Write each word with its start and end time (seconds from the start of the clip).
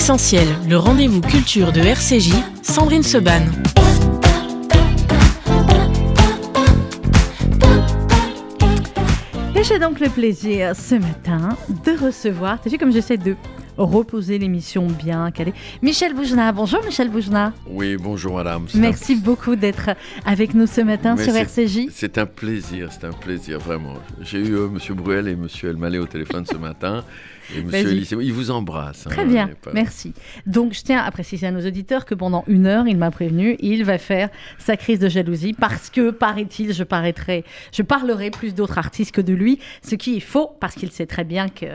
L'essentiel, 0.00 0.48
le 0.66 0.78
rendez-vous 0.78 1.20
culture 1.20 1.72
de 1.72 1.80
RCJ, 1.80 2.32
Sandrine 2.62 3.02
Seban. 3.02 3.42
Et 9.54 9.62
j'ai 9.62 9.78
donc 9.78 10.00
le 10.00 10.08
plaisir 10.08 10.74
ce 10.74 10.94
matin 10.94 11.50
de 11.84 12.02
recevoir, 12.02 12.58
t'as 12.62 12.70
vu 12.70 12.78
comme 12.78 12.92
j'essaie 12.92 13.18
de 13.18 13.36
reposer 13.76 14.38
l'émission 14.38 14.86
bien 14.86 15.30
calée. 15.30 15.52
Michel 15.82 16.14
Boujna, 16.14 16.50
bonjour 16.52 16.82
Michel 16.82 17.10
Boujna. 17.10 17.52
Oui, 17.68 17.98
bonjour 17.98 18.36
madame. 18.36 18.66
Merci 18.74 19.16
beaucoup 19.16 19.54
d'être 19.54 19.90
avec 20.24 20.54
nous 20.54 20.66
ce 20.66 20.80
matin 20.80 21.14
Mais 21.14 21.24
sur 21.24 21.36
RCJ. 21.36 21.88
C'est 21.92 22.16
un 22.16 22.24
plaisir, 22.24 22.88
c'est 22.90 23.06
un 23.06 23.12
plaisir, 23.12 23.58
vraiment. 23.58 23.96
J'ai 24.22 24.38
eu 24.38 24.54
euh, 24.54 24.68
Monsieur 24.68 24.94
Bruel 24.94 25.28
et 25.28 25.36
Monsieur 25.36 25.68
Elmaleh 25.68 25.98
au 25.98 26.06
téléphone 26.06 26.46
ce 26.46 26.56
matin. 26.56 27.04
Et 27.56 27.62
Monsieur 27.62 28.22
ils 28.22 28.32
vous 28.32 28.50
embrassent. 28.50 29.06
hein, 29.06 29.10
Très 29.10 29.24
bien, 29.24 29.50
pas- 29.62 29.70
merci. 29.72 30.12
Donc 30.46 30.72
je 30.74 30.82
tiens 30.82 31.00
à 31.02 31.10
préciser 31.10 31.46
à 31.46 31.50
nos 31.50 31.66
auditeurs 31.66 32.04
que 32.04 32.14
pendant 32.14 32.44
une 32.46 32.66
heure, 32.66 32.86
il 32.86 32.96
m'a 32.96 33.10
prévenu, 33.10 33.56
il 33.60 33.84
va 33.84 33.98
faire 33.98 34.28
sa 34.58 34.76
crise 34.76 34.98
de 34.98 35.08
jalousie 35.08 35.52
parce 35.52 35.90
que, 35.90 36.10
paraît-il, 36.10 36.72
je 36.72 36.84
paraîtrai, 36.84 37.44
je 37.72 37.82
parlerai 37.82 38.30
plus 38.30 38.54
d'autres 38.54 38.78
artistes 38.78 39.12
que 39.12 39.20
de 39.20 39.32
lui, 39.32 39.58
ce 39.82 39.94
qui 39.94 40.16
est 40.16 40.20
faux 40.20 40.50
parce 40.60 40.74
qu'il 40.74 40.90
sait 40.92 41.06
très 41.06 41.24
bien 41.24 41.48
que. 41.48 41.66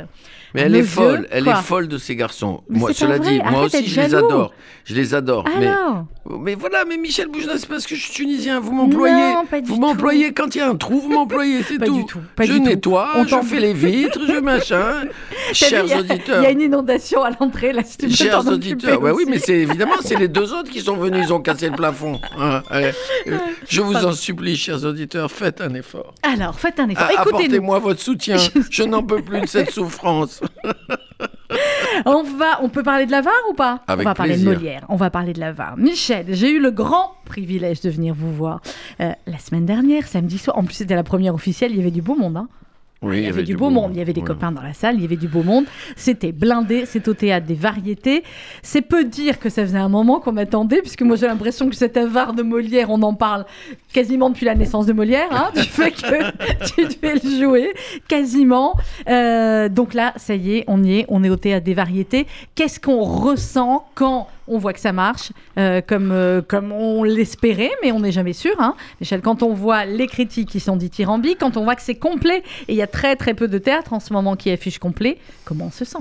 Mais 0.53 0.61
elle 0.61 0.75
est 0.75 0.83
folle, 0.83 1.27
elle 1.31 1.43
quoi 1.43 1.59
est 1.59 1.63
folle 1.63 1.88
de 1.88 1.97
ces 1.97 2.16
garçons. 2.16 2.63
Mais 2.69 2.80
moi, 2.80 2.94
cela 2.94 3.19
dit, 3.19 3.39
moi 3.49 3.63
aussi 3.66 3.85
je 3.88 3.99
les 4.02 4.16
adore. 4.16 4.53
Je 4.85 4.94
les 4.95 5.13
adore. 5.13 5.45
mais, 5.59 5.67
Alors, 5.67 6.05
mais 6.39 6.55
voilà, 6.55 6.85
mais 6.85 6.97
Michel 6.97 7.27
Boujna, 7.27 7.57
c'est 7.57 7.67
parce 7.67 7.85
que 7.85 7.95
je 7.95 8.02
suis 8.02 8.13
tunisien. 8.13 8.59
Vous 8.59 8.71
m'employez. 8.71 9.33
Vous 9.66 9.80
m'employez 9.80 10.31
quand 10.31 10.55
il 10.55 10.59
y 10.59 10.61
a 10.61 10.69
un 10.69 10.75
trou, 10.75 10.99
vous 10.99 11.09
m'employez, 11.11 11.63
c'est 11.63 11.77
tout. 11.80 12.03
tout, 12.03 12.19
je 12.41 12.53
nettoie, 12.53 13.09
je 13.27 13.35
fais 13.41 13.59
les 13.59 13.73
vitres, 13.73 14.19
je 14.27 14.39
machin. 14.39 15.05
Chers 15.69 15.99
auditeurs. 15.99 16.41
Il 16.41 16.43
y 16.43 16.47
a 16.47 16.51
une 16.51 16.61
inondation 16.61 17.23
à 17.23 17.31
l'entrée, 17.31 17.73
là, 17.73 17.83
si 17.83 17.97
tu 17.97 18.09
Chers 18.09 18.47
auditeurs, 18.47 19.02
ouais, 19.02 19.11
oui, 19.11 19.25
mais 19.27 19.39
c'est 19.39 19.58
évidemment, 19.58 19.95
c'est 20.02 20.17
les 20.17 20.27
deux 20.27 20.53
autres 20.53 20.72
qui 20.72 20.81
sont 20.81 20.95
venus, 20.95 21.25
ils 21.27 21.33
ont 21.33 21.41
cassé 21.41 21.69
le 21.69 21.75
plafond. 21.75 22.19
hein, 22.39 22.63
allez. 22.69 22.91
Je 23.67 23.81
vous 23.81 23.95
en 24.05 24.13
supplie, 24.13 24.55
chers 24.55 24.83
auditeurs, 24.83 25.31
faites 25.31 25.61
un 25.61 25.73
effort. 25.73 26.13
Alors, 26.23 26.59
faites 26.59 26.80
un 26.80 26.89
effort. 26.89 27.07
Ah. 27.17 27.22
Apportez-moi 27.22 27.80
votre 27.80 28.02
soutien. 28.02 28.38
Je 28.69 28.83
n'en 28.83 29.03
peux 29.03 29.22
plus 29.22 29.41
de 29.41 29.45
cette 29.45 29.72
souffrance. 29.72 30.41
On 32.05 32.23
va, 32.23 32.61
on 32.61 32.69
peut 32.69 32.83
parler 32.83 33.05
de 33.05 33.11
la 33.11 33.22
VAR 33.22 33.33
ou 33.50 33.53
pas? 33.53 33.81
Avec 33.88 34.05
On 34.05 34.09
va 34.09 34.16
parler 34.16 34.38
de 34.38 34.44
Molière. 34.44 34.85
On 34.89 34.95
va 34.95 35.09
parler 35.09 35.31
de 35.31 35.39
la 35.39 35.53
VAR. 35.53 35.77
Michel, 35.77 36.25
j'ai 36.29 36.52
eu 36.52 36.59
le 36.59 36.72
grand 36.72 37.13
privilège 37.25 37.79
de 37.81 37.89
venir 37.89 38.13
vous 38.13 38.33
voir 38.33 38.61
euh, 39.00 39.11
la 39.25 39.39
semaine 39.39 39.66
dernière, 39.66 40.05
samedi 40.07 40.38
soir. 40.38 40.57
En 40.57 40.63
plus, 40.63 40.73
c'était 40.73 40.95
la 40.95 41.03
première 41.03 41.33
officielle. 41.33 41.72
Il 41.72 41.77
y 41.77 41.81
avait 41.81 41.91
du 41.91 42.02
beau 42.02 42.16
monde. 42.16 42.38
Hein 42.38 42.47
Oui, 43.01 43.19
il 43.19 43.23
y 43.25 43.27
avait 43.27 43.43
du 43.43 43.55
beau 43.55 43.69
monde. 43.69 43.91
Il 43.93 43.99
y 43.99 44.01
avait 44.01 44.13
des 44.13 44.21
Ouais. 44.21 44.27
copains 44.27 44.51
dans 44.51 44.61
la 44.63 44.73
salle. 44.73 44.95
Il 44.95 45.01
y 45.01 45.05
avait 45.05 45.15
du 45.17 45.27
beau 45.27 45.43
monde. 45.43 45.65
C'était 45.95 46.31
blindé. 46.31 46.85
C'est 46.88 47.07
au 47.07 47.13
théâtre 47.13 47.45
des 47.45 47.53
variétés. 47.53 48.23
C'est 48.63 48.81
peu 48.81 49.03
dire 49.03 49.38
que 49.39 49.49
ça 49.49 49.61
faisait 49.63 49.77
un 49.77 49.89
moment 49.89 50.19
qu'on 50.19 50.38
attendait, 50.38 50.81
puisque 50.81 51.01
moi 51.03 51.16
j'ai 51.16 51.27
l'impression 51.27 51.69
que 51.69 51.75
cette 51.75 51.97
VAR 51.97 52.33
de 52.33 52.41
Molière, 52.41 52.89
on 52.89 53.01
en 53.03 53.13
parle 53.13 53.45
quasiment 53.93 54.29
depuis 54.29 54.45
la 54.45 54.55
naissance 54.55 54.85
de 54.88 54.93
Molière. 54.93 55.27
Hein, 55.31 55.49
du 55.55 55.61
fait 55.61 55.91
que 55.91 56.31
tu 56.75 56.85
devais 56.95 57.16
le 57.23 57.39
jouer, 57.45 57.73
quasiment. 58.07 58.73
Euh, 59.07 59.69
donc 59.69 59.93
là, 59.93 60.13
ça 60.16 60.33
y 60.35 60.57
est, 60.57 60.63
on 60.67 60.83
y 60.83 60.99
est. 60.99 61.05
On 61.09 61.23
est 61.23 61.29
au 61.29 61.35
théâtre 61.38 61.66
des 61.66 61.73
variétés. 61.75 62.25
Qu'est-ce 62.55 62.79
qu'on 62.79 63.03
ressent 63.03 63.85
quand 63.93 64.27
on 64.47 64.57
voit 64.57 64.73
que 64.73 64.79
ça 64.79 64.91
marche, 64.93 65.31
euh, 65.57 65.81
comme, 65.81 66.11
euh, 66.11 66.41
comme 66.41 66.71
on 66.71 67.03
l'espérait, 67.03 67.71
mais 67.83 67.91
on 67.91 67.99
n'est 67.99 68.11
jamais 68.11 68.33
sûr. 68.33 68.53
Hein. 68.59 68.75
Michel, 69.01 69.21
quand 69.21 69.41
on 69.43 69.53
voit 69.53 69.85
les 69.85 70.07
critiques 70.07 70.49
qui 70.49 70.59
sont 70.59 70.75
dithyrambiques, 70.75 71.39
quand 71.39 71.57
on 71.57 71.63
voit 71.63 71.75
que 71.75 71.81
c'est 71.81 71.95
complet, 71.95 72.43
et 72.67 72.73
il 72.73 72.75
y 72.75 72.81
a 72.81 72.88
très 72.88 73.16
très 73.16 73.33
peu 73.33 73.47
de 73.47 73.57
théâtre 73.57 73.93
en 73.93 73.99
ce 73.99 74.13
moment 74.13 74.35
qui 74.35 74.51
affiche 74.51 74.79
complet, 74.79 75.17
comment 75.45 75.66
on 75.67 75.71
se 75.71 75.85
sent? 75.85 75.99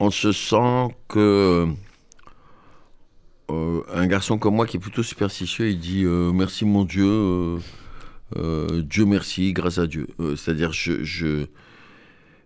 On 0.00 0.10
se 0.10 0.32
sent 0.32 0.94
que 1.08 1.66
euh, 3.50 3.80
un 3.92 4.06
garçon 4.06 4.38
comme 4.38 4.54
moi 4.56 4.66
qui 4.66 4.76
est 4.76 4.80
plutôt 4.80 5.02
superstitieux, 5.02 5.68
il 5.70 5.78
dit 5.78 6.04
merci 6.04 6.64
mon 6.64 6.84
Dieu, 6.84 7.58
Dieu 8.36 9.04
merci, 9.04 9.52
grâce 9.52 9.78
à 9.78 9.86
Dieu. 9.86 10.08
C'est-à-dire, 10.36 10.72
je, 10.72 11.04
je- 11.04 11.44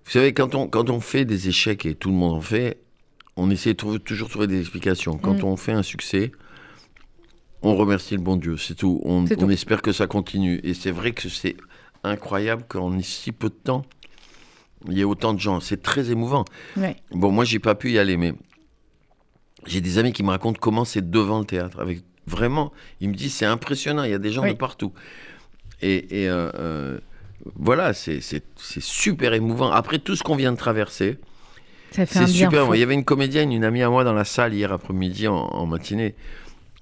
vous 0.05 0.13
savez, 0.15 0.33
quand 0.33 0.55
on, 0.55 0.69
quand 0.69 0.89
on 0.91 1.01
fait 1.01 1.25
des 1.25 1.49
échecs 1.49 1.85
et 1.87 1.95
tout 1.95 2.09
le 2.09 2.15
monde 2.17 2.35
en 2.35 2.41
fait, 2.41 2.79
on 3.39 3.51
essaie 3.51 3.71
de 3.73 3.77
trouver- 3.77 3.99
toujours 4.01 4.27
de 4.29 4.33
trouver 4.33 4.47
des 4.49 4.61
explications. 4.61 5.17
Quand 5.17 5.43
Mm. 5.43 5.45
on 5.45 5.57
fait 5.57 5.73
un 5.73 5.83
succès, 5.83 6.33
on 7.63 7.75
remercie 7.77 8.15
le 8.15 8.21
bon 8.23 8.37
Dieu, 8.37 8.57
c'est 8.57 8.75
tout. 8.75 9.01
On, 9.05 9.27
C'est 9.27 9.37
on 9.43 9.47
tout. 9.47 9.51
espère 9.51 9.81
que 9.83 9.93
ça 9.93 10.07
continue. 10.07 10.61
Et 10.65 10.75
c'est 10.75 10.91
vrai 10.91 11.13
que 11.13 11.29
c'est 11.29 11.57
incroyable 12.05 12.65
qu'en 12.69 13.01
si 13.01 13.33
peu 13.33 13.49
de 13.49 13.55
temps, 13.55 13.85
il 14.89 14.97
y 14.97 15.01
ait 15.01 15.05
autant 15.05 15.35
de 15.35 15.41
gens. 15.41 15.59
C'est 15.61 15.83
très 15.83 16.11
émouvant. 16.11 16.45
Ouais. 16.77 16.97
Bon, 17.13 17.33
moi, 17.33 17.45
j'ai 17.45 17.59
pas 17.59 17.75
pu 17.75 17.91
y 17.93 17.99
aller, 17.99 18.17
mais 18.17 18.33
j'ai 19.67 19.81
des 19.81 19.99
amis 19.99 20.13
qui 20.13 20.23
me 20.23 20.31
racontent 20.31 20.59
comment 20.61 20.85
c'est 20.85 21.11
devant 21.11 21.39
le 21.41 21.45
théâtre. 21.45 21.81
Avec 21.81 22.03
vraiment, 22.27 22.73
ils 23.01 23.09
me 23.09 23.15
disent 23.15 23.35
c'est 23.35 23.47
impressionnant. 23.47 24.05
Il 24.05 24.11
y 24.11 24.15
a 24.15 24.19
des 24.19 24.31
gens 24.33 24.43
Oui. 24.43 24.51
de 24.53 24.57
partout. 24.59 24.93
Et, 25.83 26.23
et, 26.23 26.29
euh, 26.29 26.51
euh, 26.55 26.99
voilà, 27.57 27.93
c'est 27.93 28.21
super 28.81 29.33
émouvant. 29.33 29.71
Après 29.71 29.99
tout 29.99 30.15
ce 30.17 30.23
qu'on 30.23 30.37
vient 30.37 30.53
de 30.53 30.57
traverser, 30.57 31.19
Ça 31.93 32.07
fait 32.07 32.19
un 32.19 32.27
c'est 32.27 32.33
bien 32.33 32.49
super. 32.51 32.67
fou. 32.67 32.75
Il 32.75 32.81
y 32.81 32.83
avait 32.83 32.95
une 32.95 33.05
comédienne, 33.05 33.53
une 33.53 33.65
amie 33.65 33.83
à 33.83 33.91
moi 33.91 34.05
dans 34.05 34.13
la 34.13 34.25
salle 34.25 34.55
hier 34.55 34.73
après-midi 34.73 35.27
en, 35.29 35.35
en 35.37 35.67
matinée, 35.67 36.15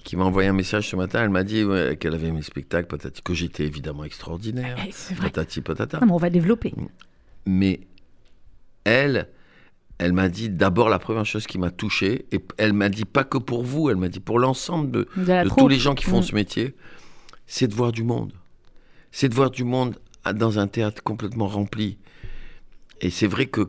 qui 0.05 0.17
m'a 0.17 0.25
envoyé 0.25 0.49
un 0.49 0.53
message 0.53 0.89
ce 0.89 0.97
matin. 0.97 1.23
Elle 1.23 1.31
m'a 1.31 1.45
dit 1.45 1.65
ouais, 1.65 1.97
qu'elle 1.99 2.15
avait 2.15 2.31
mes 2.33 2.43
spectacles, 2.43 2.89
patati, 2.89 3.23
que 3.23 3.35
j'étais 3.35 3.65
évidemment 3.65 4.05
extraordinaire. 4.05 4.77
Eh, 4.87 4.91
C'est 4.93 5.15
vrai. 5.15 5.27
Patati 5.31 5.61
patata. 5.61 5.99
Ah, 6.03 6.07
mais 6.07 6.13
on 6.13 6.17
va 6.17 6.31
développer. 6.31 6.73
Mais 7.47 7.81
elle, 8.85 9.29
elle 9.99 10.13
m'a 10.13 10.29
dit 10.29 10.49
d'abord 10.51 10.89
la 10.89 10.99
première 10.99 11.25
chose 11.27 11.47
qui 11.47 11.59
m'a 11.59 11.71
touché, 11.71 12.27
et 12.33 12.41
elle 12.59 12.73
m'a 12.73 12.89
dit 12.89 13.05
pas 13.05 13.25
que 13.25 13.39
pour 13.39 13.63
vous, 13.63 13.91
elle 13.91 13.97
m'a 13.97 14.09
dit 14.09 14.21
pour 14.21 14.39
l'ensemble 14.39 14.91
de, 14.91 15.09
tous 15.57 15.69
les 15.69 15.79
gens 15.79 15.95
qui 15.95 16.05
font 16.05 16.21
Mm. 16.21 16.23
ce 16.25 16.35
métier, 16.35 16.75
c'est 17.47 17.69
de 17.69 17.75
voir 17.75 17.93
du 17.93 18.03
monde. 18.03 18.33
C'est 19.13 19.29
de 19.29 19.35
voir 19.35 19.51
du 19.51 19.65
monde 19.65 19.97
à- 20.25 20.33
dans 20.33 20.59
un 20.59 20.67
théâtre 20.67 21.03
complètement 21.03 21.47
rempli. 21.47 21.97
Et 23.01 23.11
c'est 23.11 23.27
vrai 23.27 23.47
que, 23.47 23.69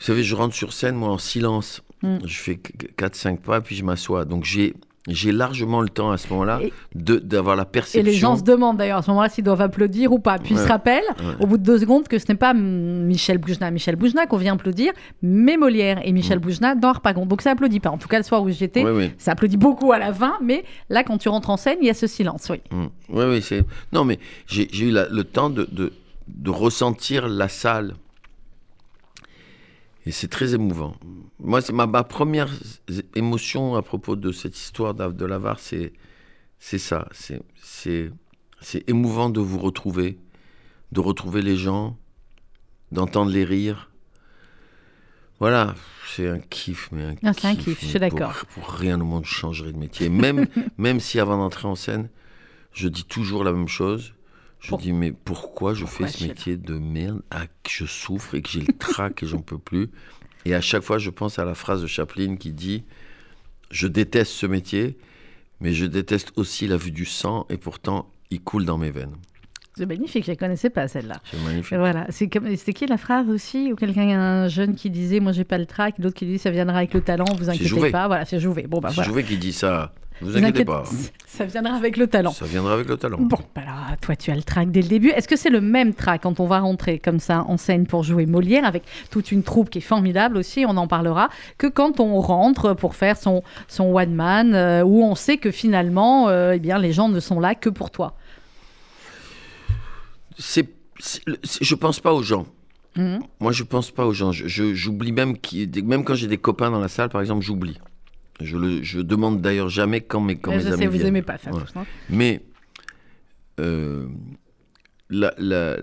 vous 0.00 0.06
savez, 0.06 0.22
je 0.24 0.34
rentre 0.34 0.54
sur 0.54 0.72
scène, 0.72 0.96
moi, 0.96 1.10
en 1.10 1.18
silence. 1.18 1.82
Mm. 2.02 2.16
Je 2.24 2.38
fais 2.38 2.58
4-5 2.98 3.38
pas, 3.38 3.60
puis 3.60 3.76
je 3.76 3.84
m'assois. 3.84 4.24
Donc 4.24 4.44
j'ai... 4.44 4.74
J'ai 5.08 5.32
largement 5.32 5.80
le 5.80 5.88
temps 5.88 6.10
à 6.10 6.18
ce 6.18 6.28
moment-là 6.28 6.60
Et- 6.62 6.72
d'avoir 6.94 7.56
la 7.56 7.62
Et 7.62 7.66
perception. 7.66 8.02
les 8.02 8.12
gens 8.12 8.36
se 8.36 8.42
demandent 8.42 8.76
d'ailleurs 8.76 8.98
à 8.98 9.02
ce 9.02 9.08
moment-là 9.10 9.30
s'ils 9.30 9.42
doivent 9.42 9.62
applaudir 9.62 10.12
ou 10.12 10.18
pas. 10.18 10.38
Puis 10.38 10.52
ils 10.54 10.58
se 10.58 10.68
rappellent, 10.68 11.02
Ouais. 11.18 11.24
au 11.40 11.46
bout 11.46 11.56
de 11.56 11.62
deux 11.62 11.78
secondes, 11.78 12.06
que 12.06 12.18
ce 12.18 12.26
n'est 12.28 12.36
pas 12.36 12.52
Michel 12.52 13.38
Boujna, 13.38 13.70
Michel 13.70 13.96
Boujna 13.96 14.26
qu'on 14.26 14.36
vient 14.36 14.52
applaudir, 14.52 14.92
mais 15.22 15.56
Molière 15.56 16.00
et 16.04 16.12
Michel 16.12 16.38
Boujna 16.38 16.74
dans 16.74 16.90
Harpagon. 16.90 17.24
Donc 17.24 17.40
ça 17.40 17.52
applaudit 17.52 17.80
pas. 17.80 17.88
En 17.88 17.96
tout 17.96 18.08
cas, 18.08 18.18
le 18.18 18.24
soir 18.24 18.42
où 18.42 18.50
j'étais, 18.50 18.84
Oui, 18.84 18.90
oui. 18.94 19.10
ça 19.16 19.32
applaudit 19.32 19.56
beaucoup 19.56 19.90
à 19.90 19.98
la 19.98 20.12
fin, 20.12 20.34
mais 20.42 20.64
là, 20.90 21.02
quand 21.02 21.16
tu 21.16 21.30
rentres 21.30 21.48
en 21.48 21.56
scène, 21.56 21.78
il 21.80 21.86
y 21.86 21.90
a 21.90 21.94
ce 21.94 22.06
silence, 22.06 22.48
oui. 22.50 22.60
Oui, 23.08 23.24
oui, 23.26 23.40
c'est. 23.42 23.64
Non, 23.94 24.04
mais 24.04 24.18
j'ai 24.46 24.68
j'ai 24.70 24.84
eu 24.88 24.90
la- 24.90 25.08
le 25.08 25.24
temps 25.24 25.48
de, 25.48 25.66
de, 25.72 25.94
de 26.28 26.50
ressentir 26.50 27.26
la 27.26 27.48
salle. 27.48 27.94
Et 30.06 30.12
c'est 30.12 30.28
très 30.28 30.54
émouvant. 30.54 30.96
Moi, 31.38 31.60
c'est 31.60 31.72
ma, 31.72 31.86
ma 31.86 32.04
première 32.04 32.48
émotion 33.14 33.74
à 33.76 33.82
propos 33.82 34.16
de 34.16 34.32
cette 34.32 34.56
histoire 34.56 34.94
de 34.94 35.24
l'Avar, 35.26 35.58
c'est 35.60 35.92
c'est 36.58 36.78
ça. 36.78 37.08
C'est 37.12 37.42
c'est 37.62 38.10
c'est 38.60 38.88
émouvant 38.88 39.30
de 39.30 39.40
vous 39.40 39.58
retrouver, 39.58 40.18
de 40.92 41.00
retrouver 41.00 41.42
les 41.42 41.56
gens, 41.56 41.98
d'entendre 42.92 43.30
les 43.30 43.44
rires. 43.44 43.90
Voilà, 45.38 45.74
c'est 46.06 46.28
un 46.28 46.38
kiff, 46.38 46.90
mais 46.92 47.02
un 47.04 47.14
Ah, 47.24 47.32
c'est 47.32 47.46
un 47.48 47.54
kiff, 47.56 47.80
je 47.80 47.86
suis 47.86 47.92
pour- 47.92 48.00
d'accord. 48.00 48.44
Pour, 48.52 48.68
rien 48.68 49.00
au 49.00 49.04
monde, 49.04 49.24
je 49.24 49.32
changerais 49.32 49.72
de 49.72 49.78
métier. 49.78 50.10
Même, 50.10 50.46
même 50.78 51.00
si 51.00 51.18
avant 51.18 51.38
d'entrer 51.38 51.66
en 51.66 51.74
scène, 51.76 52.10
je 52.74 52.88
dis 52.88 53.04
toujours 53.04 53.42
la 53.42 53.52
même 53.52 53.68
chose. 53.68 54.12
Je 54.60 54.68
Pour- 54.68 54.78
dis, 54.78 54.92
mais 54.92 55.12
pourquoi 55.12 55.74
je 55.74 55.84
Pourquoi 55.84 56.06
fais 56.06 56.18
ce 56.18 56.24
métier 56.24 56.56
de 56.56 56.74
merde 56.74 57.22
ah, 57.30 57.46
que 57.62 57.70
je 57.70 57.86
souffre 57.86 58.34
et 58.34 58.42
que 58.42 58.48
j'ai 58.48 58.60
le 58.60 58.72
trac 58.78 59.22
et 59.22 59.26
j'en 59.26 59.40
peux 59.40 59.58
plus 59.58 59.88
Et 60.44 60.54
à 60.54 60.60
chaque 60.60 60.82
fois, 60.82 60.98
je 60.98 61.10
pense 61.10 61.38
à 61.38 61.44
la 61.44 61.54
phrase 61.54 61.80
de 61.82 61.86
Chaplin 61.86 62.36
qui 62.36 62.52
dit 62.52 62.84
Je 63.70 63.86
déteste 63.86 64.32
ce 64.32 64.46
métier, 64.46 64.98
mais 65.60 65.72
je 65.72 65.86
déteste 65.86 66.32
aussi 66.36 66.66
la 66.66 66.76
vue 66.76 66.92
du 66.92 67.06
sang 67.06 67.46
et 67.48 67.56
pourtant, 67.56 68.10
il 68.30 68.42
coule 68.42 68.66
dans 68.66 68.76
mes 68.78 68.90
veines. 68.90 69.16
C'est 69.76 69.86
magnifique, 69.86 70.26
je 70.26 70.32
ne 70.32 70.36
connaissais 70.36 70.68
pas 70.68 70.88
celle-là. 70.88 71.22
C'est 71.30 71.42
magnifique. 71.42 71.78
Voilà, 71.78 72.04
c'est 72.10 72.28
comme 72.28 72.54
c'était 72.54 72.74
qui 72.74 72.86
la 72.86 72.98
phrase 72.98 73.28
aussi 73.30 73.72
ou 73.72 73.76
quelqu'un 73.76 74.08
un 74.10 74.48
jeune 74.48 74.74
qui 74.74 74.90
disait 74.90 75.20
moi 75.20 75.32
j'ai 75.32 75.44
pas 75.44 75.56
le 75.56 75.64
trac, 75.64 75.94
l'autre 75.98 76.16
qui 76.16 76.26
dit 76.26 76.38
ça 76.38 76.50
viendra 76.50 76.78
avec 76.78 76.92
le 76.92 77.00
talent, 77.00 77.24
vous 77.38 77.48
inquiétez 77.48 77.90
pas. 77.90 78.06
Voilà, 78.08 78.26
c'est 78.26 78.40
Jouvet. 78.40 78.66
Bon 78.66 78.80
bah 78.80 78.88
C'est 78.90 78.96
voilà. 78.96 79.08
Jouvet 79.08 79.22
qui 79.24 79.38
dit 79.38 79.54
ça. 79.54 79.94
Vous 80.20 80.28
Vous 80.30 80.36
inquiétez 80.36 80.64
pas. 80.64 80.84
Ça 81.26 81.44
viendra 81.46 81.74
avec 81.74 81.96
le 81.96 82.06
talent. 82.06 82.32
Ça 82.32 82.44
viendra 82.44 82.74
avec 82.74 82.88
le 82.88 82.96
talent. 82.96 83.18
Bon, 83.20 83.38
bah 83.54 83.62
alors 83.62 83.96
toi 84.00 84.16
tu 84.16 84.30
as 84.30 84.36
le 84.36 84.42
trac 84.42 84.70
dès 84.70 84.82
le 84.82 84.88
début. 84.88 85.08
Est-ce 85.10 85.26
que 85.28 85.36
c'est 85.36 85.50
le 85.50 85.60
même 85.60 85.94
trac 85.94 86.22
quand 86.22 86.40
on 86.40 86.46
va 86.46 86.60
rentrer 86.60 86.98
comme 86.98 87.20
ça 87.20 87.44
en 87.48 87.56
scène 87.56 87.86
pour 87.86 88.02
jouer 88.02 88.26
Molière 88.26 88.64
avec 88.64 88.82
toute 89.10 89.32
une 89.32 89.42
troupe 89.42 89.70
qui 89.70 89.78
est 89.78 89.82
formidable 89.82 90.36
aussi, 90.36 90.64
on 90.66 90.76
en 90.76 90.86
parlera, 90.86 91.28
que 91.58 91.66
quand 91.66 92.00
on 92.00 92.20
rentre 92.20 92.74
pour 92.74 92.94
faire 92.94 93.16
son, 93.16 93.42
son 93.68 93.94
one 93.96 94.14
man 94.14 94.54
euh, 94.54 94.82
où 94.82 95.02
on 95.02 95.14
sait 95.14 95.38
que 95.38 95.50
finalement 95.50 96.28
euh, 96.28 96.52
eh 96.54 96.58
bien 96.58 96.78
les 96.78 96.92
gens 96.92 97.08
ne 97.08 97.20
sont 97.20 97.40
là 97.40 97.54
que 97.54 97.70
pour 97.70 97.90
toi? 97.90 98.14
c'est, 100.38 100.66
je 101.60 101.74
pense 101.74 102.00
pas 102.00 102.12
aux 102.12 102.22
gens. 102.22 102.46
Mhm. 102.96 103.20
Moi, 103.40 103.52
je 103.52 103.62
pense 103.62 103.90
pas 103.90 104.04
aux 104.06 104.12
gens. 104.12 104.32
Je- 104.32 104.74
J'oublie 104.74 105.12
même, 105.12 105.38
qui, 105.38 105.70
même 105.84 106.02
quand 106.04 106.14
j'ai 106.14 106.26
des 106.26 106.38
copains 106.38 106.70
dans 106.70 106.80
la 106.80 106.88
salle, 106.88 107.08
par 107.08 107.20
exemple, 107.20 107.44
j'oublie. 107.44 107.78
Je, 108.40 108.56
le, 108.56 108.82
je 108.82 109.00
demande 109.00 109.40
d'ailleurs 109.40 109.68
jamais 109.68 110.00
quand 110.00 110.20
mes, 110.20 110.36
quand 110.36 110.52
mes 110.52 110.60
je 110.60 110.68
amis 110.68 110.78
sais, 110.78 110.86
vous 110.86 110.92
viennent. 110.92 111.06
aimez 111.08 111.22
pas 111.22 111.38
ça. 111.38 111.50
Ouais. 111.52 111.62
hein. 111.76 111.84
Mais 112.08 112.42
euh, 113.58 114.06
la, 115.10 115.34
la, 115.38 115.76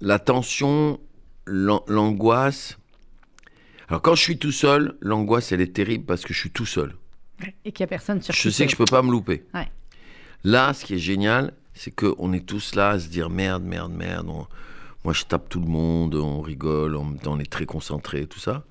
la 0.00 0.18
tension, 0.18 0.98
l'an- 1.46 1.84
l'angoisse. 1.88 2.78
Alors 3.88 4.02
quand 4.02 4.14
je 4.14 4.22
suis 4.22 4.38
tout 4.38 4.52
seul, 4.52 4.96
l'angoisse 5.00 5.52
elle 5.52 5.60
est 5.60 5.72
terrible 5.74 6.04
parce 6.04 6.22
que 6.24 6.32
je 6.34 6.38
suis 6.38 6.50
tout 6.50 6.66
seul. 6.66 6.94
Et 7.64 7.72
qu'il 7.72 7.80
y 7.82 7.84
a 7.84 7.86
personne 7.86 8.20
sur 8.20 8.34
Je 8.34 8.50
sais 8.50 8.64
que 8.66 8.72
je 8.72 8.76
peux 8.76 8.84
pas 8.84 9.02
me 9.02 9.10
louper. 9.10 9.44
Ouais. 9.54 9.68
Là, 10.44 10.72
ce 10.74 10.84
qui 10.84 10.94
est 10.94 10.98
génial, 10.98 11.52
c'est 11.74 11.90
qu'on 11.92 12.32
est 12.32 12.44
tous 12.44 12.74
là 12.74 12.90
à 12.90 12.98
se 12.98 13.08
dire 13.08 13.30
merde, 13.30 13.62
merde, 13.62 13.92
merde. 13.92 14.26
on- 14.28 14.46
Moi, 15.04 15.12
je 15.14 15.24
tape 15.24 15.48
tout 15.48 15.60
le 15.60 15.66
monde, 15.68 16.14
on 16.16 16.40
rigole, 16.40 16.96
en 16.96 17.04
même 17.04 17.18
temps, 17.20 17.34
on 17.34 17.38
est 17.38 17.50
très 17.50 17.66
concentré, 17.66 18.26
tout 18.26 18.40
ça. 18.40 18.64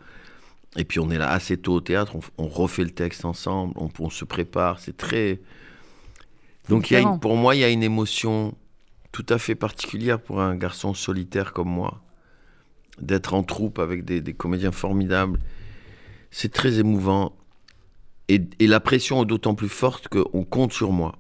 Et 0.77 0.85
puis, 0.85 0.99
on 0.99 1.09
est 1.09 1.17
là 1.17 1.29
assez 1.31 1.57
tôt 1.57 1.73
au 1.75 1.81
théâtre, 1.81 2.15
on, 2.15 2.45
on 2.45 2.47
refait 2.47 2.83
le 2.83 2.91
texte 2.91 3.25
ensemble, 3.25 3.73
on, 3.77 3.89
on 3.99 4.09
se 4.09 4.23
prépare, 4.25 4.79
c'est 4.79 4.95
très. 4.95 5.39
Donc, 6.69 6.91
il 6.91 6.93
y 6.93 6.97
a 6.97 6.99
une- 7.01 7.19
pour 7.19 7.35
moi, 7.35 7.55
il 7.55 7.59
y 7.59 7.63
a 7.63 7.69
une 7.69 7.83
émotion 7.83 8.53
tout 9.11 9.25
à 9.29 9.37
fait 9.39 9.55
particulière 9.55 10.19
pour 10.21 10.39
un 10.41 10.55
garçon 10.55 10.93
solitaire 10.93 11.51
comme 11.53 11.69
moi, 11.69 12.01
d'être 13.01 13.33
en 13.33 13.43
troupe 13.43 13.79
avec 13.79 14.05
des, 14.05 14.21
des 14.21 14.33
comédiens 14.33 14.71
formidables. 14.71 15.39
C'est 16.29 16.51
très 16.51 16.77
émouvant. 16.79 17.33
Et, 18.27 18.41
et 18.59 18.67
la 18.67 18.79
pression 18.79 19.23
est 19.23 19.25
d'autant 19.25 19.55
plus 19.55 19.69
forte 19.69 20.09
qu'on 20.09 20.43
compte 20.43 20.73
sur 20.73 20.91
moi. 20.91 21.15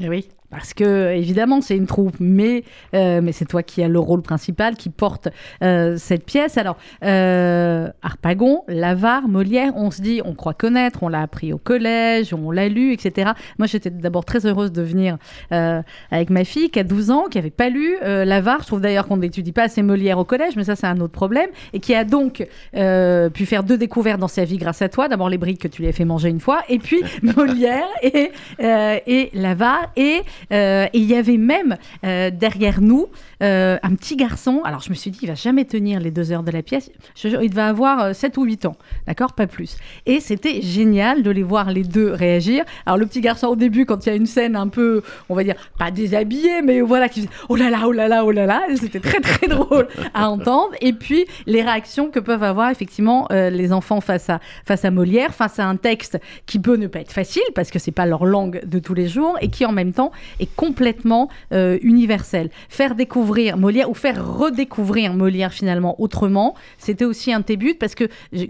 Eh 0.00 0.08
oui, 0.08 0.28
parce 0.50 0.74
que 0.74 1.12
évidemment 1.12 1.60
c'est 1.60 1.76
une 1.76 1.86
troupe, 1.86 2.16
mais, 2.20 2.64
euh, 2.94 3.20
mais 3.22 3.32
c'est 3.32 3.44
toi 3.44 3.62
qui 3.62 3.82
as 3.82 3.88
le 3.88 3.98
rôle 3.98 4.22
principal, 4.22 4.76
qui 4.76 4.88
porte 4.90 5.28
euh, 5.62 5.96
cette 5.96 6.24
pièce. 6.24 6.56
Alors, 6.56 6.76
euh, 7.04 7.88
Harpagon, 8.02 8.64
Lavare, 8.68 9.28
Molière, 9.28 9.72
on 9.76 9.90
se 9.90 10.00
dit, 10.00 10.20
on 10.24 10.34
croit 10.34 10.54
connaître, 10.54 11.02
on 11.02 11.08
l'a 11.08 11.20
appris 11.20 11.52
au 11.52 11.58
collège, 11.58 12.32
on 12.32 12.50
l'a 12.50 12.68
lu, 12.68 12.92
etc. 12.92 13.32
Moi 13.58 13.66
j'étais 13.66 13.90
d'abord 13.90 14.24
très 14.24 14.46
heureuse 14.46 14.72
de 14.72 14.82
venir 14.82 15.18
euh, 15.52 15.82
avec 16.10 16.30
ma 16.30 16.44
fille 16.44 16.70
qui 16.70 16.78
a 16.78 16.84
12 16.84 17.10
ans, 17.10 17.24
qui 17.30 17.38
n'avait 17.38 17.50
pas 17.50 17.68
lu 17.68 17.96
euh, 18.02 18.24
Lavare. 18.24 18.62
Je 18.62 18.66
trouve 18.66 18.80
d'ailleurs 18.80 19.06
qu'on 19.06 19.18
n'étudie 19.18 19.52
pas 19.52 19.64
assez 19.64 19.82
Molière 19.82 20.18
au 20.18 20.24
collège, 20.24 20.56
mais 20.56 20.64
ça 20.64 20.76
c'est 20.76 20.86
un 20.86 21.00
autre 21.00 21.12
problème, 21.12 21.50
et 21.72 21.80
qui 21.80 21.94
a 21.94 22.04
donc 22.04 22.46
euh, 22.74 23.30
pu 23.30 23.46
faire 23.46 23.62
deux 23.62 23.78
découvertes 23.78 24.20
dans 24.20 24.28
sa 24.28 24.44
vie 24.44 24.56
grâce 24.56 24.82
à 24.82 24.88
toi. 24.88 25.08
D'abord 25.08 25.28
les 25.28 25.38
briques 25.38 25.60
que 25.60 25.68
tu 25.68 25.82
lui 25.82 25.88
as 25.88 25.92
fait 25.92 26.04
manger 26.04 26.28
une 26.28 26.40
fois, 26.40 26.62
et 26.68 26.78
puis 26.78 27.02
Molière 27.22 27.86
et, 28.02 28.30
euh, 28.62 28.98
et 29.06 29.30
Lavare. 29.34 29.90
Et 29.96 30.22
euh, 30.52 30.86
et 30.92 30.98
il 30.98 31.04
y 31.04 31.14
avait 31.14 31.36
même 31.36 31.76
euh, 32.04 32.30
derrière 32.30 32.80
nous 32.80 33.06
euh, 33.42 33.78
un 33.82 33.94
petit 33.94 34.16
garçon. 34.16 34.62
Alors 34.64 34.80
je 34.80 34.90
me 34.90 34.94
suis 34.94 35.10
dit, 35.10 35.18
il 35.22 35.28
va 35.28 35.34
jamais 35.34 35.64
tenir 35.64 36.00
les 36.00 36.10
deux 36.10 36.32
heures 36.32 36.42
de 36.42 36.50
la 36.50 36.62
pièce. 36.62 36.90
Il 37.24 37.50
devait 37.50 37.62
avoir 37.62 38.00
euh, 38.00 38.12
7 38.12 38.36
ou 38.36 38.44
8 38.44 38.66
ans, 38.66 38.76
d'accord? 39.06 39.32
Pas 39.32 39.46
plus. 39.46 39.76
Et 40.06 40.20
c'était 40.20 40.60
génial 40.62 41.22
de 41.22 41.30
les 41.30 41.42
voir 41.42 41.70
les 41.70 41.84
deux 41.84 42.12
réagir. 42.12 42.64
Alors 42.86 42.98
le 42.98 43.06
petit 43.06 43.20
garçon 43.20 43.48
au 43.48 43.56
début, 43.56 43.86
quand 43.86 44.06
il 44.06 44.08
y 44.08 44.12
a 44.12 44.16
une 44.16 44.26
scène 44.26 44.56
un 44.56 44.68
peu, 44.68 45.02
on 45.28 45.34
va 45.34 45.44
dire, 45.44 45.54
pas 45.78 45.90
déshabillée, 45.90 46.62
mais 46.62 46.80
voilà, 46.80 47.08
qui 47.08 47.28
oh 47.48 47.56
là 47.56 47.70
là, 47.70 47.82
oh 47.86 47.92
là 47.92 48.08
là, 48.08 48.24
oh 48.24 48.30
là 48.30 48.46
là. 48.46 48.62
C'était 48.76 49.00
très 49.00 49.20
très 49.20 49.46
drôle 49.48 49.88
à 50.14 50.28
entendre. 50.28 50.72
Et 50.80 50.92
puis 50.92 51.24
les 51.46 51.62
réactions 51.62 52.10
que 52.10 52.20
peuvent 52.20 52.42
avoir 52.42 52.70
effectivement 52.70 53.28
les 53.30 53.72
enfants 53.72 54.00
face 54.00 54.30
à, 54.30 54.40
face 54.66 54.84
à 54.84 54.90
Molière, 54.90 55.34
face 55.34 55.58
à 55.58 55.66
un 55.66 55.76
texte 55.76 56.18
qui 56.46 56.58
peut 56.58 56.76
ne 56.76 56.86
pas 56.86 57.00
être 57.00 57.12
facile 57.12 57.42
parce 57.54 57.70
que 57.70 57.78
c'est 57.78 57.92
pas 57.92 58.06
leur 58.06 58.24
langue 58.24 58.60
de 58.64 58.78
tous 58.78 58.94
les 58.94 59.08
jours 59.08 59.36
et 59.40 59.48
qui 59.48 59.64
en 59.64 59.72
même 59.72 59.92
temps 59.92 60.10
est 60.40 60.54
complètement 60.56 61.28
euh, 61.52 61.78
universel. 61.82 62.50
Faire 62.68 62.94
découvrir 62.94 63.56
Molière 63.56 63.90
ou 63.90 63.94
faire 63.94 64.24
redécouvrir 64.38 65.14
Molière 65.14 65.52
finalement 65.52 66.00
autrement, 66.00 66.54
c'était 66.78 67.04
aussi 67.04 67.32
un 67.32 67.40
de 67.40 67.44
tes 67.44 67.56
buts 67.56 67.74
parce 67.78 67.94
que 67.94 68.04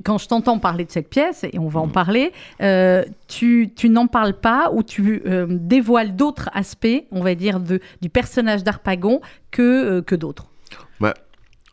quand 0.05 0.19
je 0.19 0.29
t'entends 0.29 0.59
parler 0.59 0.85
de 0.85 0.91
cette 0.91 1.09
pièce, 1.09 1.45
et 1.45 1.59
on 1.59 1.69
va 1.69 1.81
en 1.81 1.89
parler, 1.89 2.33
euh, 2.63 3.05
tu, 3.29 3.71
tu 3.77 3.89
n'en 3.89 4.07
parles 4.07 4.35
pas 4.35 4.71
ou 4.73 4.83
tu 4.83 5.23
euh, 5.27 5.47
dévoiles 5.49 6.17
d'autres 6.17 6.49
aspects, 6.53 7.05
on 7.11 7.23
va 7.23 7.35
dire, 7.35 7.61
de, 7.61 7.81
du 8.01 8.09
personnage 8.09 8.65
d'Arpagon 8.65 9.21
que, 9.51 9.63
euh, 9.99 10.03
que 10.03 10.15
d'autres. 10.15 10.47
Bah, 11.01 11.15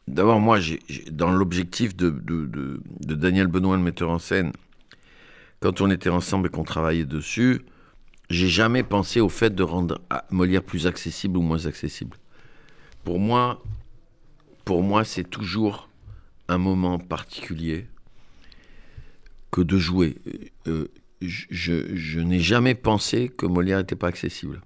D'abord, 0.07 0.40
moi, 0.40 0.60
dans 1.12 1.31
l'objectif 1.31 1.96
de, 1.96 2.12
de- 2.12 2.46
de- 2.46 2.80
de 3.07 3.16
Daniel 3.16 3.48
Benoît, 3.48 3.75
le 3.75 3.81
metteur 3.81 4.12
en 4.12 4.19
scène, 4.19 4.52
quand 5.62 5.81
on 5.81 5.90
était 5.90 6.10
ensemble 6.12 6.48
et 6.48 6.50
qu'on 6.52 6.63
travaillait 6.63 7.06
dessus, 7.06 7.62
j'ai 8.30 8.48
jamais 8.48 8.83
pensé 8.83 9.19
au 9.22 9.30
fait 9.30 9.54
de 9.54 9.63
rendre 9.63 10.01
Molière 10.31 10.63
plus 10.63 10.88
accessible 10.88 11.38
ou 11.38 11.42
moins 11.42 11.66
accessible. 11.66 12.18
Pour 13.04 13.19
moi, 13.19 13.62
pour 14.66 14.81
moi, 14.83 15.04
c'est 15.04 15.24
toujours 15.30 15.89
un 16.48 16.57
moment 16.57 16.98
particulier 17.00 17.88
que 19.51 19.62
de 19.62 19.77
jouer. 19.77 20.18
Euh, 20.68 20.88
je 21.22 21.45
je- 21.50 21.95
je 21.95 22.19
n'ai 22.19 22.39
jamais 22.39 22.75
pensé 22.75 23.30
que 23.30 23.45
Molière 23.45 23.77
n'était 23.80 23.95
pas 23.95 24.07
accessible. 24.07 24.62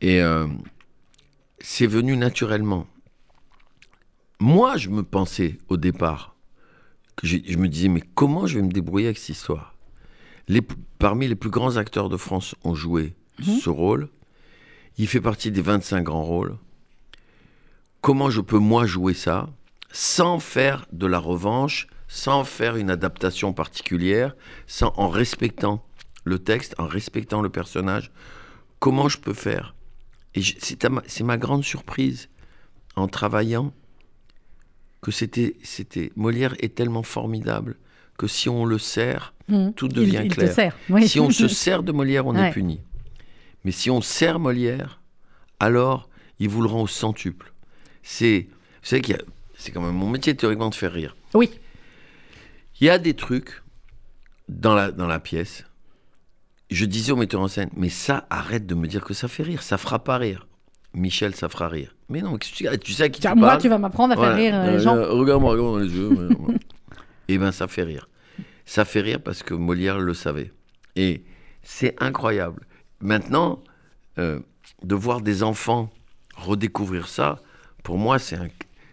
Et 0.00 0.20
euh, 0.20 0.46
c'est 1.60 1.86
venu 1.86 2.16
naturellement. 2.16 2.86
Moi, 4.40 4.76
je 4.76 4.90
me 4.90 5.02
pensais 5.02 5.58
au 5.68 5.76
départ, 5.76 6.34
que 7.16 7.26
je, 7.26 7.38
je 7.46 7.56
me 7.56 7.68
disais, 7.68 7.88
mais 7.88 8.02
comment 8.14 8.46
je 8.46 8.58
vais 8.58 8.64
me 8.66 8.72
débrouiller 8.72 9.06
avec 9.06 9.18
cette 9.18 9.36
histoire? 9.36 9.73
Les, 10.48 10.62
Parmi 10.98 11.28
les 11.28 11.34
plus 11.34 11.50
grands 11.50 11.76
acteurs 11.76 12.08
de 12.08 12.16
France 12.16 12.54
ont 12.64 12.74
joué 12.74 13.14
ce 13.42 13.68
rôle. 13.68 14.08
Il 14.96 15.08
fait 15.08 15.20
partie 15.20 15.50
des 15.50 15.60
25 15.60 16.02
grands 16.02 16.22
rôles. 16.22 16.56
Comment 18.00 18.30
je 18.30 18.40
peux, 18.40 18.58
moi, 18.58 18.86
jouer 18.86 19.14
ça 19.14 19.48
sans 19.90 20.38
faire 20.40 20.86
de 20.92 21.06
la 21.06 21.18
revanche, 21.18 21.86
sans 22.08 22.44
faire 22.44 22.76
une 22.76 22.90
adaptation 22.90 23.52
particulière, 23.52 24.34
sans, 24.66 24.92
en 24.96 25.08
respectant 25.08 25.84
le 26.24 26.38
texte, 26.38 26.74
en 26.78 26.86
respectant 26.86 27.42
le 27.42 27.48
personnage? 27.50 28.10
Comment 28.78 29.08
je 29.08 29.18
peux 29.18 29.34
faire? 29.34 29.74
Et 30.34 30.42
c'est 30.42 30.82
ma- 30.88 31.02
ma 31.22 31.38
grande 31.38 31.64
surprise 31.64 32.28
en 32.96 33.08
travaillant 33.08 33.72
que 35.00 35.10
c'était 35.10 35.54
Molière 36.16 36.54
est 36.60 36.74
tellement 36.74 37.02
formidable 37.02 37.76
que 38.16 38.26
si 38.26 38.48
on 38.48 38.64
le 38.64 38.78
sert, 38.78 39.33
Mhm. 39.48 39.74
tout 39.74 39.88
devient 39.88 40.22
il, 40.24 40.30
clair. 40.32 40.52
sert. 40.52 40.76
oui. 40.88 41.06
Si 41.08 41.20
on 41.20 41.30
se 41.42 41.48
sert 41.48 41.82
de 41.82 41.92
Molière, 41.92 42.26
on 42.26 42.34
Ouais. 42.34 42.48
est 42.48 42.52
puni. 42.52 42.80
Mais 43.64 43.72
si 43.72 43.90
on 43.90 44.00
sert 44.00 44.38
Molière, 44.40 45.00
alors 45.60 46.08
il 46.38 46.48
vous 46.48 46.62
le 46.62 46.68
rend 46.68 46.82
au 46.82 46.86
centuple. 46.86 47.52
C'est, 48.02 48.46
vous 48.50 48.86
savez 48.88 49.02
qu'il 49.02 49.16
y 49.16 49.18
a- 49.18 49.22
c'est 49.56 49.70
quand 49.72 49.80
même 49.82 49.94
mon 49.94 50.08
métier 50.10 50.34
théoriquement 50.34 50.68
de 50.70 50.74
faire 50.74 50.92
rire. 50.92 51.16
Oui. 51.34 51.50
Il 52.80 52.86
y 52.86 52.90
a 52.90 52.98
des 52.98 53.14
trucs 53.14 53.62
dans 54.48 54.74
la, 54.74 54.90
dans 54.90 55.06
la 55.06 55.20
pièce. 55.20 55.64
Je 56.70 56.84
disais 56.86 57.12
au 57.12 57.16
metteur 57.16 57.40
en 57.40 57.48
scène, 57.48 57.70
mais 57.76 57.88
ça, 57.88 58.26
arrête 58.30 58.66
de 58.66 58.74
me 58.74 58.86
dire 58.88 59.04
que 59.04 59.14
ça 59.14 59.28
fait 59.28 59.42
rire. 59.42 59.62
Ça 59.62 59.78
fera 59.78 60.02
pas 60.02 60.16
rire. 60.18 60.46
Michel, 60.94 61.34
ça 61.34 61.48
fera 61.48 61.68
rire. 61.68 61.94
Mais 62.08 62.20
non, 62.22 62.36
que 62.38 62.44
tu, 62.46 62.64
sais 62.94 63.02
à 63.04 63.08
qui 63.08 63.20
tu 63.20 63.28
moi, 63.34 63.48
parles 63.48 63.60
tu 63.62 63.68
vas 63.68 63.78
m'apprendre 63.78 64.12
à 64.12 64.16
faire 64.16 64.24
Voilà. 64.24 64.36
rire 64.36 64.54
euh, 64.54 64.70
les 64.70 64.76
Euh, 64.76 64.78
gens. 64.78 64.96
euh, 64.96 65.10
Regarde-moi, 65.12 65.52
regarde-moi 65.52 65.78
dans 65.80 65.84
les 65.84 65.94
yeux. 65.94 66.08
voilà. 66.08 66.34
Eh 67.28 67.38
ben, 67.38 67.52
ça 67.52 67.66
fait 67.68 67.82
rire. 67.84 68.06
Ça 68.66 68.84
fait 68.84 69.00
rire 69.00 69.20
parce 69.22 69.42
que 69.42 69.54
Molière 69.54 69.98
le 69.98 70.14
savait. 70.14 70.52
Et 70.96 71.22
c'est 71.62 71.94
incroyable. 72.02 72.62
Maintenant, 73.00 73.60
euh, 74.18 74.38
de 74.82 74.94
voir 74.94 75.20
des 75.20 75.42
enfants 75.42 75.90
redécouvrir 76.36 77.06
ça, 77.08 77.38
pour 77.82 77.98
moi, 77.98 78.18
c'est 78.18 78.36
un, 78.36 78.48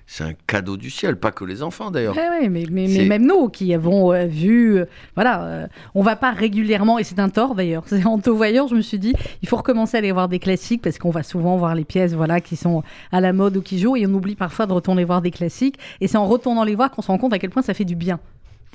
c'est 0.06 0.24
un 0.24 0.34
cadeau 0.48 0.76
du 0.78 0.90
ciel. 0.90 1.16
Pas 1.18 1.32
que 1.32 1.46
les 1.46 1.64
enfants, 1.64 1.90
d'ailleurs. 1.92 2.16
Ouais, 2.16 2.30
ouais, 2.30 2.50
mais, 2.50 2.66
mais, 2.70 2.88
mais 2.88 2.96
C'est- 2.96 3.06
même 3.06 3.26
nous 3.26 3.48
qui 3.50 3.74
avons 3.74 4.12
euh, 4.14 4.26
vu, 4.26 4.78
euh, 4.78 4.86
voilà, 5.16 5.44
euh, 5.46 5.68
on 5.96 6.02
va 6.02 6.16
pas 6.18 6.32
régulièrement, 6.32 7.00
et 7.00 7.04
c'est 7.04 7.20
un 7.20 7.30
tort 7.30 7.56
d'ailleurs. 7.56 7.84
En 8.06 8.20
te 8.20 8.30
voyant, 8.30 8.68
je 8.68 8.76
me 8.76 8.82
suis 8.82 9.00
dit, 9.00 9.14
il 9.42 9.48
faut 9.48 9.56
recommencer 9.58 9.96
à 9.96 10.00
aller 10.00 10.12
voir 10.12 10.28
des 10.28 10.40
classiques 10.40 10.82
parce 10.82 10.98
qu'on 10.98 11.12
va 11.12 11.24
souvent 11.24 11.56
voir 11.58 11.74
les 11.76 11.86
pièces, 11.86 12.14
voilà, 12.14 12.42
qui 12.42 12.56
sont 12.58 12.84
à 13.12 13.22
la 13.22 13.32
mode 13.32 13.56
ou 13.58 13.62
qui 13.62 13.80
jouent, 13.80 13.96
et 13.96 14.06
on 14.06 14.14
oublie 14.14 14.36
parfois 14.36 14.66
de 14.66 14.74
retourner 14.74 15.06
voir 15.06 15.22
des 15.22 15.32
classiques. 15.32 15.78
Et 16.02 16.08
c'est 16.08 16.18
en 16.18 16.28
retournant 16.28 16.64
les 16.66 16.76
voir 16.76 16.92
qu'on 16.92 17.02
se 17.02 17.08
rend 17.08 17.18
compte 17.18 17.34
à 17.34 17.40
quel 17.40 17.50
point 17.50 17.62
ça 17.64 17.74
fait 17.74 17.86
du 17.86 17.96
bien. 17.96 18.20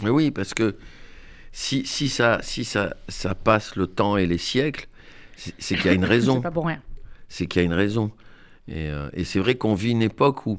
Mais 0.03 0.11
oui, 0.11 0.31
parce 0.31 0.55
que 0.55 0.77
si, 1.53 1.87
si, 1.87 2.09
ça, 2.09 2.39
si 2.43 2.65
ça, 2.65 2.95
ça 3.09 3.35
passe 3.35 3.77
le 3.77 3.87
temps 3.87 4.17
et 4.17 4.27
les 4.27 4.39
siècles, 4.39 4.89
c'est 5.37 5.77
qu'il 5.77 5.87
y 5.87 5.89
a 5.89 5.93
une 5.93 6.05
raison. 6.17 6.37
C'est 6.37 6.43
pas 6.43 6.51
pour 6.51 6.67
rien. 6.67 6.81
c'est 7.29 7.47
qu'il 7.47 7.63
y 7.63 7.65
a 7.65 7.67
une 7.67 7.73
raison. 7.75 8.11
Et, 8.69 8.89
euh, 8.91 9.09
et 9.13 9.25
c'est 9.25 9.39
vrai 9.39 9.55
qu'on 9.55 9.75
vit 9.75 9.91
une 9.93 10.03
époque 10.03 10.47
où 10.47 10.59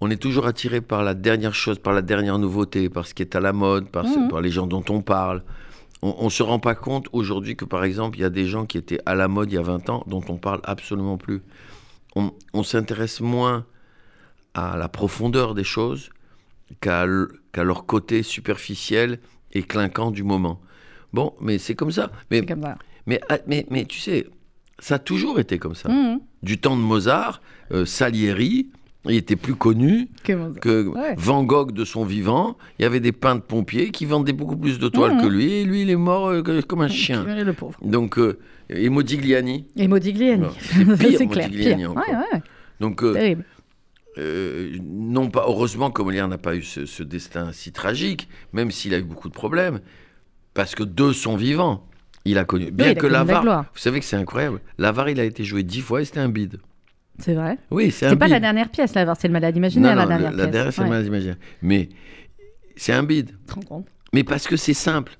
on 0.00 0.10
est 0.10 0.16
toujours 0.16 0.46
attiré 0.46 0.80
par 0.80 1.02
la 1.02 1.14
dernière 1.14 1.54
chose, 1.54 1.78
par 1.78 1.92
la 1.92 2.02
dernière 2.02 2.38
nouveauté, 2.38 2.88
par 2.88 3.06
ce 3.06 3.14
qui 3.14 3.22
est 3.22 3.34
à 3.36 3.40
la 3.40 3.52
mode, 3.52 3.88
par, 3.90 4.04
Mhm. 4.04 4.28
par 4.28 4.40
les 4.40 4.50
gens 4.50 4.66
dont 4.66 4.84
on 4.88 5.02
parle. 5.02 5.42
On 6.00 6.26
ne 6.26 6.30
se 6.30 6.44
rend 6.44 6.60
pas 6.60 6.76
compte 6.76 7.08
aujourd'hui 7.12 7.56
que, 7.56 7.64
par 7.64 7.82
exemple, 7.82 8.18
il 8.18 8.20
y 8.20 8.24
a 8.24 8.30
des 8.30 8.46
gens 8.46 8.66
qui 8.66 8.78
étaient 8.78 9.00
à 9.04 9.16
la 9.16 9.26
mode 9.26 9.50
il 9.50 9.56
y 9.56 9.58
a 9.58 9.62
20 9.62 9.88
ans 9.90 10.04
dont 10.06 10.22
on 10.28 10.36
parle 10.36 10.60
absolument 10.62 11.16
plus. 11.16 11.42
On, 12.14 12.32
on 12.54 12.62
s'intéresse 12.62 13.20
moins 13.20 13.66
à 14.54 14.76
la 14.76 14.88
profondeur 14.88 15.54
des 15.54 15.64
choses 15.64 16.10
qu'à 16.80 17.06
leur 17.06 17.86
côté 17.86 18.22
superficiel 18.22 19.18
et 19.52 19.62
clinquant 19.62 20.10
du 20.10 20.22
moment. 20.22 20.60
Bon, 21.12 21.32
mais 21.40 21.58
c'est 21.58 21.74
comme 21.74 21.90
ça. 21.90 22.10
Mais, 22.30 22.40
C'est 22.40 22.46
comme 22.46 22.62
ça. 22.62 22.76
mais, 23.06 23.20
ah, 23.28 23.38
mais, 23.46 23.66
mais 23.70 23.84
tu 23.84 23.98
sais, 23.98 24.26
ça 24.78 24.96
a 24.96 24.98
toujours 24.98 25.40
été 25.40 25.58
comme 25.58 25.74
ça 25.74 25.88
Mhm. 25.88 26.20
du 26.42 26.58
temps 26.58 26.76
de 26.76 26.82
Mozart, 26.82 27.40
euh, 27.72 27.84
Salieri, 27.86 28.68
il 29.06 29.14
était 29.14 29.36
plus 29.36 29.54
connu 29.54 30.08
Que 30.24 30.34
Mozart. 30.34 30.60
que 30.60 30.88
Ouais. 30.88 31.14
Van 31.16 31.42
Gogh 31.44 31.72
de 31.72 31.84
son 31.84 32.04
vivant. 32.04 32.58
Il 32.78 32.82
y 32.82 32.84
avait 32.84 33.00
des 33.00 33.12
peintres 33.12 33.46
pompiers 33.46 33.90
qui 33.90 34.04
vendaient 34.04 34.32
beaucoup 34.34 34.56
plus 34.56 34.78
de 34.78 34.88
toiles 34.88 35.14
Mhm. 35.14 35.22
que 35.22 35.26
lui, 35.26 35.52
et 35.52 35.64
lui, 35.64 35.82
il 35.82 35.90
est 35.90 35.96
mort 35.96 36.28
euh, 36.28 36.42
comme 36.66 36.82
un 36.82 36.88
chien. 36.88 37.24
Le 37.24 37.52
pauvre. 37.54 37.78
Donc, 37.82 38.18
euh, 38.18 38.38
et 38.68 38.90
Modigliani. 38.90 39.64
Et 39.76 39.88
Modigliani. 39.88 40.46
C'est 40.60 40.84
pire, 40.98 41.18
c'est 41.18 41.26
clair. 41.26 41.48
Modigliani 41.48 41.82
Pire. 41.82 41.90
encore. 41.92 42.04
Ouais, 42.06 42.14
ouais, 42.34 42.42
Donc, 42.80 43.02
euh, 43.02 43.12
terrible. 43.14 43.44
Euh, 44.18 44.76
non 44.82 45.30
pas 45.30 45.44
heureusement 45.46 45.90
que 45.90 46.02
Molière 46.02 46.28
n'a 46.28 46.38
pas 46.38 46.54
eu 46.56 46.62
ce, 46.62 46.86
ce 46.86 47.02
destin 47.02 47.52
si 47.52 47.72
tragique, 47.72 48.28
même 48.52 48.70
s'il 48.70 48.92
a 48.94 48.98
eu 48.98 49.02
beaucoup 49.02 49.28
de 49.28 49.34
problèmes, 49.34 49.80
parce 50.54 50.74
que 50.74 50.82
de 50.82 51.12
son 51.12 51.36
vivant, 51.36 51.86
il 52.24 52.36
a 52.38 52.44
connu. 52.44 52.70
Bien 52.70 52.94
que 52.94 53.06
la 53.06 53.18
l'avare, 53.24 53.44
vous 53.72 53.78
savez 53.78 54.00
que 54.00 54.04
c'est 54.06 54.16
incroyable. 54.16 54.60
L'avare, 54.78 55.10
il 55.10 55.20
a 55.20 55.24
été 55.24 55.44
joué 55.44 55.62
dix 55.62 55.80
fois 55.80 56.02
et 56.02 56.04
c'était 56.04 56.20
un 56.20 56.28
bide. 56.28 56.58
C'est 57.20 57.34
vrai. 57.34 57.58
Oui, 57.70 57.90
c'est 57.90 58.06
un 58.06 58.10
C'est 58.10 58.16
pas 58.16 58.26
bide. 58.26 58.32
la 58.34 58.40
dernière 58.40 58.68
pièce, 58.70 58.94
là, 58.94 59.12
c'est 59.18 59.28
le 59.28 59.32
malade 59.32 59.56
imaginaire, 59.56 59.94
non, 59.94 60.02
la 60.02 60.06
dernière 60.06 60.30
le- 60.30 60.36
pièce. 60.36 60.46
la 60.46 60.50
dernière, 60.52 60.72
c'est 60.72 60.80
Ouais. 60.80 60.84
le 60.86 60.90
malade 60.90 61.06
imaginaire. 61.06 61.36
Mais 61.62 61.88
c'est 62.76 62.92
un 62.92 63.02
bide. 63.02 63.30
Mais 64.12 64.24
parce 64.24 64.46
que 64.46 64.56
c'est 64.56 64.74
simple. 64.74 65.16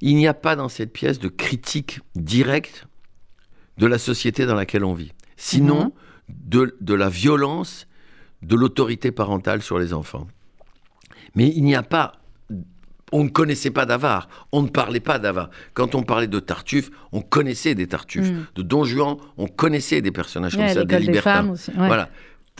Il 0.00 0.16
n'y 0.16 0.26
a 0.26 0.34
pas 0.34 0.56
dans 0.56 0.68
cette 0.68 0.92
pièce 0.92 1.18
de 1.18 1.28
critique 1.28 2.00
directe 2.14 2.86
de 3.78 3.86
la 3.86 3.98
société 3.98 4.46
dans 4.46 4.54
laquelle 4.54 4.84
on 4.84 4.94
vit. 4.94 5.12
Sinon, 5.36 5.84
Mhm. 5.84 5.90
de, 6.28 6.76
de 6.80 6.94
la 6.94 7.08
violence 7.08 7.86
de 8.44 8.56
l'autorité 8.56 9.10
parentale 9.12 9.62
sur 9.62 9.78
les 9.78 9.92
enfants. 9.92 10.26
Mais 11.34 11.48
il 11.54 11.64
n'y 11.64 11.74
a 11.74 11.82
pas. 11.82 12.12
On 13.12 13.22
ne 13.24 13.28
connaissait 13.28 13.70
pas 13.70 13.86
d'avare, 13.86 14.28
on 14.50 14.62
ne 14.62 14.68
parlait 14.68 14.98
pas 15.00 15.18
d'avare. 15.18 15.50
Quand 15.74 15.94
on 15.94 16.02
parlait 16.02 16.26
de 16.26 16.40
Tartuffe, 16.40 16.90
on 17.12 17.20
connaissait 17.20 17.74
des 17.74 17.86
Tartuffes. 17.86 18.30
Mhm. 18.30 18.46
De 18.56 18.62
Don 18.62 18.84
Juan, 18.84 19.18
on 19.36 19.46
connaissait 19.46 20.00
des 20.00 20.10
personnages 20.10 20.56
comme 20.56 20.68
ça, 20.68 20.84
des 20.84 20.98
libertins. 20.98 21.50
aussi. 21.50 21.70
ouais. 21.70 21.86
Voilà. 21.86 22.08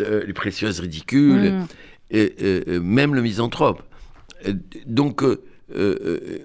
Euh, 0.00 0.24
les 0.26 0.32
précieuses 0.32 0.80
ridicules, 0.80 1.52
Mhm. 1.54 1.66
et, 2.10 2.34
euh, 2.42 2.80
même 2.80 3.14
le 3.14 3.22
misanthrope. 3.22 3.82
Donc, 4.86 5.22
euh, 5.22 5.42
euh, 5.74 6.38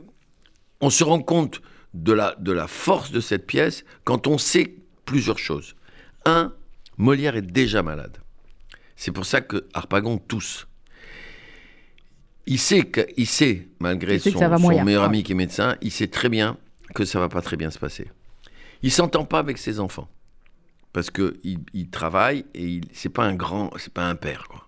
on 0.81 0.89
se 0.89 1.03
rend 1.03 1.19
compte 1.22 1.62
de 1.93 2.13
la, 2.13 2.36
de 2.39 2.51
la 2.51 2.67
force 2.67 3.12
de 3.12 3.19
cette 3.19 3.46
pièce 3.48 3.84
quand 4.05 4.27
on 4.27 4.38
sait 4.38 4.75
plusieurs 5.05 5.39
choses. 5.39 5.75
Un, 6.25 6.53
Molière 6.98 7.36
est 7.36 7.41
déjà 7.41 7.81
malade. 7.84 8.17
C'est 9.00 9.13
pour 9.13 9.25
ça 9.25 9.39
que 9.39 9.65
Harpagon 9.74 10.18
tousse. 10.18 10.68
Il 12.46 12.60
sait, 12.60 12.84
que, 12.84 13.08
il 13.15 13.27
sait 13.27 13.70
malgré 13.79 14.15
Il 14.15 14.20
sait 14.20 14.34
que 14.34 14.38
son, 14.38 14.84
meilleur 14.84 15.03
ami 15.03 15.24
qui 15.24 15.32
est 15.32 15.36
médecin, 15.36 15.77
il 15.82 15.89
sait 15.89 16.08
très 16.08 16.27
bien 16.27 16.58
que 16.94 17.06
ça 17.06 17.18
va 17.18 17.29
pas 17.29 17.41
très 17.41 17.56
bien 17.56 17.72
se 17.72 17.79
passer. 17.79 18.12
Il 18.82 18.91
s'entend 18.91 19.24
pas 19.24 19.39
avec 19.39 19.58
ses 19.58 19.79
enfants. 19.79 20.10
Parce 20.91 21.12
que 21.12 21.39
il, 21.46 21.60
il 21.74 21.89
travaille 21.89 22.44
et 22.53 22.65
il 22.65 22.86
c'est 22.91 23.08
pas 23.08 23.24
un 23.24 23.36
grand, 23.36 23.72
c'est 23.77 23.94
pas 23.94 24.10
un 24.10 24.15
père 24.15 24.50
quoi. 24.50 24.68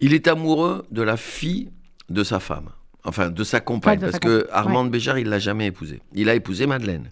Il 0.00 0.12
est 0.12 0.28
amoureux 0.28 0.84
de 0.90 1.00
la 1.00 1.16
fille 1.16 1.70
de 2.10 2.24
sa 2.24 2.40
femme, 2.40 2.68
enfin 3.04 3.30
de 3.30 3.42
sa 3.42 3.60
compagne, 3.60 3.92
Ouais, 3.92 4.06
de 4.06 4.10
parce 4.10 4.12
sa 4.14 4.18
que 4.18 4.40
compagne, 4.42 4.54
Armande 4.54 4.90
Béjart 4.90 5.18
il 5.18 5.28
l'a 5.30 5.38
jamais 5.38 5.68
épousée. 5.68 6.02
Il 6.12 6.28
a 6.28 6.34
épousé 6.34 6.66
Madeleine, 6.66 7.10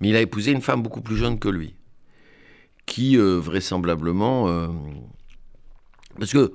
mais 0.00 0.10
il 0.10 0.16
a 0.16 0.20
épousé 0.20 0.50
une 0.50 0.60
femme 0.60 0.82
beaucoup 0.82 1.00
plus 1.00 1.16
jeune 1.16 1.38
que 1.38 1.48
lui, 1.48 1.74
qui 2.86 3.16
euh, 3.18 3.38
vraisemblablement, 3.38 4.48
euh, 4.48 4.66
parce 6.18 6.32
que 6.32 6.52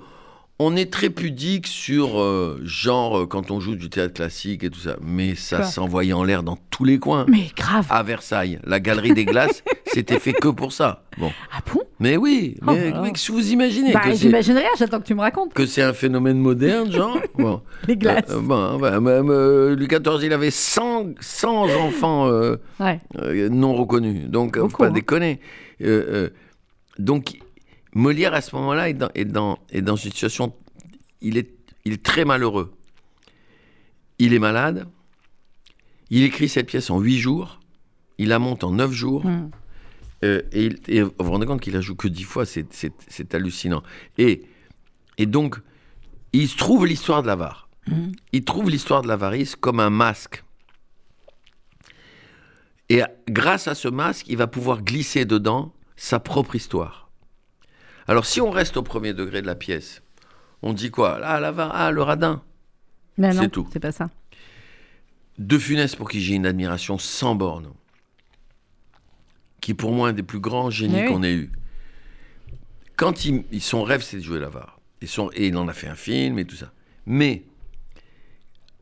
on 0.62 0.76
est 0.76 0.92
très 0.92 1.10
pudique 1.10 1.68
sur 1.68 2.20
euh, 2.20 2.60
genre 2.66 3.26
quand 3.30 3.50
on 3.50 3.62
joue 3.62 3.76
du 3.76 3.90
théâtre 3.90 4.14
classique 4.16 4.64
et 4.66 4.70
tout 4.70 4.80
ça, 4.82 4.98
mais 5.02 5.34
ça 5.36 5.64
s'envoyait 5.64 6.12
en 6.12 6.26
l'air 6.26 6.44
dans 6.44 6.58
tous 6.70 6.84
les 6.84 7.00
coins. 7.00 7.26
Mais 7.30 7.48
grave. 7.56 7.88
À 7.90 8.04
Versailles, 8.04 8.60
la 8.66 8.82
galerie 8.82 9.14
des 9.14 9.24
glaces, 9.24 9.64
c'était 9.86 10.20
fait 10.20 10.34
que 10.34 10.50
pour 10.50 10.74
ça. 10.74 11.04
Bon, 11.18 11.32
Ah 11.54 11.60
bon? 11.74 11.80
Mais 12.02 12.18
oui, 12.18 12.56
Oh 12.62 12.72
mais, 12.74 12.92
là. 12.92 13.00
mais 13.02 13.14
que 13.14 13.32
vous 13.32 13.52
imaginez 13.54 13.94
Bah, 13.94 14.02
j'imagine 14.14 14.58
rien, 14.58 14.68
j'attends 14.78 15.00
que 15.00 15.06
tu 15.08 15.16
me 15.16 15.22
racontes. 15.22 15.54
que 15.54 15.66
c'est 15.66 15.82
un 15.82 15.94
phénomène 15.94 16.38
moderne, 16.40 16.92
genre 16.92 17.18
bon. 17.38 17.62
Les 17.88 17.96
glaces. 17.96 18.30
Euh, 18.30 18.42
bon, 18.42 18.78
bah, 18.80 19.00
même, 19.00 19.30
euh, 19.30 19.76
Louis 19.78 19.88
XIV, 19.88 20.24
il 20.26 20.34
avait 20.34 20.52
100, 20.52 21.14
100 21.22 21.70
enfants 21.86 22.30
Ouais. 22.82 23.00
non 23.50 23.74
reconnus. 23.76 24.28
Donc, 24.28 24.58
euh, 24.58 24.62
faut 24.62 24.68
Beaucoup, 24.68 24.84
pas 24.84 24.90
hein. 24.90 24.92
déconner. 24.92 25.40
Euh, 25.82 25.86
euh, 26.10 26.30
donc, 26.98 27.40
Molière, 27.94 28.34
à 28.34 28.42
ce 28.42 28.56
moment-là, 28.56 28.90
est 28.90 28.94
dans, 28.94 29.10
est, 29.16 29.26
dans, 29.26 29.60
est 29.70 29.82
dans 29.82 29.96
une 29.96 30.12
situation... 30.12 30.54
Il 31.22 31.38
est, 31.38 31.50
il 31.86 31.94
est 31.94 32.04
très 32.04 32.26
malheureux. 32.26 32.74
Il 34.20 34.34
est 34.34 34.40
malade. 34.40 34.88
Il 36.10 36.24
écrit 36.24 36.50
cette 36.50 36.68
pièce 36.68 36.90
en 36.90 37.00
huit 37.00 37.20
jours. 37.20 37.60
Il 38.18 38.30
la 38.30 38.40
monte 38.40 38.64
en 38.64 38.72
neuf 38.72 38.92
jours. 38.92 39.26
Mm. 39.26 39.52
Euh, 40.26 40.42
et, 40.52 40.70
et 40.88 41.02
vous 41.02 41.12
vous 41.18 41.32
rendez 41.32 41.46
compte 41.46 41.62
qu'il 41.62 41.74
la 41.74 41.82
joue 41.82 41.96
que 41.96 42.08
dix 42.08 42.24
fois, 42.24 42.46
c'est- 42.46 43.34
hallucinant. 43.34 43.84
Et, 44.18 44.44
et 45.18 45.26
donc, 45.26 45.56
il 46.34 46.48
se 46.50 46.58
trouve 46.58 46.86
l'histoire 46.86 47.22
de 47.22 47.28
l'avare. 47.28 47.70
Mhm. 47.88 48.12
Il 48.34 48.44
trouve 48.44 48.70
l'histoire 48.70 49.02
de 49.02 49.08
l'avarice 49.08 49.56
comme 49.56 49.80
un 49.80 49.90
masque. 49.90 50.44
Et 52.90 53.02
grâce 53.30 53.68
à 53.68 53.76
ce 53.76 53.88
masque, 53.88 54.26
il 54.30 54.38
va 54.38 54.48
pouvoir 54.48 54.82
glisser 54.82 55.26
dedans 55.26 55.74
sa 55.96 56.20
propre 56.20 56.56
histoire. 56.56 57.10
Alors, 58.08 58.26
si 58.26 58.42
on 58.42 58.50
reste 58.50 58.78
au 58.78 58.84
premier 58.84 59.14
degré 59.14 59.42
de 59.42 59.48
la 59.48 59.56
pièce, 59.56 60.02
on 60.64 60.74
dit 60.74 60.90
quoi? 60.90 61.20
Ah, 61.24 61.40
l'avare, 61.40 61.72
ah, 61.76 61.92
le 61.92 62.02
radin. 62.02 62.42
Non, 63.18 63.32
C'est 63.34 63.50
tout. 63.50 63.68
c'est 63.72 63.80
pas 63.80 63.92
ça. 63.92 64.10
De 65.38 65.58
Funès, 65.58 65.96
pour 65.96 66.10
qui 66.10 66.20
j'ai 66.22 66.34
une 66.36 66.46
admiration 66.48 66.98
sans 66.98 67.36
borne, 67.36 67.72
qui 69.62 69.72
est 69.72 69.76
pour 69.76 69.92
moi 69.92 70.10
un 70.10 70.14
des 70.14 70.24
plus 70.24 70.40
grands 70.40 70.70
génies 70.70 71.02
Oui. 71.02 71.06
qu'on 71.08 71.22
ait 71.24 71.34
eu. 71.34 71.52
Quand 72.96 73.24
il- 73.26 73.44
son 73.62 73.84
rêve, 73.84 74.02
c'est 74.02 74.18
de 74.18 74.24
jouer 74.24 74.40
l'avare. 74.40 74.80
Et, 75.02 75.08
son- 75.08 75.30
et 75.34 75.48
il 75.48 75.56
en 75.58 75.68
a 75.68 75.74
fait 75.74 75.88
un 75.88 75.96
film 75.96 76.40
et 76.40 76.46
tout 76.46 76.56
ça. 76.56 76.74
Mais, 77.06 77.44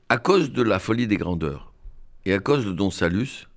à 0.09 0.17
cause 0.17 0.51
de 0.51 0.61
la 0.63 0.79
folie 0.79 1.05
des 1.07 1.17
grandeurs, 1.17 1.73
et 2.25 2.33
à 2.33 2.39
cause 2.39 2.65
de 2.65 2.71
Don 2.71 2.89
Salus, 2.89 3.47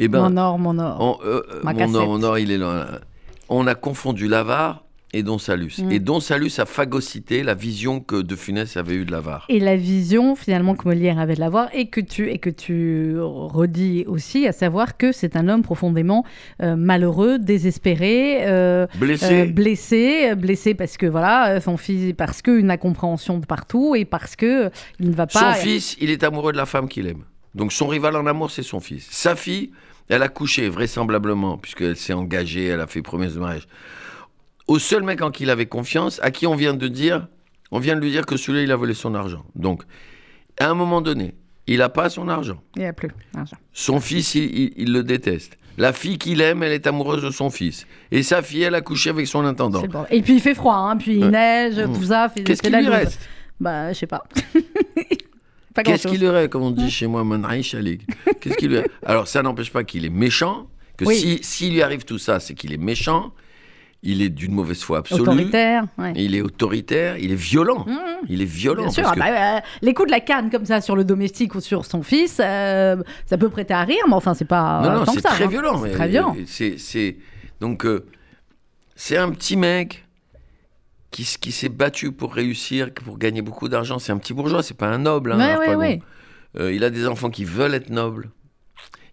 eh 0.00 0.08
ben, 0.08 0.28
mon 0.28 0.36
or, 0.36 0.58
mon 0.58 0.78
or. 0.78 0.96
on- 1.00 1.26
euh, 1.26 1.42
Ma 1.64 1.72
mon 1.72 1.94
or, 1.94 2.06
mon 2.06 2.22
or, 2.22 2.38
il 2.38 2.50
est 2.50 2.58
là. 2.58 3.00
On 3.48 3.66
a 3.66 3.74
confondu 3.74 4.28
l'avare 4.28 4.84
et 5.14 5.22
Don 5.22 5.38
Salus. 5.38 5.78
Mm. 5.82 5.90
Et 5.90 6.00
Don 6.00 6.20
Salus 6.20 6.50
a 6.58 6.66
phagocyté 6.66 7.42
la 7.42 7.54
vision 7.54 7.98
que 8.00 8.16
De 8.20 8.36
Funès 8.36 8.76
avait 8.76 8.94
eue 8.94 9.06
de 9.06 9.10
l'avare. 9.10 9.46
Et 9.48 9.58
la 9.58 9.74
vision 9.74 10.36
finalement 10.36 10.74
que 10.74 10.84
Molière 10.84 11.18
avait 11.18 11.34
de 11.34 11.40
l'avoir 11.40 11.70
et 11.74 11.86
que 11.86 12.02
tu 12.02 12.28
et 12.30 12.36
que 12.38 12.50
tu 12.50 13.16
redis 13.18 14.04
aussi, 14.06 14.46
à 14.46 14.52
savoir 14.52 14.98
que 14.98 15.10
c'est 15.12 15.34
un 15.34 15.48
homme 15.48 15.62
profondément 15.62 16.24
euh, 16.62 16.76
malheureux, 16.76 17.38
désespéré, 17.38 18.40
euh, 18.46 18.86
Blessé. 18.98 19.40
euh, 19.40 19.46
blessé, 19.46 20.34
blessé 20.34 20.74
parce 20.74 20.98
que 20.98 21.06
voilà 21.06 21.58
son 21.62 21.78
fils, 21.78 22.12
parce 22.14 22.42
qu'une 22.42 22.70
incompréhension 22.70 23.38
de 23.38 23.46
partout 23.46 23.94
et 23.96 24.04
parce 24.04 24.36
que 24.36 24.70
il 25.00 25.08
ne 25.08 25.14
va 25.14 25.26
Son 25.30 25.38
pas. 25.40 25.54
fils, 25.54 25.96
il 26.02 26.10
est 26.10 26.22
amoureux 26.22 26.52
de 26.52 26.58
la 26.58 26.66
femme 26.66 26.86
qu'il 26.86 27.06
aime. 27.06 27.24
Donc 27.58 27.72
son 27.72 27.88
rival 27.88 28.16
en 28.16 28.24
amour, 28.26 28.50
c'est 28.50 28.62
son 28.62 28.80
fils. 28.80 29.06
Sa 29.10 29.34
fille, 29.36 29.72
elle 30.08 30.22
a 30.22 30.28
couché, 30.28 30.68
vraisemblablement, 30.68 31.58
puisqu'elle 31.58 31.96
s'est 31.96 32.12
engagée, 32.14 32.66
elle 32.66 32.80
a 32.80 32.86
fait 32.86 33.02
promesse 33.02 33.34
de 33.34 33.40
mariage. 33.40 33.66
Au 34.68 34.78
seul 34.78 35.02
mec 35.02 35.20
en 35.22 35.30
qui 35.30 35.42
il 35.42 35.50
avait 35.50 35.66
confiance, 35.66 36.20
à 36.22 36.30
qui 36.30 36.46
on 36.46 36.54
vient 36.54 36.74
de 36.74 36.88
dire, 36.88 37.26
on 37.70 37.78
vient 37.80 37.96
de 37.96 38.00
lui 38.00 38.10
dire 38.10 38.24
que 38.26 38.36
celui-là, 38.36 38.62
il 38.64 38.70
a 38.72 38.76
volé 38.76 38.94
son 38.94 39.14
argent. 39.14 39.44
Donc, 39.54 39.82
à 40.58 40.70
un 40.70 40.74
moment 40.74 41.00
donné, 41.00 41.34
il 41.66 41.78
n'a 41.78 41.88
pas 41.88 42.08
son 42.10 42.28
argent. 42.28 42.62
Il 42.76 42.82
n'y 42.82 42.88
a 42.88 42.92
plus. 42.92 43.10
d'argent. 43.34 43.56
Son 43.72 44.00
fils, 44.00 44.34
il, 44.36 44.44
il- 44.44 44.72
il 44.76 44.92
le 44.92 45.02
déteste. 45.02 45.58
La 45.78 45.92
fille 45.92 46.16
qu'il 46.18 46.40
aime, 46.40 46.62
elle 46.62 46.72
est 46.72 46.86
amoureuse 46.86 47.22
de 47.22 47.30
son 47.30 47.50
fils. 47.50 47.86
Et 48.10 48.22
sa 48.22 48.40
fille, 48.42 48.62
elle 48.62 48.74
a 48.74 48.80
couché 48.80 49.10
avec 49.10 49.26
son 49.26 49.44
intendant. 49.44 49.82
Et 50.10 50.22
puis 50.22 50.34
il 50.34 50.40
fait 50.40 50.54
froid, 50.54 50.74
hein, 50.76 50.96
puis 50.96 51.16
il 51.16 51.24
Ouais. 51.24 51.30
neige, 51.30 51.78
Mm. 51.78 51.92
tout 51.92 52.04
ça. 52.04 52.32
Qu'est-ce 52.44 52.62
qu'il 52.62 52.74
lui 52.76 52.88
reste? 52.88 53.20
Bah, 53.60 53.92
je 53.92 53.98
sais 53.98 54.06
pas. 54.06 54.22
pas 55.84 55.92
Qu'est-ce 55.92 56.08
qu'il 56.08 56.26
reste, 56.26 56.50
comme 56.50 56.62
on 56.62 56.70
dit 56.70 56.90
chez 56.90 57.06
moi, 57.06 57.24
Ali 57.44 57.98
Qu'est-ce 58.40 58.56
qu'il 58.56 58.84
Alors, 59.04 59.28
ça 59.28 59.42
n'empêche 59.42 59.72
pas 59.72 59.84
qu'il 59.84 60.04
est 60.04 60.10
méchant, 60.10 60.66
que 60.96 61.04
Oui. 61.04 61.16
si 61.16 61.38
s'il 61.42 61.72
lui 61.74 61.82
arrive 61.82 62.04
tout 62.04 62.18
ça, 62.18 62.40
c'est 62.40 62.54
qu'il 62.54 62.72
est 62.72 62.78
méchant, 62.78 63.32
il 64.02 64.22
est 64.22 64.28
d'une 64.28 64.52
mauvaise 64.52 64.82
foi 64.82 64.98
absolue, 64.98 65.22
Autoritaire. 65.22 65.84
ouais. 65.98 66.12
il 66.14 66.34
est 66.34 66.40
autoritaire, 66.40 67.18
il 67.18 67.32
est 67.32 67.40
violent. 67.40 67.84
Mhm. 67.86 67.98
Il 68.28 68.42
est 68.42 68.44
violent. 68.44 68.82
Bien 68.82 68.90
sûr, 68.90 69.02
parce 69.04 69.16
ah 69.20 69.24
que- 69.26 69.30
bah, 69.30 69.56
euh, 69.56 69.60
les 69.82 69.94
coups 69.94 70.06
de 70.06 70.12
la 70.12 70.20
canne 70.20 70.50
comme 70.50 70.66
ça 70.66 70.80
sur 70.80 70.94
le 70.96 71.04
domestique 71.04 71.54
ou 71.54 71.60
sur 71.60 71.84
son 71.84 72.02
fils, 72.02 72.40
euh, 72.40 72.96
ça 73.26 73.38
peut 73.38 73.48
prêter 73.48 73.74
à 73.74 73.82
rire, 73.82 74.04
mais 74.06 74.14
enfin 74.14 74.34
c'est 74.34 74.44
pas 74.44 74.82
non, 74.82 75.04
non, 75.04 75.12
c'est 75.12 75.22
très 75.22 75.44
hein. 75.44 75.48
violent. 75.48 75.80
C'est 75.84 75.90
très 75.92 76.08
violent. 76.08 76.36
donc, 77.60 77.84
euh, 77.84 78.06
c'est 78.94 79.16
un 79.16 79.30
petit 79.30 79.56
mec 79.56 80.04
qui, 81.10 81.24
s'est 81.24 81.68
battu 81.68 82.12
pour 82.12 82.34
réussir, 82.34 82.92
pour 82.92 83.18
gagner 83.18 83.42
beaucoup 83.42 83.68
d'argent. 83.68 83.98
C'est 83.98 84.12
un 84.12 84.18
petit 84.18 84.34
bourgeois, 84.34 84.62
c'est 84.62 84.76
pas 84.76 84.88
un 84.88 84.98
noble. 84.98 85.32
hein, 85.32 85.38
Ouais, 85.38 85.44
ouais, 85.44 85.52
Harpagon. 85.52 85.78
ouais. 85.78 86.02
Euh, 86.58 86.72
il 86.72 86.84
a 86.84 86.90
des 86.90 87.06
enfants 87.06 87.30
qui 87.30 87.44
veulent 87.44 87.74
être 87.74 87.90
nobles. 87.90 88.30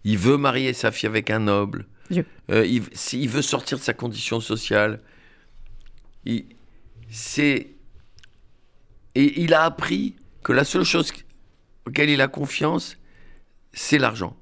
Il 0.04 0.18
veut 0.18 0.36
marier 0.36 0.72
sa 0.72 0.90
fille 0.90 1.08
avec 1.08 1.30
un 1.30 1.40
noble. 1.40 1.86
Euh, 2.50 2.64
il, 2.64 3.28
veut 3.28 3.42
sortir 3.42 3.78
de 3.78 3.82
sa 3.82 3.92
condition 3.92 4.40
sociale. 4.40 5.00
C'est, 7.10 7.74
et 9.14 9.42
il 9.42 9.54
a 9.54 9.64
appris 9.64 10.16
que 10.42 10.52
la 10.52 10.64
seule 10.64 10.84
chose 10.84 11.12
auquel 11.86 12.10
il 12.10 12.20
a 12.20 12.28
confiance, 12.28 12.98
c'est 13.72 13.98
l'argent. 13.98 14.36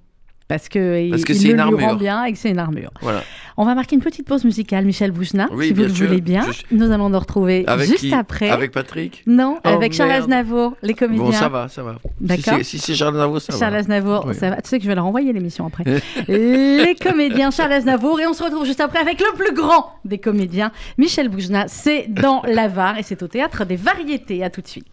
Parce 0.47 0.69
que, 0.69 1.09
Parce 1.11 1.25
que 1.25 1.33
il 1.33 1.57
le 1.57 1.59
une 1.63 1.77
lui 1.79 1.85
rend 1.87 1.95
bien 1.95 2.25
et 2.25 2.33
que 2.33 2.39
c'est 2.39 2.51
une 2.51 2.59
armure. 2.59 2.91
Voilà. 3.01 3.23
On 3.57 3.65
va 3.65 3.75
marquer 3.75 3.97
une 3.97 4.03
petite 4.03 4.27
pause 4.27 4.45
musicale, 4.45 4.85
Michel 4.85 5.11
Boujna, 5.11 5.49
Oui, 5.53 5.69
si 5.69 5.73
vous 5.73 5.83
le 5.85 5.89
sûr. 5.89 6.07
voulez 6.07 6.21
bien. 6.21 6.45
Je- 6.53 6.77
Nous 6.77 6.91
allons 6.93 7.09
nous 7.09 7.19
retrouver 7.19 7.65
Avec 7.67 7.87
juste 7.89 8.01
qui 8.01 8.13
après. 8.15 8.51
Avec 8.51 8.71
Patrick 8.71 9.23
Non, 9.27 9.59
Oh, 9.65 9.69
avec 9.69 9.95
Charles. 9.95 10.11
Aznavour, 10.11 10.77
les 10.83 10.93
comédiens. 10.93 11.25
Bon, 11.25 11.33
ça 11.33 11.49
va, 11.49 11.69
ça 11.69 11.83
va. 11.83 11.97
D'accord. 12.21 12.59
Si 12.59 12.79
c'est- 12.79 12.79
Si 12.79 12.95
Charles 12.95 13.15
Aznavour, 13.15 13.41
ça 13.41 13.59
Charles 13.59 13.73
va. 13.73 13.79
Aznavour, 13.79 14.25
Oui. 14.29 14.35
ça 14.35 14.51
va. 14.51 14.57
Tu 14.61 14.69
sais 14.69 14.77
que 14.79 14.85
je 14.85 14.89
vais 14.89 14.95
leur 14.95 15.07
envoyer 15.07 15.33
l'émission 15.33 15.67
après. 15.67 15.85
les 16.29 16.95
comédiens 17.01 17.51
Charles 17.51 17.73
Aznavour 17.73 18.21
et 18.21 18.27
on 18.27 18.35
se 18.35 18.43
retrouve 18.43 18.67
juste 18.67 18.81
après 18.81 18.99
avec 18.99 19.21
le 19.21 19.35
plus 19.37 19.55
grand 19.55 19.93
des 20.05 20.19
comédiens, 20.19 20.73
Michel 20.99 21.29
Boujna. 21.31 21.65
C'est 21.69 22.07
dans 22.09 22.43
l'Avare 22.47 22.99
et 22.99 23.03
c'est 23.03 23.23
au 23.23 23.29
théâtre 23.29 23.65
des 23.65 23.77
variétés. 23.77 24.45
À 24.45 24.51
tout 24.51 24.61
de 24.61 24.69
suite. 24.69 24.93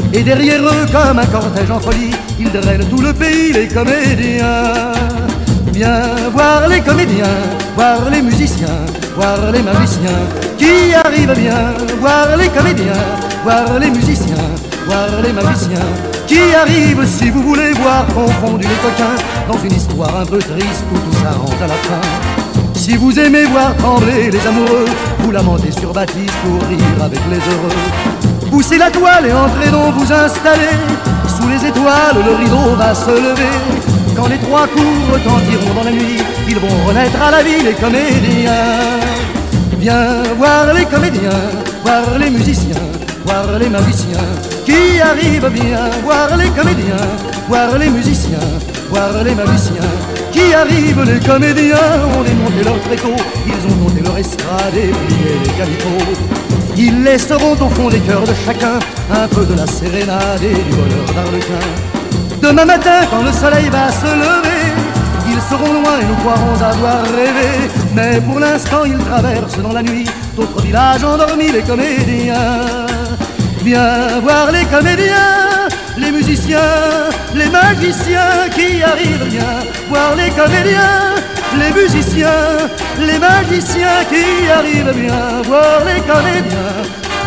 Et 0.13 0.23
derrière 0.23 0.61
eux, 0.61 0.85
comme 0.91 1.19
un 1.19 1.25
cortège 1.25 1.71
en 1.71 1.79
folie, 1.79 2.11
ils 2.39 2.51
drainent 2.51 2.85
tout 2.89 3.01
le 3.01 3.13
pays, 3.13 3.53
les 3.53 3.67
comédiens. 3.67 4.91
Viens 5.73 6.29
voir 6.33 6.67
les 6.67 6.81
comédiens, 6.81 7.37
voir 7.75 8.09
les 8.11 8.21
musiciens, 8.21 8.85
voir 9.15 9.51
les 9.53 9.61
magiciens 9.61 10.21
qui 10.57 10.93
arrivent 10.93 11.39
bien. 11.39 11.73
Voir 12.01 12.35
les 12.35 12.49
comédiens, 12.49 13.05
voir 13.43 13.79
les 13.79 13.89
musiciens, 13.89 14.49
voir 14.85 15.07
les 15.23 15.31
magiciens 15.31 15.87
qui 16.27 16.39
arrivent 16.55 17.05
si 17.05 17.29
vous 17.29 17.43
voulez 17.43 17.71
voir 17.73 18.05
confondus 18.07 18.67
les 18.67 18.81
coquins 18.81 19.17
dans 19.47 19.63
une 19.63 19.73
histoire 19.73 20.15
un 20.17 20.25
peu 20.25 20.39
triste 20.39 20.83
où 20.91 20.97
tout 20.97 21.17
s'arrange 21.23 21.61
à 21.61 21.67
la 21.67 21.75
fin. 21.75 22.01
Si 22.73 22.97
vous 22.97 23.17
aimez 23.19 23.45
voir 23.45 23.75
trembler 23.77 24.31
les 24.31 24.47
amoureux, 24.47 24.85
vous 25.19 25.31
lamentez 25.31 25.71
sur 25.71 25.93
Baptiste 25.93 26.33
pour 26.43 26.67
rire 26.67 27.03
avec 27.03 27.19
les 27.29 27.37
heureux. 27.37 28.30
Poussez 28.51 28.77
la 28.77 28.91
toile 28.91 29.27
et 29.27 29.31
entrez 29.31 29.71
donc 29.71 29.95
vous 29.95 30.11
installer. 30.11 30.75
Sous 31.25 31.47
les 31.47 31.65
étoiles, 31.65 32.17
le 32.25 32.35
rideau 32.35 32.75
va 32.77 32.93
se 32.93 33.09
lever. 33.09 33.55
Quand 34.13 34.27
les 34.27 34.37
trois 34.39 34.67
coups 34.67 35.13
retentiront 35.13 35.73
dans 35.73 35.85
la 35.85 35.91
nuit, 35.91 36.19
ils 36.49 36.59
vont 36.59 36.85
renaître 36.85 37.19
à 37.21 37.31
la 37.31 37.43
vie 37.43 37.63
les 37.63 37.73
comédiens. 37.73 38.51
Viens 39.79 40.23
voir 40.37 40.73
les 40.73 40.83
comédiens, 40.83 41.41
voir 41.83 42.19
les 42.19 42.29
musiciens, 42.29 42.75
voir 43.25 43.57
les 43.57 43.69
magiciens 43.69 44.27
qui 44.65 44.99
arrivent 45.01 45.49
bien? 45.49 45.89
Voir 46.03 46.35
les 46.37 46.49
comédiens, 46.49 47.07
voir 47.47 47.77
les 47.79 47.89
musiciens, 47.89 48.49
voir 48.89 49.23
les 49.23 49.33
magiciens 49.33 49.91
qui 50.33 50.53
arrivent. 50.53 51.03
Les 51.03 51.25
comédiens 51.25 51.77
ont 52.17 52.23
démonté 52.23 52.63
leur 52.65 52.79
tréteau, 52.81 53.15
ils 53.47 53.71
ont 53.71 53.75
monté 53.77 54.01
leur 54.01 54.17
estrade 54.17 54.75
et 54.75 54.91
plié 54.91 55.39
les 55.41 55.51
calicots. 55.51 56.50
Ils 56.77 57.03
laisseront 57.03 57.53
au 57.53 57.69
fond 57.69 57.89
des 57.89 57.99
cœurs 57.99 58.23
de 58.23 58.33
chacun 58.45 58.79
un 59.11 59.27
peu 59.27 59.45
de 59.45 59.55
la 59.55 59.67
sérénade 59.67 60.43
et 60.43 60.53
du 60.53 60.75
bonheur 60.75 61.05
d'Arlequin. 61.13 61.65
Demain 62.41 62.65
matin, 62.65 63.01
quand 63.09 63.23
le 63.23 63.31
soleil 63.31 63.69
va 63.69 63.91
se 63.91 64.05
lever, 64.05 64.73
ils 65.29 65.41
seront 65.49 65.73
loin 65.73 65.99
et 66.01 66.05
nous 66.05 66.15
croirons 66.15 66.55
avoir 66.55 67.03
rêvé. 67.03 67.69
Mais 67.93 68.19
pour 68.21 68.39
l'instant, 68.39 68.83
ils 68.85 68.97
traversent 68.97 69.61
dans 69.61 69.73
la 69.73 69.83
nuit 69.83 70.05
d'autres 70.35 70.61
villages 70.61 71.03
endormis, 71.03 71.51
les 71.51 71.61
comédiens. 71.61 72.87
Viens 73.63 74.19
voir 74.23 74.51
les 74.51 74.65
comédiens, 74.65 75.67
les 75.97 76.11
musiciens, 76.11 77.11
les 77.35 77.49
magiciens 77.49 78.49
qui 78.55 78.81
arrivent. 78.81 79.27
Viens 79.29 79.59
voir 79.89 80.15
les 80.15 80.31
comédiens, 80.31 81.15
les 81.57 81.71
musiciens, 81.81 82.69
les 82.99 83.19
magiciens 83.19 84.03
qui 84.09 84.49
arrivent. 84.49 84.93
Viens 84.95 85.41
voir 85.43 85.83
les 85.85 86.01
comédiens, 86.01 86.83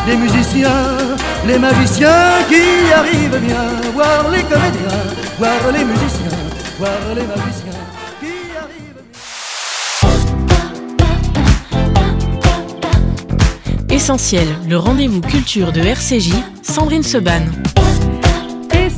les 0.07 0.17
musiciens, 0.17 1.17
les 1.47 1.59
magiciens 1.59 2.43
qui 2.49 2.93
arrivent. 2.93 3.41
Viens 3.47 3.91
voir 3.93 4.31
les 4.31 4.43
comédiens, 4.43 5.05
voir 5.39 5.73
les 5.73 5.85
musiciens, 5.85 6.39
voir 6.79 7.15
les 7.15 7.27
magiciens 7.27 7.85
qui 8.21 8.35
arrivent. 8.57 9.03
Essentiel, 13.91 14.49
le 14.69 14.77
rendez-vous 14.77 15.21
culture 15.21 15.73
de 15.73 15.81
RCJ, 15.81 16.33
Sandrine 16.63 17.03
Seban. 17.03 17.43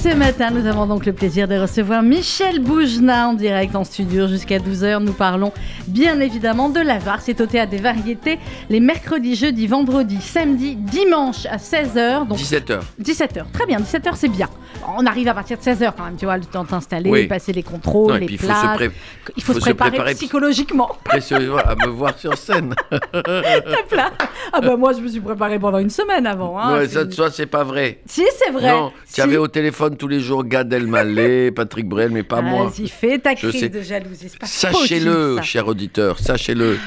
Ce 0.09 0.15
matin, 0.15 0.51
nous 0.53 0.67
avons 0.69 0.87
donc 0.87 1.05
le 1.05 1.13
plaisir 1.13 1.49
de 1.49 1.57
recevoir 1.57 2.01
Michel 2.01 2.61
Boujna 2.61 3.27
en 3.27 3.35
direct 3.35 3.75
en 3.75 3.83
studio 3.83 4.29
jusqu'à 4.29 4.59
12h. 4.59 4.99
Nous 5.03 5.13
parlons 5.13 5.53
bien 5.89 6.21
évidemment 6.21 6.69
de 6.69 6.79
l'Avare. 6.79 7.21
C'est 7.21 7.41
au 7.41 7.47
théâtre 7.47 7.73
des 7.73 7.79
variétés 7.79 8.39
les 8.71 8.79
mercredis, 8.79 9.35
jeudis, 9.35 9.67
vendredis, 9.67 10.21
samedis, 10.21 10.77
dimanche 10.77 11.45
à 11.47 11.57
16h. 11.57 12.29
Donc 12.29 12.39
17h. 12.39 12.79
17h. 13.03 13.51
Très 13.53 13.67
bien, 13.67 13.79
17h 13.81 14.13
c'est 14.15 14.29
bien. 14.29 14.49
On 14.97 15.05
arrive 15.07 15.27
à 15.27 15.35
partir 15.35 15.59
de 15.59 15.63
16h 15.63 15.93
quand 15.97 16.05
même, 16.05 16.17
tu 16.17 16.25
vois, 16.27 16.37
le 16.37 16.45
temps 16.45 16.63
de 16.63 16.69
t'installer, 16.69 17.11
Oui. 17.11 17.27
passer 17.27 17.53
les 17.53 17.65
contrôles, 17.65 18.11
Non, 18.13 18.17
et 18.17 18.21
les 18.21 18.27
puis 18.27 18.35
il 18.37 18.39
faut 18.39 18.47
se, 18.47 18.91
Il 19.37 19.43
faut, 19.43 19.53
faut 19.55 19.59
se 19.59 19.65
préparer, 19.65 19.91
préparer 19.91 20.15
psychologiquement. 20.15 20.89
précieusement 21.05 21.57
à 21.57 21.75
me 21.75 21.91
voir 21.91 22.17
sur 22.17 22.37
scène. 22.39 22.75
Hop 22.93 23.03
là. 23.25 24.13
Ah 24.53 24.61
bah 24.61 24.77
moi 24.77 24.93
je 24.93 25.01
me 25.01 25.09
suis 25.09 25.21
préparée 25.21 25.59
pendant 25.59 25.79
une 25.79 25.91
semaine 25.91 26.27
avant. 26.29 26.61
Hein. 26.61 26.79
C'est 26.83 26.89
ça, 26.91 27.03
une- 27.03 27.09
toi, 27.09 27.31
c'est 27.33 27.47
pas 27.47 27.65
vrai. 27.65 27.99
Si 28.07 28.23
c'est 28.39 28.53
vrai. 28.53 28.71
Non, 28.71 28.93
Si. 29.05 29.15
tu 29.17 29.21
avais 29.23 29.37
au 29.39 29.49
téléphone 29.49 29.96
tous 29.97 30.09
les 30.09 30.21
jours 30.21 30.45
Gad 30.45 30.73
Elmaleh, 30.73 31.51
Patrick 31.55 31.89
Brel, 31.89 32.11
mais 32.11 32.23
pas 32.23 32.41
moi. 32.41 32.67
Vas-y, 32.67 32.89
fais 32.89 33.19
ta 33.19 33.35
crise 33.35 33.71
de 33.71 33.81
jalousie. 33.81 34.31
Sachez-le, 34.43 35.41
cher 35.43 35.67
auditeur, 35.67 36.19
sachez-le. 36.19 36.79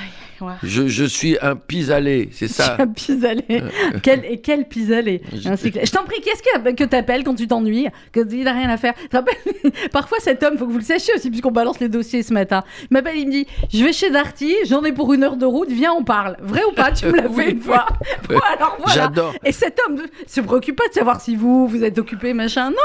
Je, 0.63 0.87
je 0.87 1.03
suis 1.05 1.37
un 1.41 1.55
pis-aller, 1.55 2.29
c'est 2.31 2.47
ça. 2.47 2.75
As 2.79 2.87
pis-aller. 2.87 3.63
quel, 4.03 4.23
et 4.25 4.39
quel 4.41 4.67
pis-aller. 4.67 5.21
Je- 5.33 5.39
Je 5.39 5.91
t'en 5.91 6.03
prie, 6.03 6.21
qu'est-ce 6.21 6.41
que, 6.43 6.71
que 6.73 6.83
t'appelles 6.83 7.23
quand 7.23 7.35
tu 7.35 7.47
t'ennuies 7.47 7.87
Que 8.11 8.21
il 8.33 8.43
n'a 8.43 8.53
rien 8.53 8.69
à 8.69 8.77
faire? 8.77 8.93
Parfois, 9.91 10.17
cet 10.21 10.43
homme, 10.43 10.57
faut 10.57 10.65
que 10.67 10.71
vous 10.71 10.77
le 10.79 10.83
sachiez 10.83 11.13
aussi, 11.15 11.29
puisqu'on 11.29 11.51
balance 11.51 11.79
les 11.79 11.89
dossiers 11.89 12.23
ce 12.23 12.33
matin. 12.33 12.63
Il 12.83 12.93
m'appelle, 12.93 13.17
il 13.17 13.27
me 13.27 13.31
dit 13.31 13.47
Je 13.73 13.83
vais 13.83 13.93
chez 13.93 14.09
Darty, 14.09 14.53
j'en 14.67 14.83
ai 14.83 14.91
pour 14.91 15.13
une 15.13 15.23
heure 15.23 15.37
de 15.37 15.45
route, 15.45 15.69
viens, 15.69 15.93
on 15.93 16.03
parle. 16.03 16.37
Vrai 16.41 16.61
ou 16.69 16.73
pas? 16.73 16.91
Tu 16.91 17.05
me 17.07 17.13
l'as 17.17 17.27
Oui, 17.29 17.43
fait 17.43 17.51
une 17.51 17.57
oui. 17.57 17.63
fois. 17.63 17.85
Bon, 18.29 18.39
alors 18.55 18.77
voilà. 18.79 18.93
J'adore. 18.93 19.33
Et 19.45 19.51
cet 19.51 19.79
homme 19.87 20.01
se 20.27 20.41
préoccupe 20.41 20.75
pas 20.75 20.87
de 20.87 20.93
savoir 20.93 21.21
si 21.21 21.35
vous, 21.35 21.67
vous 21.67 21.83
êtes 21.83 21.97
occupé, 21.97 22.33
machin. 22.33 22.69
Non. 22.69 22.75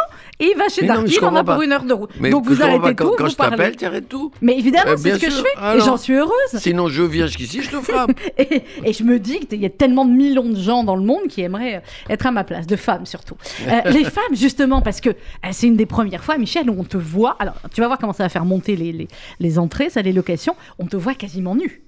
Et 0.41 0.51
il 0.53 0.59
va 0.59 0.69
chez 0.69 0.87
je 0.87 0.87
il 1.19 1.25
en 1.25 1.35
a 1.37 1.45
pour 1.45 1.63
une 1.63 1.73
heure 1.73 1.85
de 1.85 1.93
route. 1.93 2.11
Mais 2.19 2.31
Donc 2.31 2.45
vous 2.47 2.61
arrêtez 2.63 2.95
tout, 2.95 3.05
quand, 3.05 3.17
quand 3.17 3.25
vous 3.25 3.31
je 3.31 3.37
t'appelle, 3.37 3.77
tu 3.77 3.85
arrêtes 3.85 4.09
tout. 4.09 4.33
Mais 4.41 4.59
évidemment, 4.59 4.93
Euh, 4.93 4.97
c'est 4.97 5.15
ce 5.15 5.19
que 5.21 5.31
je 5.31 5.37
fais. 5.37 5.77
Et 5.77 5.81
j'en 5.81 5.97
suis 5.97 6.15
heureuse. 6.15 6.33
Sinon, 6.57 6.89
je 6.89 7.03
viens 7.03 7.27
jusqu'ici, 7.27 7.63
je 7.63 7.71
te 7.71 7.81
frappe. 7.81 8.11
Et, 8.39 8.63
et 8.85 8.93
je 8.93 9.05
me 9.05 9.19
dis 9.19 9.41
qu'il 9.47 9.61
y 9.61 9.67
a 9.67 9.71
tellement 9.71 10.05
de 10.05 10.11
millions 10.13 10.49
de 10.49 10.57
gens 10.59 10.83
dans 10.85 10.97
le 10.97 11.03
monde 11.05 11.29
qui 11.29 11.41
aimeraient 11.43 11.77
euh, 11.77 12.13
être 12.13 12.27
à 12.27 12.31
ma 12.33 12.43
place, 12.45 12.67
de 12.67 12.77
femmes 12.77 13.07
surtout. 13.07 13.37
Euh, 13.69 13.81
les 13.91 14.05
femmes, 14.05 14.35
justement, 14.35 14.83
parce 14.83 15.01
que 15.01 15.11
euh, 15.11 15.15
c'est 15.53 15.67
une 15.67 15.77
des 15.77 15.87
premières 15.87 16.25
fois, 16.25 16.37
Michel, 16.37 16.69
où 16.69 16.77
on 16.79 16.85
te 16.85 16.97
voit. 16.97 17.37
Alors, 17.39 17.55
tu 17.73 17.81
vas 17.81 17.87
voir 17.87 17.99
comment 17.99 18.13
ça 18.13 18.25
va 18.25 18.29
faire 18.29 18.45
monter 18.45 18.77
les, 18.77 18.93
les, 18.93 19.09
les 19.41 19.59
entrées, 19.59 19.91
ça, 19.91 20.03
les 20.03 20.13
locations. 20.13 20.57
On 20.79 20.87
te 20.87 20.97
voit 20.97 21.15
quasiment 21.15 21.55
nu. 21.55 21.83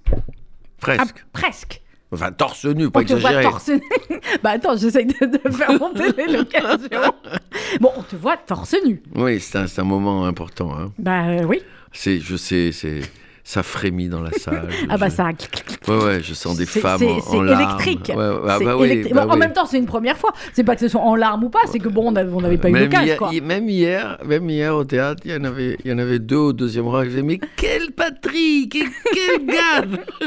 Ah, 0.87 1.05
Presque. 1.33 1.83
Enfin, 2.17 2.33
torse 2.33 2.65
nu, 2.65 2.91
pas 2.91 3.01
On 3.01 3.05
te 3.05 3.13
voit 3.15 3.31
exagéré. 3.31 3.43
torse 3.45 3.69
nu. 3.69 3.83
bah 4.43 4.51
attends, 4.51 4.77
j'essaye 4.77 5.07
de, 5.07 5.27
de 5.27 5.51
faire 5.53 5.73
monter 5.81 6.13
les 6.17 6.33
locations. 6.37 7.13
Bon, 7.81 7.93
on 7.97 8.03
te 8.03 8.17
voit 8.17 8.37
torse 8.37 8.75
nu. 8.85 9.03
Oui, 9.15 9.39
c'est 9.41 9.59
un, 9.59 9.67
c'est 9.67 9.81
un 9.81 9.85
moment 9.85 10.25
important. 10.27 10.73
hein. 10.77 10.93
Bah 10.99 11.27
euh, 11.29 11.45
oui. 11.45 11.61
C'est, 11.93 12.19
je 12.21 12.37
sais, 12.37 12.73
c'est, 12.73 13.01
ça 13.49 13.63
frémit 13.63 14.09
dans 14.09 14.21
la 14.23 14.33
salle. 14.33 14.69
Ah 14.91 14.97
bah 14.99 15.07
Je- 15.09 15.15
ça. 15.15 15.29
Ouais, 15.89 16.05
ouais, 16.05 16.21
je 16.21 16.35
sens 16.35 16.57
des 16.57 16.67
femmes 16.67 17.01
en, 17.05 17.37
en 17.37 17.43
larmes. 17.43 17.61
électrique. 17.81 18.09
Ouais, 18.09 18.17
ouais, 18.17 18.37
ah 18.49 18.57
C'est 18.59 18.65
bah 18.65 18.77
oui, 18.77 18.87
électrique. 18.89 19.15
bah 19.15 19.25
En 19.29 19.35
oui. 19.35 19.39
même 19.39 19.53
temps, 19.53 19.67
c'est 19.67 19.79
une 19.79 19.87
première 19.87 20.19
fois. 20.19 20.33
C'est 20.53 20.65
pas 20.65 20.75
que 20.75 20.81
ce 20.81 20.89
soit 20.89 21.01
en 21.01 21.15
larmes 21.15 21.45
ou 21.45 21.49
pas, 21.49 21.61
c'est 21.71 21.79
que 21.79 21.89
bon, 21.89 22.11
on 22.13 22.17
avait- 22.17 22.33
on 22.33 22.41
n'avait 22.41 22.59
pas 22.59 22.69
eu 22.69 22.73
même 22.73 22.83
l'occasion, 22.85 23.15
quoi. 23.19 23.31
hi- 23.33 23.41
même 23.41 23.69
hier, 23.69 24.19
même 24.27 24.51
hier 24.51 24.75
au 24.75 24.83
théâtre, 24.83 25.23
il 25.25 25.31
y 25.31 25.37
en 25.37 25.45
avait, 25.45 25.77
il 25.85 25.91
y 25.91 25.95
en 25.95 25.99
avait 25.99 26.19
deux 26.19 26.37
au 26.37 26.53
deuxième 26.53 26.89
rang. 26.89 27.05
Je 27.05 27.11
disais, 27.11 27.23
mais 27.23 27.39
quel 27.57 27.93
Patrick, 27.93 28.75
et 28.75 28.85
quel 29.15 29.47
gars 29.47 29.87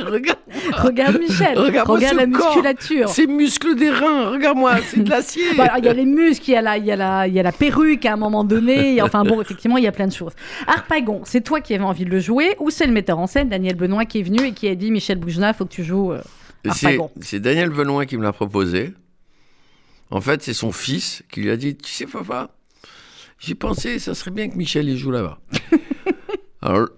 Regarde, 0.10 0.40
Regarde 0.78 1.20
Michel, 1.20 1.58
regarde 1.60 2.00
ce 2.00 2.16
la 2.16 2.26
corps. 2.28 2.48
musculature. 2.56 3.10
ces 3.10 3.28
muscles 3.28 3.76
des 3.76 3.90
reins, 3.90 4.30
regarde-moi, 4.32 4.76
c'est 4.88 5.04
de 5.04 5.10
l'acier. 5.10 5.44
Bah, 5.58 5.74
il 5.78 5.84
y 5.86 5.90
a 5.90 5.94
les 5.94 6.06
muscles, 6.06 6.50
il 6.50 6.54
y 6.54 6.56
a, 6.56 6.62
la, 6.62 6.78
il, 6.78 6.86
y 6.86 6.92
a 6.92 6.96
la, 6.96 7.28
il 7.28 7.34
y 7.34 7.40
a 7.40 7.44
la 7.44 7.52
perruque 7.52 8.06
à 8.06 8.14
un 8.14 8.18
moment 8.18 8.44
donné. 8.46 8.96
et 8.96 9.02
Enfin 9.02 9.24
bon, 9.26 9.42
effectivement, 9.42 9.78
il 9.78 9.84
y 9.84 9.88
a 9.88 9.92
plein 9.92 10.08
de 10.08 10.14
choses. 10.14 10.32
Harpagon, 10.68 11.22
c'est 11.26 11.42
toi 11.42 11.60
qui 11.60 11.74
avais 11.76 11.84
envie 11.84 12.06
de 12.06 12.10
le 12.10 12.20
jouer 12.20 12.56
ou 12.60 12.70
c'est 12.70 12.86
le 12.86 12.94
metteur 12.94 13.09
en 13.18 13.28
scène, 13.28 13.50
Daniel 13.50 13.76
Benoît, 13.76 14.06
qui 14.06 14.20
est 14.20 14.24
venu 14.24 14.46
et 14.46 14.54
qui 14.54 14.68
a 14.68 14.76
dit 14.76 14.92
Michel 14.92 15.18
Boujna, 15.18 15.54
faut 15.54 15.66
que 15.66 15.74
tu 15.74 15.84
joues 15.84 16.12
euh, 16.12 16.22
C'est, 17.22 17.40
Daniel 17.40 17.70
Benoît 17.70 18.06
qui 18.06 18.18
me 18.18 18.24
l'a 18.24 18.34
proposé. 18.34 18.94
En 20.12 20.22
fait, 20.22 20.42
c'est 20.42 20.54
son 20.54 20.72
fils 20.72 21.24
qui 21.32 21.42
lui 21.42 21.50
a 21.50 21.58
dit 21.58 21.76
Tu 21.76 21.92
sais, 21.92 22.06
papa, 22.06 22.52
j'ai 23.40 23.56
pensé, 23.56 24.00
ça 24.00 24.14
serait 24.16 24.32
bien 24.32 24.50
que 24.50 24.56
Michel 24.56 24.90
y 24.90 24.98
joue 24.98 25.12
là-bas. 25.12 25.40
Alors, 26.62 26.90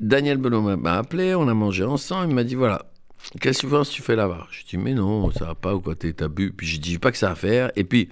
Daniel 0.00 0.38
Benoît 0.38 0.76
m'a 0.76 0.94
appelé, 0.94 1.34
on 1.34 1.48
a 1.48 1.54
mangé 1.54 1.84
ensemble, 1.84 2.30
il 2.30 2.34
m'a 2.34 2.44
dit 2.44 2.54
Voilà, 2.54 2.86
qu'est-ce 3.40 3.62
que 3.62 3.66
tu 3.66 3.72
penses 3.72 3.90
que 3.90 3.94
tu 3.94 4.02
fais 4.02 4.16
là-bas? 4.16 4.46
Je 4.50 4.64
dis 4.64 4.78
Mais 4.78 4.94
non, 4.94 5.30
ça 5.32 5.46
va 5.46 5.54
pas 5.54 5.74
ou 5.74 5.80
quoi, 5.80 5.94
t'as 5.94 6.28
bu. 6.28 6.52
Puis 6.52 6.66
je 6.66 6.80
dis 6.80 6.98
pas 6.98 7.10
que 7.10 7.18
ça 7.18 7.30
à 7.30 7.34
faire. 7.34 7.70
Et 7.76 7.84
puis, 7.84 8.08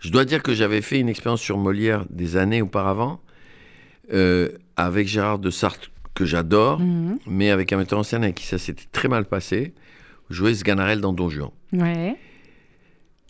je 0.00 0.10
dois 0.10 0.24
dire 0.24 0.42
que 0.42 0.54
j'avais 0.54 0.80
fait 0.80 0.98
une 0.98 1.08
expérience 1.08 1.40
sur 1.40 1.58
Molière 1.58 2.04
des 2.10 2.36
années 2.36 2.62
auparavant, 2.62 3.20
euh, 4.12 4.48
avec 4.76 5.08
Gérard 5.08 5.38
de 5.38 5.50
Sartre, 5.50 5.90
que 6.18 6.24
j'adore, 6.24 6.80
Mhm. 6.80 7.18
mais 7.28 7.50
avec 7.50 7.72
un 7.72 7.76
metteur 7.76 7.98
en 8.00 8.02
scène 8.02 8.24
avec 8.24 8.34
qui 8.34 8.44
ça 8.46 8.58
s'était 8.58 8.86
très 8.90 9.06
mal 9.06 9.24
passé, 9.24 9.72
jouer 10.30 10.52
Sganarelle 10.52 11.00
dans 11.00 11.12
Don 11.12 11.30
Juan. 11.30 11.50
Ouais. 11.72 12.16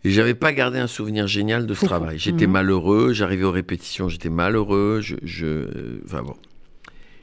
Et 0.04 0.10
j'avais 0.10 0.34
pas 0.34 0.54
gardé 0.54 0.78
un 0.78 0.86
souvenir 0.86 1.26
génial 1.26 1.66
de 1.66 1.74
ce 1.74 1.84
travail. 1.84 2.18
J'étais 2.18 2.46
Mhm. 2.46 2.52
malheureux, 2.52 3.12
j'arrivais 3.12 3.44
aux 3.44 3.50
répétitions, 3.52 4.08
j'étais 4.08 4.30
malheureux, 4.30 5.00
je, 5.02 5.16
je- 5.22 6.00
enfin 6.06 6.22
bon. 6.22 6.34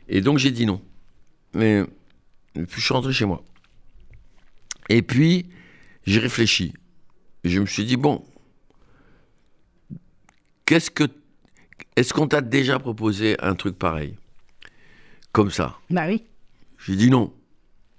Et 0.07 0.21
donc 0.21 0.37
j'ai 0.37 0.51
dit 0.51 0.67
non. 0.67 0.81
Mais 1.55 1.79
et 2.53 2.61
puis 2.63 2.79
je 2.79 2.85
suis 2.85 2.93
rentré 2.93 3.11
chez 3.11 3.25
moi. 3.25 3.43
Et 4.89 5.01
puis 5.01 5.47
j'ai 6.05 6.19
réfléchi. 6.19 6.73
Et 7.43 7.49
je 7.49 7.59
me 7.59 7.65
suis 7.65 7.85
dit 7.85 7.97
bon, 7.97 8.23
qu'est-ce 10.65 10.91
que, 10.91 11.05
est-ce 11.95 12.13
qu'on 12.13 12.27
t'a 12.27 12.41
déjà 12.41 12.77
proposé 12.77 13.35
un 13.41 13.55
truc 13.55 13.77
pareil, 13.79 14.15
comme 15.35 15.51
ça 15.51 15.77
Bah 15.89 16.05
oui. 16.07 16.23
J'ai 16.79 16.95
dit 16.95 17.09
non. 17.09 17.33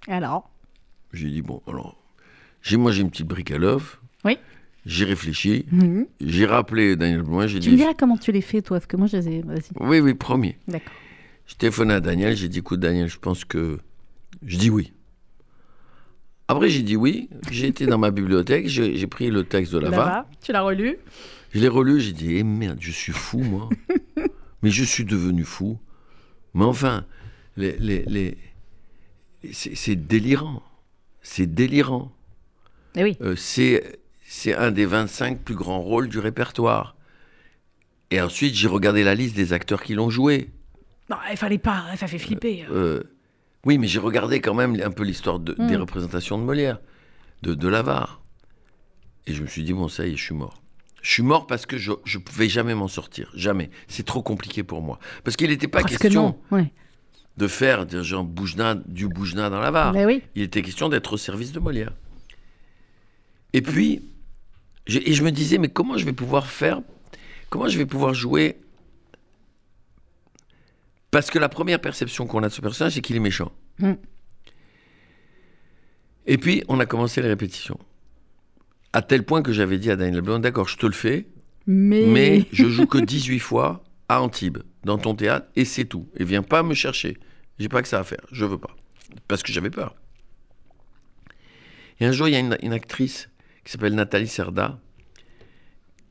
Alors? 0.08 0.48
J'ai 1.12 1.28
dit 1.28 1.42
bon 1.42 1.60
alors, 1.68 1.96
j'ai 2.62 2.78
moi 2.78 2.92
j'ai 2.92 3.02
une 3.02 3.10
petite 3.10 3.26
brique 3.26 3.50
à 3.50 3.58
l'œuf. 3.58 4.00
Oui. 4.24 4.38
J'ai 4.86 5.04
réfléchi. 5.04 5.66
Mhm. 5.70 6.06
J'ai 6.22 6.46
rappelé 6.46 6.96
Daniel 6.96 7.20
Blouin, 7.22 7.46
j'ai 7.46 7.60
Tu 7.60 7.68
me 7.68 7.74
dit. 7.74 7.82
diras 7.82 7.92
comment 7.92 8.16
tu 8.16 8.32
les 8.32 8.40
fais, 8.40 8.62
toi, 8.62 8.78
parce 8.78 8.86
que 8.86 8.96
moi, 8.96 9.06
je 9.06 9.18
les 9.18 9.28
ai. 9.28 9.42
Vas-y. 9.42 9.60
Oui, 9.80 10.00
oui, 10.00 10.14
promis. 10.14 10.54
D'accord. 10.66 10.92
J'ai 11.46 11.56
téléphoné 11.56 11.92
à 11.92 12.00
Daniel, 12.00 12.34
j'ai 12.34 12.48
dit 12.48 12.60
écoute, 12.60 12.80
Daniel, 12.80 13.08
je 13.08 13.18
pense 13.18 13.44
que. 13.44 13.78
Je 14.42 14.56
dis 14.56 14.70
oui. 14.70 14.94
Après, 16.48 16.70
j'ai 16.70 16.82
dit 16.82 16.96
oui. 16.96 17.28
J'ai 17.50 17.66
été 17.66 17.84
dans 17.84 17.98
ma 17.98 18.10
bibliothèque, 18.10 18.66
j'ai 18.68 18.96
j'ai 18.96 19.06
pris 19.06 19.30
le 19.30 19.44
texte 19.44 19.72
de 19.74 19.78
Lava, 19.78 19.96
Là-bas, 19.96 20.28
tu 20.40 20.52
l'as 20.52 20.62
relu? 20.62 20.96
Je 21.52 21.60
l'ai 21.60 21.68
relu, 21.68 22.00
j'ai 22.00 22.12
dit 22.12 22.36
eh 22.36 22.44
merde, 22.44 22.78
je 22.80 22.92
suis 22.92 23.12
fou, 23.12 23.40
moi. 23.40 23.68
Mais 24.62 24.70
je 24.70 24.84
suis 24.84 25.04
devenu 25.04 25.44
fou. 25.44 25.78
Mais 26.54 26.64
enfin, 26.64 27.04
les, 27.56 27.76
les, 27.78 28.02
les- 28.04 28.38
c'est 29.52 29.96
délirant. 29.96 30.62
C'est 31.22 31.46
délirant. 31.52 32.12
Eh 32.96 33.02
oui. 33.04 33.16
Euh, 33.20 33.36
c'est 33.36 34.54
un 34.54 34.70
des 34.70 34.86
25 34.86 35.40
plus 35.40 35.54
grands 35.54 35.80
rôles 35.80 36.08
du 36.08 36.18
répertoire. 36.18 36.96
Et 38.10 38.20
ensuite, 38.20 38.54
j'ai 38.54 38.68
regardé 38.68 39.02
la 39.04 39.14
liste 39.14 39.34
des 39.36 39.52
acteurs 39.52 39.82
qui 39.82 39.94
l'ont 39.94 40.10
joué. 40.10 40.50
Non, 41.10 41.16
il 41.30 41.36
fallait 41.36 41.58
pas, 41.58 41.84
ça 41.96 42.06
fait 42.06 42.18
flipper. 42.18 42.64
Euh, 42.70 43.02
oui, 43.64 43.78
mais 43.78 43.86
j'ai 43.88 43.98
regardé 43.98 44.40
quand 44.40 44.54
même 44.54 44.80
un 44.80 44.90
peu 44.90 45.04
l'histoire 45.04 45.38
de- 45.38 45.54
des 45.54 45.76
représentations 45.76 46.38
de 46.38 46.44
Molière, 46.44 46.80
de, 47.42 47.54
de 47.54 47.68
Lavare. 47.68 48.22
Et 49.26 49.32
je 49.32 49.42
me 49.42 49.46
suis 49.48 49.62
dit, 49.64 49.72
bon, 49.72 49.88
ça 49.88 50.06
y 50.06 50.12
est, 50.12 50.16
je 50.16 50.22
suis 50.22 50.34
mort. 50.34 50.62
Je 51.02 51.10
suis 51.12 51.22
mort 51.22 51.46
parce 51.46 51.66
que 51.66 51.76
je 51.78 51.90
ne 51.92 52.18
pouvais 52.22 52.48
jamais 52.48 52.74
m'en 52.74 52.88
sortir. 52.88 53.30
Jamais. 53.34 53.70
C'est 53.88 54.04
trop 54.04 54.22
compliqué 54.22 54.62
pour 54.64 54.82
moi. 54.82 54.98
Parce 55.24 55.36
qu'il 55.36 55.50
n'était 55.50 55.68
pas 55.68 55.82
question 55.84 56.22
non. 56.50 56.56
Ouais. 56.56 56.72
De 57.36 57.46
faire 57.48 57.84
des 57.86 58.02
gens 58.02 58.24
Boujna, 58.24 58.74
du 58.86 59.08
Boujna 59.08 59.50
dans 59.50 59.60
Lavare. 59.60 59.92
Bah 59.92 60.06
oui. 60.06 60.22
Il 60.34 60.42
était 60.42 60.62
question 60.62 60.88
d'être 60.88 61.12
au 61.12 61.16
service 61.16 61.52
de 61.52 61.60
Molière. 61.60 61.92
Et 63.52 63.60
puis, 63.62 64.02
j'ai- 64.86 65.08
et 65.10 65.12
je 65.14 65.22
me 65.22 65.30
disais, 65.30 65.58
mais 65.58 65.68
comment 65.68 65.96
je 65.98 66.04
vais 66.04 66.12
pouvoir 66.12 66.46
faire, 66.46 66.80
comment 67.50 67.68
je 67.68 67.76
vais 67.78 67.86
pouvoir 67.86 68.14
jouer? 68.14 68.56
Parce 71.10 71.30
que 71.30 71.38
la 71.38 71.48
première 71.48 71.80
perception 71.80 72.26
qu'on 72.26 72.42
a 72.42 72.48
de 72.48 72.52
ce 72.52 72.60
personnage, 72.60 72.92
c'est 72.94 73.00
qu'il 73.00 73.16
est 73.16 73.20
méchant. 73.20 73.52
Mm. 73.78 73.92
Et 76.26 76.38
puis, 76.38 76.62
on 76.68 76.80
a 76.80 76.86
commencé 76.86 77.22
les 77.22 77.28
répétitions. 77.28 77.78
À 78.92 79.02
tel 79.02 79.22
point 79.24 79.42
que 79.42 79.52
j'avais 79.52 79.78
dit 79.78 79.90
à 79.90 79.96
Daniel 79.96 80.22
Blanc, 80.22 80.38
d'accord, 80.38 80.68
je 80.68 80.76
te 80.76 80.86
le 80.86 80.92
fais, 80.92 81.26
Mais. 81.66 82.06
mais 82.06 82.46
je 82.52 82.66
joue 82.68 82.86
que 82.86 82.98
18 82.98 83.38
fois 83.38 83.82
à 84.08 84.20
Antibes, 84.22 84.58
dans 84.84 84.98
ton 84.98 85.14
théâtre, 85.14 85.46
et 85.56 85.64
c'est 85.64 85.84
tout. 85.84 86.08
Et 86.16 86.24
viens 86.24 86.42
pas 86.42 86.62
me 86.62 86.74
chercher. 86.74 87.18
J'ai 87.58 87.68
pas 87.68 87.82
que 87.82 87.88
ça 87.88 87.98
à 88.00 88.04
faire. 88.04 88.24
Je 88.32 88.44
veux 88.44 88.58
pas. 88.58 88.76
Parce 89.28 89.42
que 89.42 89.52
j'avais 89.52 89.70
peur. 89.70 89.94
Et 92.00 92.06
un 92.06 92.12
jour, 92.12 92.28
il 92.28 92.32
y 92.32 92.36
a 92.36 92.40
une, 92.40 92.56
une 92.62 92.72
actrice 92.72 93.30
qui 93.64 93.72
s'appelle 93.72 93.94
Nathalie 93.94 94.28
Serda, 94.28 94.78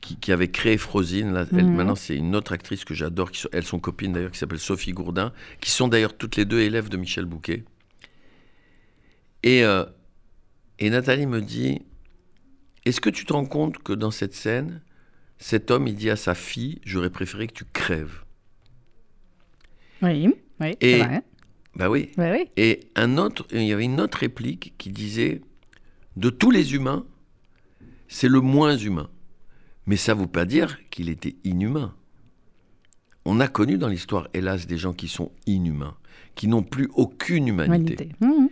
qui, 0.00 0.16
qui 0.16 0.32
avait 0.32 0.50
créé 0.50 0.76
Frosine. 0.76 1.32
Là, 1.32 1.46
elle- 1.52 1.64
Mhm. 1.66 1.74
maintenant, 1.76 1.94
c'est 1.94 2.16
une 2.16 2.34
autre 2.36 2.52
actrice 2.52 2.84
que 2.84 2.94
j'adore, 2.94 3.30
qui 3.30 3.46
elles 3.52 3.64
sont 3.64 3.78
copines 3.78 4.12
d'ailleurs, 4.12 4.30
qui 4.32 4.38
s'appelle 4.38 4.58
Sophie 4.58 4.92
Gourdin, 4.92 5.32
qui 5.60 5.70
sont 5.70 5.88
d'ailleurs 5.88 6.16
toutes 6.16 6.36
les 6.36 6.44
deux 6.44 6.60
élèves 6.60 6.88
de 6.88 6.96
Michel 6.96 7.24
Bouquet. 7.24 7.64
Et, 9.42 9.64
euh, 9.64 9.84
et 10.78 10.90
Nathalie 10.90 11.26
me 11.26 11.40
dit 11.40 11.80
Est-ce 12.84 13.00
que 13.00 13.10
tu 13.10 13.24
te 13.24 13.32
rends 13.32 13.46
compte 13.46 13.78
que 13.78 13.92
dans 13.92 14.10
cette 14.10 14.34
scène, 14.34 14.80
cet 15.38 15.70
homme, 15.70 15.86
il 15.88 15.94
dit 15.96 16.10
à 16.10 16.16
sa 16.16 16.34
fille 16.34 16.80
J'aurais 16.84 17.10
préféré 17.10 17.46
que 17.46 17.52
tu 17.54 17.64
crèves 17.72 18.22
Oui, 20.02 20.28
oui, 20.60 20.76
Et- 20.80 20.92
c'est 20.92 20.98
vrai. 21.04 21.22
Bah 21.74 21.90
oui. 21.90 22.10
Ouais, 22.16 22.32
oui. 22.32 22.50
Et 22.56 22.80
un 22.94 23.18
autre, 23.18 23.46
il 23.52 23.62
y 23.64 23.72
avait 23.72 23.84
une 23.84 24.00
autre 24.00 24.18
réplique 24.18 24.72
qui 24.78 24.90
disait 24.90 25.42
De 26.16 26.30
tous 26.30 26.50
les 26.50 26.74
humains, 26.74 27.04
c'est 28.08 28.28
le 28.28 28.40
moins 28.40 28.76
humain. 28.76 29.10
Mais 29.86 29.96
ça 29.96 30.14
ne 30.14 30.20
veut 30.20 30.26
pas 30.26 30.46
dire 30.46 30.78
qu'il 30.90 31.08
était 31.10 31.36
inhumain. 31.44 31.94
On 33.24 33.40
a 33.40 33.48
connu 33.48 33.76
dans 33.76 33.88
l'histoire, 33.88 34.28
hélas, 34.34 34.66
des 34.66 34.78
gens 34.78 34.92
qui 34.94 35.08
sont 35.08 35.32
inhumains, 35.46 35.96
qui 36.34 36.48
n'ont 36.48 36.62
plus 36.62 36.88
aucune 36.94 37.46
humanité. 37.48 38.08
Humanité. 38.20 38.40
Mhm. 38.40 38.48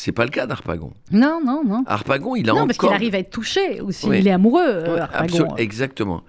C'est 0.00 0.12
pas 0.12 0.24
le 0.24 0.30
cas 0.30 0.46
d'Arpagon. 0.46 0.92
Non, 1.10 1.40
non, 1.44 1.64
non. 1.64 1.82
Harpagon, 1.88 2.36
il 2.36 2.48
a 2.48 2.52
non, 2.52 2.66
parce 2.68 2.78
qu'il 2.78 2.86
encore. 2.86 2.94
arrive 2.94 3.16
à 3.16 3.18
être 3.18 3.30
touché 3.30 3.80
aussi. 3.80 4.06
Oui. 4.06 4.20
Il 4.20 4.28
est 4.28 4.30
amoureux, 4.30 4.62
euh, 4.64 5.04
absolu- 5.12 5.48
exactement. 5.56 6.22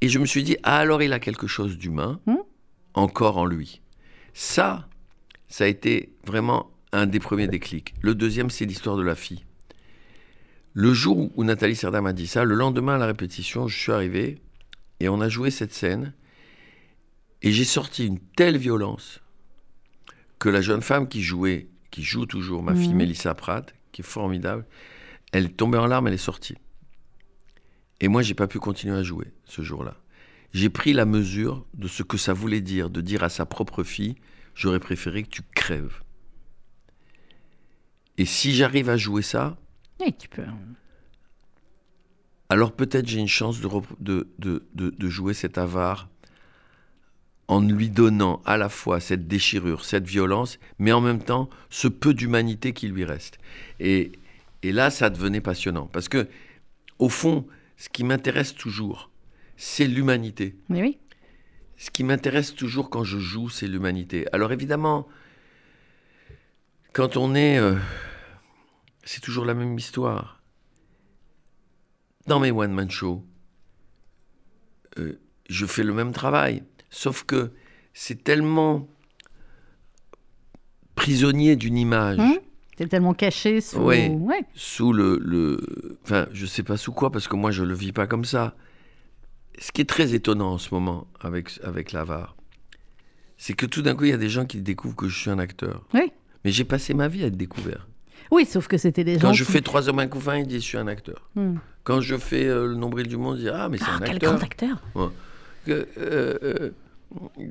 Et 0.00 0.08
je 0.08 0.18
me 0.18 0.24
suis 0.24 0.42
dit, 0.42 0.56
ah, 0.62 0.78
alors 0.78 1.02
il 1.02 1.12
a 1.12 1.18
quelque 1.18 1.46
chose 1.46 1.76
d'humain 1.76 2.18
Hmm. 2.24 2.36
encore 2.94 3.36
en 3.36 3.44
lui. 3.44 3.82
Ça, 4.32 4.88
ça 5.48 5.64
a 5.64 5.66
été 5.66 6.14
vraiment 6.26 6.70
un 6.92 7.04
des 7.04 7.20
premiers 7.20 7.46
déclics. 7.46 7.92
Le 8.00 8.14
deuxième, 8.14 8.48
c'est 8.48 8.64
l'histoire 8.64 8.96
de 8.96 9.02
la 9.02 9.14
fille. 9.14 9.44
Le 10.72 10.94
jour 10.94 11.30
où 11.36 11.44
Nathalie 11.44 11.76
Serda 11.76 12.00
m'a 12.00 12.14
dit 12.14 12.26
ça, 12.26 12.44
le 12.44 12.54
lendemain 12.54 12.94
à 12.94 12.98
la 12.98 13.04
répétition, 13.06 13.68
je 13.68 13.78
suis 13.78 13.92
arrivé 13.92 14.38
et 15.00 15.10
on 15.10 15.20
a 15.20 15.28
joué 15.28 15.50
cette 15.50 15.74
scène 15.74 16.14
et 17.42 17.52
j'ai 17.52 17.64
sorti 17.64 18.06
une 18.06 18.18
telle 18.18 18.56
violence 18.56 19.20
que 20.38 20.48
la 20.48 20.62
jeune 20.62 20.80
femme 20.80 21.06
qui 21.06 21.22
jouait, 21.22 21.68
qui 21.94 22.02
joue 22.02 22.26
toujours, 22.26 22.64
ma 22.64 22.74
fille 22.74 22.88
Mhm. 22.88 22.96
Mélissa 22.96 23.36
Pratt, 23.36 23.72
qui 23.92 24.00
est 24.02 24.04
formidable, 24.04 24.66
elle 25.30 25.44
est 25.44 25.56
tombée 25.56 25.78
en 25.78 25.86
larmes, 25.86 26.08
elle 26.08 26.14
est 26.14 26.16
sortie. 26.16 26.56
Et 28.00 28.08
moi, 28.08 28.20
j'ai 28.22 28.34
pas 28.34 28.48
pu 28.48 28.58
continuer 28.58 28.96
à 28.96 29.04
jouer 29.04 29.32
ce 29.44 29.62
jour-là. 29.62 29.94
J'ai 30.52 30.70
pris 30.70 30.92
la 30.92 31.04
mesure 31.04 31.64
de 31.74 31.86
ce 31.86 32.02
que 32.02 32.16
ça 32.18 32.32
voulait 32.32 32.60
dire, 32.60 32.90
de 32.90 33.00
dire 33.00 33.22
à 33.22 33.28
sa 33.28 33.46
propre 33.46 33.84
fille, 33.84 34.16
j'aurais 34.56 34.80
préféré 34.80 35.22
que 35.22 35.28
tu 35.28 35.42
crèves. 35.54 36.02
Et 38.18 38.24
si 38.24 38.52
j'arrive 38.54 38.88
à 38.90 38.96
jouer 38.96 39.22
ça, 39.22 39.56
Oui, 40.00 40.12
tu 40.18 40.28
peux. 40.28 40.42
alors 42.48 42.72
peut-être 42.72 43.06
j'ai 43.06 43.20
une 43.20 43.28
chance 43.28 43.60
de- 43.60 44.26
de 44.80 45.08
jouer 45.08 45.32
cet 45.34 45.58
avare 45.58 46.08
en 47.48 47.60
lui 47.60 47.90
donnant 47.90 48.40
à 48.46 48.56
la 48.56 48.68
fois 48.68 49.00
cette 49.00 49.28
déchirure, 49.28 49.84
cette 49.84 50.06
violence, 50.06 50.58
mais 50.78 50.92
en 50.92 51.00
même 51.00 51.22
temps 51.22 51.50
ce 51.70 51.88
peu 51.88 52.14
d'humanité 52.14 52.72
qui 52.72 52.88
lui 52.88 53.04
reste. 53.04 53.38
Et, 53.80 54.12
et 54.62 54.72
là, 54.72 54.90
ça 54.90 55.10
devenait 55.10 55.42
passionnant. 55.42 55.86
Parce 55.86 56.08
que, 56.08 56.28
au 56.98 57.08
fond, 57.08 57.46
ce 57.76 57.88
qui 57.88 58.04
m'intéresse 58.04 58.54
toujours, 58.54 59.10
c'est 59.56 59.86
l'humanité. 59.86 60.56
Oui, 60.70 60.80
oui. 60.80 60.98
Ce 61.76 61.90
qui 61.90 62.04
m'intéresse 62.04 62.54
toujours 62.54 62.88
quand 62.88 63.04
je 63.04 63.18
joue, 63.18 63.50
c'est 63.50 63.66
l'humanité. 63.66 64.26
Alors 64.32 64.52
évidemment, 64.52 65.06
quand 66.92 67.16
on 67.16 67.34
est... 67.34 67.58
euh, 67.58 67.76
c'est 69.02 69.20
toujours 69.20 69.44
la 69.44 69.54
même 69.54 69.76
histoire. 69.76 70.40
Dans 72.26 72.40
mes 72.40 72.52
one-man 72.52 72.90
shows, 72.90 73.22
euh, 74.98 75.20
je 75.50 75.66
fais 75.66 75.82
le 75.82 75.92
même 75.92 76.12
travail. 76.12 76.62
Sauf 76.96 77.24
que 77.24 77.50
c'est 77.92 78.22
tellement 78.22 78.86
prisonnier 80.94 81.56
d'une 81.56 81.76
image, 81.76 82.18
Hum? 82.18 82.38
C'est 82.76 82.88
tellement 82.88 83.14
caché 83.14 83.60
sous. 83.60 83.78
Ouais. 83.78 84.10
sous 84.54 84.92
le, 84.92 85.18
le... 85.22 85.96
Enfin, 86.02 86.26
je 86.32 86.44
sais 86.44 86.64
pas 86.64 86.76
sous 86.76 86.90
quoi, 86.92 87.10
parce 87.12 87.28
que 87.28 87.36
moi, 87.36 87.52
je 87.52 87.62
le 87.62 87.72
vis 87.74 87.92
pas 87.92 88.08
comme 88.08 88.24
ça. 88.24 88.54
Ce 89.60 89.70
qui 89.70 89.80
est 89.80 89.88
très 89.88 90.12
étonnant 90.14 90.54
en 90.54 90.58
ce 90.58 90.74
moment 90.74 91.06
avec, 91.20 91.50
avec 91.62 91.92
l'avare, 91.92 92.34
c'est 93.38 93.54
que 93.54 93.64
tout 93.66 93.80
d'un 93.82 93.94
coup, 93.94 94.04
il 94.04 94.10
y 94.10 94.14
a 94.14 94.16
des 94.16 94.28
gens 94.28 94.44
qui 94.44 94.60
découvrent 94.60 94.96
que 94.96 95.08
je 95.08 95.16
suis 95.16 95.30
un 95.30 95.38
acteur. 95.38 95.84
Oui. 95.94 96.12
Mais 96.44 96.50
j'ai 96.50 96.64
passé 96.64 96.94
ma 96.94 97.06
vie 97.06 97.22
à 97.22 97.26
être 97.28 97.36
découvert. 97.36 97.86
Oui, 98.32 98.44
sauf 98.44 98.66
que 98.66 98.76
c'était 98.76 99.04
des 99.04 99.14
gens. 99.20 99.28
Quand 99.28 99.32
je 99.34 99.44
qui- 99.44 99.52
fais 99.52 99.60
Trois 99.60 99.88
hommes 99.88 100.00
un 100.00 100.08
couffin, 100.08 100.38
il 100.38 100.46
dit 100.48 100.56
je 100.56 100.64
suis 100.64 100.78
un 100.78 100.88
acteur. 100.88 101.28
Hmm. 101.36 101.56
Quand 101.84 102.00
je 102.00 102.16
fais 102.16 102.44
euh, 102.46 102.66
Le 102.66 102.74
nombril 102.74 103.06
du 103.06 103.16
monde, 103.16 103.36
il 103.38 103.42
dit 103.44 103.48
ah 103.50 103.68
mais 103.68 103.78
c'est 103.78 103.84
Ah, 103.86 103.96
un 103.96 104.00
quel 104.00 104.16
acteur. 104.16 104.32
grand 104.34 104.42
acteur. 104.42 104.82
Que, 105.64 105.70
euh, 105.98 106.38
euh, 106.42 106.70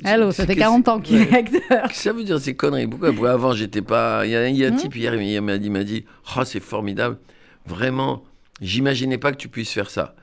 Allô, 0.04 0.32
ça 0.32 0.46
fait 0.46 0.54
c'est- 0.54 0.60
40 0.60 0.88
ans 0.88 1.00
qu'il 1.00 1.18
est 1.22 1.34
acteur. 1.34 1.62
Qu'est-ce 1.70 1.88
que 1.90 1.94
ça 1.96 2.14
veut 2.14 2.24
dire 2.24 2.40
ces 2.40 2.56
conneries? 2.56 2.88
Pourquoi? 2.88 3.32
Avant 3.32 3.54
j'étais 3.54 3.82
pas. 3.82 4.26
Il 4.26 4.32
y 4.32 4.36
a, 4.36 4.48
il 4.50 4.56
y 4.58 4.66
a 4.66 4.68
un 4.68 4.72
Hmm? 4.72 4.76
type 4.78 4.96
hier, 4.96 5.16
il 5.16 5.42
m'a 5.42 5.58
dit, 5.58 5.70
m'a 5.70 5.84
dit, 5.84 6.06
oh 6.38 6.42
c'est 6.46 6.60
formidable, 6.60 7.18
vraiment. 7.66 8.24
J'imaginais 8.62 9.18
pas 9.18 9.32
que 9.32 9.38
tu 9.38 9.48
puisses 9.50 9.72
faire 9.72 9.90
ça. 9.90 10.16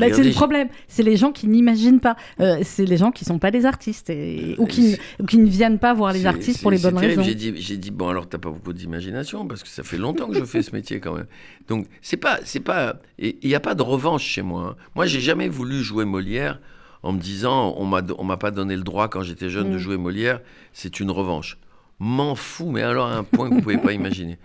Bah, 0.00 0.06
c'est 0.12 0.24
le 0.24 0.32
problème, 0.32 0.68
c'est 0.88 1.04
les 1.04 1.16
gens 1.16 1.30
qui 1.30 1.46
n'imaginent 1.46 2.00
pas. 2.00 2.16
Euh, 2.40 2.58
c'est 2.64 2.84
les 2.84 2.96
gens 2.96 3.12
qui 3.12 3.24
sont 3.24 3.38
pas 3.38 3.52
des 3.52 3.66
artistes 3.66 4.10
et- 4.10 4.56
ou, 4.58 4.66
qui, 4.66 4.90
C'est- 4.92 4.98
ou 5.20 5.26
qui 5.26 5.38
ne 5.38 5.46
viennent 5.48 5.78
pas 5.78 5.94
voir 5.94 6.12
les 6.12 6.26
artistes 6.26 6.60
pour 6.60 6.72
les 6.72 6.78
bonnes 6.78 6.96
terrible. 6.98 7.20
raisons. 7.20 7.22
J'ai 7.22 7.52
dit, 7.52 7.78
dit, 7.78 7.90
bon, 7.92 8.08
alors 8.08 8.28
t'as 8.28 8.38
pas 8.38 8.50
beaucoup 8.50 8.72
d'imagination 8.72 9.46
parce 9.46 9.62
que 9.62 9.68
ça 9.68 9.84
fait 9.84 9.96
longtemps 9.96 10.26
que 10.28 10.34
je 10.40 10.44
fais 10.44 10.62
ce 10.62 10.72
métier 10.74 10.98
quand 10.98 11.14
même. 11.14 11.26
Donc, 11.68 11.86
c'est 12.02 12.16
pas. 12.16 12.40
c'est 12.44 12.58
pas 12.58 12.96
Il 13.20 13.36
n'y 13.44 13.54
a 13.54 13.60
pas 13.60 13.76
de 13.76 13.82
revanche 13.82 14.24
chez 14.24 14.42
moi. 14.42 14.74
hein. 14.76 14.82
Moi, 14.96 15.06
j'ai 15.06 15.20
jamais 15.20 15.46
voulu 15.48 15.84
jouer 15.84 16.04
Molière 16.04 16.58
en 17.02 17.12
me 17.12 17.18
disant, 17.20 17.74
on 17.78 17.86
m'a 17.86 18.02
on 18.18 18.24
m'a 18.24 18.36
pas 18.36 18.50
donné 18.50 18.76
le 18.76 18.82
droit 18.82 19.08
quand 19.08 19.22
j'étais 19.22 19.48
jeune 19.50 19.70
de 19.70 19.76
Mm. 19.76 19.78
jouer 19.78 19.96
Molière, 19.96 20.40
c'est 20.72 21.00
une 21.00 21.10
revanche. 21.10 21.56
M'en 21.98 22.34
fous, 22.34 22.70
mais 22.70 22.82
alors 22.82 23.06
à 23.08 23.16
un 23.16 23.24
point 23.24 23.48
que 23.48 23.54
vous 23.54 23.62
pouvez 23.62 23.78
pas 23.78 23.92
imaginer. 23.92 24.38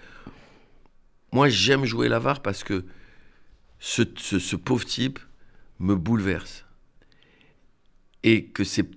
Moi, 1.32 1.50
j'aime 1.50 1.86
jouer 1.86 2.08
l'avare 2.08 2.42
parce 2.42 2.64
que 2.64 2.86
ce, 3.80 4.04
ce- 4.18 4.40
ce 4.40 4.56
pauvre 4.56 4.86
type 4.86 5.20
me 5.80 5.96
bouleverse. 5.96 6.66
Et 8.24 8.46
que 8.46 8.64
c'est 8.64 8.90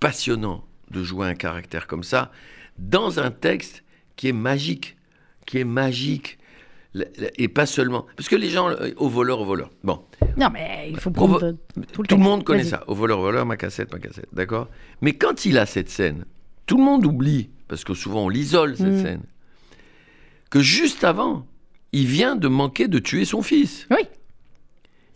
passionnant 0.00 0.64
de 0.90 1.02
jouer 1.02 1.26
un 1.28 1.34
caractère 1.34 1.86
comme 1.86 2.02
ça 2.02 2.30
dans 2.78 3.20
un 3.20 3.30
texte 3.30 3.84
qui 4.16 4.28
est 4.28 4.32
magique, 4.32 4.96
qui 5.46 5.58
est 5.58 5.64
magique. 5.64 6.38
Et 7.38 7.48
pas 7.48 7.64
seulement. 7.64 8.04
Parce 8.16 8.28
que 8.28 8.36
les 8.36 8.50
gens, 8.50 8.68
euh, 8.68 8.90
au 8.98 9.08
voleur, 9.08 9.40
au 9.40 9.44
voleur. 9.46 9.70
Bon, 9.82 10.02
Non, 10.36 10.50
mais 10.52 10.88
il 10.90 10.98
faut 11.00 11.10
prendre 11.10 11.38
tout 11.40 11.46
le 11.76 11.86
tout 11.86 12.02
le 12.02 12.08
texte. 12.08 12.22
monde 12.22 12.44
connaît 12.44 12.64
ça. 12.64 12.84
Au 12.86 12.94
voleur, 12.94 13.18
au 13.18 13.22
voleur, 13.22 13.46
ma 13.46 13.56
cassette, 13.56 13.90
ma 13.92 13.98
cassette. 13.98 14.28
D'accord? 14.32 14.68
Mais 15.00 15.14
quand 15.14 15.46
il 15.46 15.56
a 15.56 15.64
cette 15.64 15.88
scène, 15.88 16.26
tout 16.66 16.76
le 16.76 16.84
monde 16.84 17.06
oublie, 17.06 17.48
parce 17.68 17.82
que 17.84 17.94
souvent 17.94 18.24
on 18.24 18.28
l'isole, 18.28 18.76
cette 18.76 18.86
Mm. 18.88 19.02
scène, 19.02 19.22
que 20.50 20.60
juste 20.60 21.02
avant, 21.04 21.46
il 21.92 22.06
vient 22.06 22.36
de 22.36 22.48
manquer 22.48 22.88
de 22.88 22.98
tuer 22.98 23.24
son 23.24 23.40
fils. 23.42 23.86
Oui. 23.90 24.02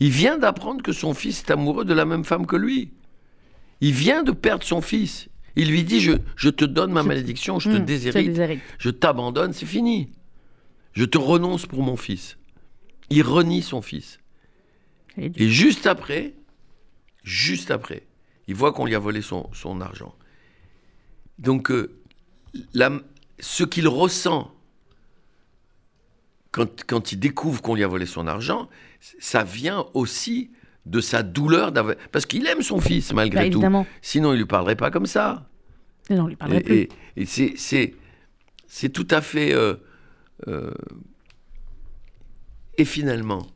Il 0.01 0.11
vient 0.11 0.39
d'apprendre 0.39 0.83
que 0.83 0.93
son 0.93 1.13
fils 1.15 1.41
est 1.41 1.51
amoureux 1.51 1.85
de 1.85 1.93
la 1.95 2.05
même 2.07 2.25
femme 2.25 2.47
que 2.47 2.57
lui. 2.57 2.93
Il 3.83 3.93
vient 3.93 4.23
de 4.23 4.33
perdre 4.33 4.65
son 4.65 4.81
fils. 4.81 5.29
Il 5.57 5.71
lui 5.71 5.85
dit, 5.85 6.01
je, 6.01 6.13
je 6.37 6.49
te 6.51 6.65
donne 6.65 6.93
ma 6.93 7.03
Je- 7.03 7.09
malédiction, 7.09 7.59
je 7.59 7.69
te 7.71 7.75
Mmh, 7.77 7.79
je 7.81 7.85
déshérite. 7.85 8.61
je 8.79 8.91
t'abandonne, 8.91 9.53
c'est 9.53 9.67
fini. 9.67 10.11
Je 10.97 11.05
te 11.05 11.19
renonce 11.19 11.67
pour 11.67 11.83
mon 11.83 11.97
fils. 11.97 12.39
Il 13.11 13.23
renie 13.23 13.61
son 13.63 13.83
fils. 13.83 14.19
Et 15.19 15.29
du- 15.29 15.43
Et 15.43 15.49
juste 15.51 15.87
après, 15.87 16.33
juste 17.23 17.71
après, 17.71 18.03
il 18.49 18.55
voit 18.55 18.73
qu'on 18.73 18.87
lui 18.87 18.95
a 18.95 18.99
volé 18.99 19.21
son, 19.21 19.49
son 19.53 19.81
argent. 19.83 20.15
Donc, 21.39 21.71
euh, 21.71 21.95
la- 22.73 22.99
ce 23.39 23.63
qu'il 23.65 23.87
ressent 23.89 24.51
quand, 26.51 26.85
quand 26.87 27.13
il 27.13 27.19
découvre 27.21 27.61
qu'on 27.61 27.75
lui 27.75 27.85
a 27.85 27.89
volé 27.89 28.07
son 28.07 28.27
argent, 28.27 28.69
ça 29.19 29.45
vient 29.45 29.85
aussi 29.93 30.51
de 30.87 31.01
sa 31.01 31.23
douleur 31.23 31.73
d'avoir... 31.73 31.97
Parce 32.13 32.25
qu'il 32.25 32.47
aime 32.47 32.63
son 32.63 32.81
fils, 32.81 33.13
malgré 33.13 33.41
Bah, 33.45 33.51
tout. 33.51 33.59
évidemment. 33.59 33.87
Sinon, 34.01 34.33
il 34.33 34.39
lui 34.39 34.47
parlerait 34.47 34.77
pas 34.77 34.91
comme 34.91 35.05
ça. 35.07 35.47
Non, 36.09 36.25
on 36.25 36.27
lui 36.29 36.37
parlerait 36.37 36.61
Et, 36.61 36.63
plus. 36.63 36.75
et- 36.77 36.89
et 37.17 37.27
c'est, 37.27 37.53
c'est, 37.59 37.95
c'est 38.67 38.89
tout 38.89 39.09
à 39.11 39.21
fait... 39.21 39.53
euh, 39.53 39.75
euh, 40.49 40.71
Et 42.79 42.85
finalement, 42.85 43.47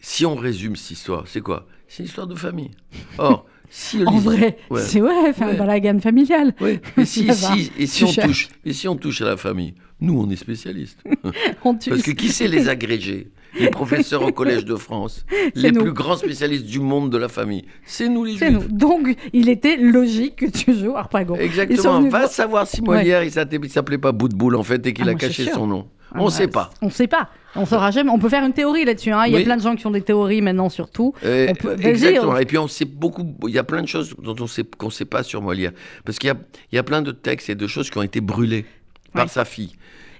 si 0.00 0.24
on 0.26 0.34
résume 0.34 0.76
cette 0.76 0.92
histoire, 0.92 1.24
c'est 1.26 1.40
quoi? 1.40 1.66
C'est 1.88 2.00
une 2.02 2.06
histoire 2.06 2.26
de 2.26 2.34
famille. 2.34 2.70
Or, 3.18 3.46
si 3.70 4.02
En 4.06 4.18
vrai, 4.18 4.58
Ouais. 4.70 4.80
c'est 4.80 5.00
ouais, 5.00 5.32
Ouais. 5.40 5.56
dans 5.56 5.66
la 5.66 5.80
gamme 5.80 6.00
familiale. 6.00 6.54
Et 6.96 7.04
si, 7.04 7.26
et 7.28 7.86
on 8.04 8.12
touche, 8.26 8.48
et 8.64 8.72
si 8.72 8.88
on 8.88 8.96
touche 8.96 9.20
à 9.22 9.26
la 9.26 9.36
famille, 9.36 9.74
nous, 10.00 10.18
on 10.20 10.28
est 10.30 10.36
spécialistes. 10.36 11.02
On 11.64 11.74
tue. 11.74 11.88
Parce 11.90 12.02
que 12.02 12.10
qui 12.10 12.28
c'est 12.28 12.48
les 12.48 12.68
agrégés 12.68 13.30
Les 13.58 13.70
professeurs 13.70 14.22
au 14.22 14.30
Collège 14.30 14.66
de 14.66 14.76
France, 14.76 15.24
les 15.54 15.72
nous. 15.72 15.82
plus 15.84 15.92
grands 15.94 16.16
spécialistes 16.18 16.66
du 16.66 16.80
monde 16.80 17.10
de 17.10 17.16
la 17.16 17.28
famille, 17.28 17.64
c'est 17.86 18.06
nous 18.08 18.24
les 18.24 18.36
Juifs. 18.36 18.50
nous. 18.50 18.68
Donc, 18.68 19.16
il 19.32 19.48
était 19.48 19.76
logique 19.78 20.36
que 20.36 20.46
tu 20.46 20.74
joues 20.74 20.94
Harpagon. 20.96 21.36
Exactement. 21.36 22.02
Va 22.02 22.08
voir- 22.10 22.28
savoir 22.30 22.66
si 22.66 22.82
Molière, 22.82 23.24
il 23.24 23.30
s'appelait- 23.32 23.58
il 23.62 23.70
s'appelait 23.70 23.96
pas 23.98 24.12
Bout 24.12 24.28
de 24.28 24.34
Boule, 24.36 24.56
en 24.56 24.62
fait, 24.62 24.86
et 24.86 24.92
qu'il 24.92 25.08
Ah, 25.08 25.12
a 25.12 25.14
caché 25.14 25.50
son 25.50 25.66
nom. 25.66 25.88
Ah, 26.16 26.22
on 26.22 26.24
bah, 26.26 26.30
sait 26.30 26.48
pas. 26.48 26.70
On 26.82 26.90
sait 26.90 27.06
pas. 27.06 27.28
On 27.54 27.64
saura 27.64 27.90
jamais. 27.90 28.10
On 28.10 28.18
peut 28.18 28.28
faire 28.28 28.44
une 28.44 28.52
théorie 28.52 28.84
là-dessus. 28.84 29.12
hein. 29.12 29.24
Il 29.26 29.32
y 29.32 29.34
a 29.34 29.38
Oui. 29.38 29.44
plein 29.44 29.56
de 29.56 29.62
gens 29.62 29.74
qui 29.76 29.86
ont 29.86 29.90
des 29.90 30.02
théories 30.02 30.42
maintenant 30.42 30.68
sur 30.68 30.90
tout. 30.90 31.14
Euh, 31.24 31.46
On 31.50 31.54
peut- 31.54 31.74
vas-y, 31.74 31.86
exactement. 31.88 32.32
on- 32.32 32.36
Et 32.36 32.44
puis 32.44 32.58
on 32.58 32.68
sait 32.68 32.84
beaucoup. 32.84 33.34
Il 33.48 33.54
y 33.54 33.58
a 33.58 33.64
plein 33.64 33.80
de 33.82 33.88
choses 33.88 34.14
dont 34.22 34.36
on 34.40 34.46
sait 34.46 34.64
qu'on 34.76 34.86
ne 34.86 34.90
sait 34.92 35.04
pas 35.06 35.22
sur 35.22 35.40
Molière, 35.40 35.72
parce 36.04 36.18
qu'il 36.18 36.30
y 36.72 36.76
y 36.76 36.78
a 36.78 36.82
plein 36.82 37.00
de 37.02 37.12
textes 37.12 37.48
et 37.48 37.54
de 37.54 37.66
choses 37.66 37.88
qui 37.90 37.96
ont 37.98 38.02
été 38.02 38.20
brûlées 38.20 38.66
par 39.14 39.28
sa 39.30 39.44
fille. 39.46 39.72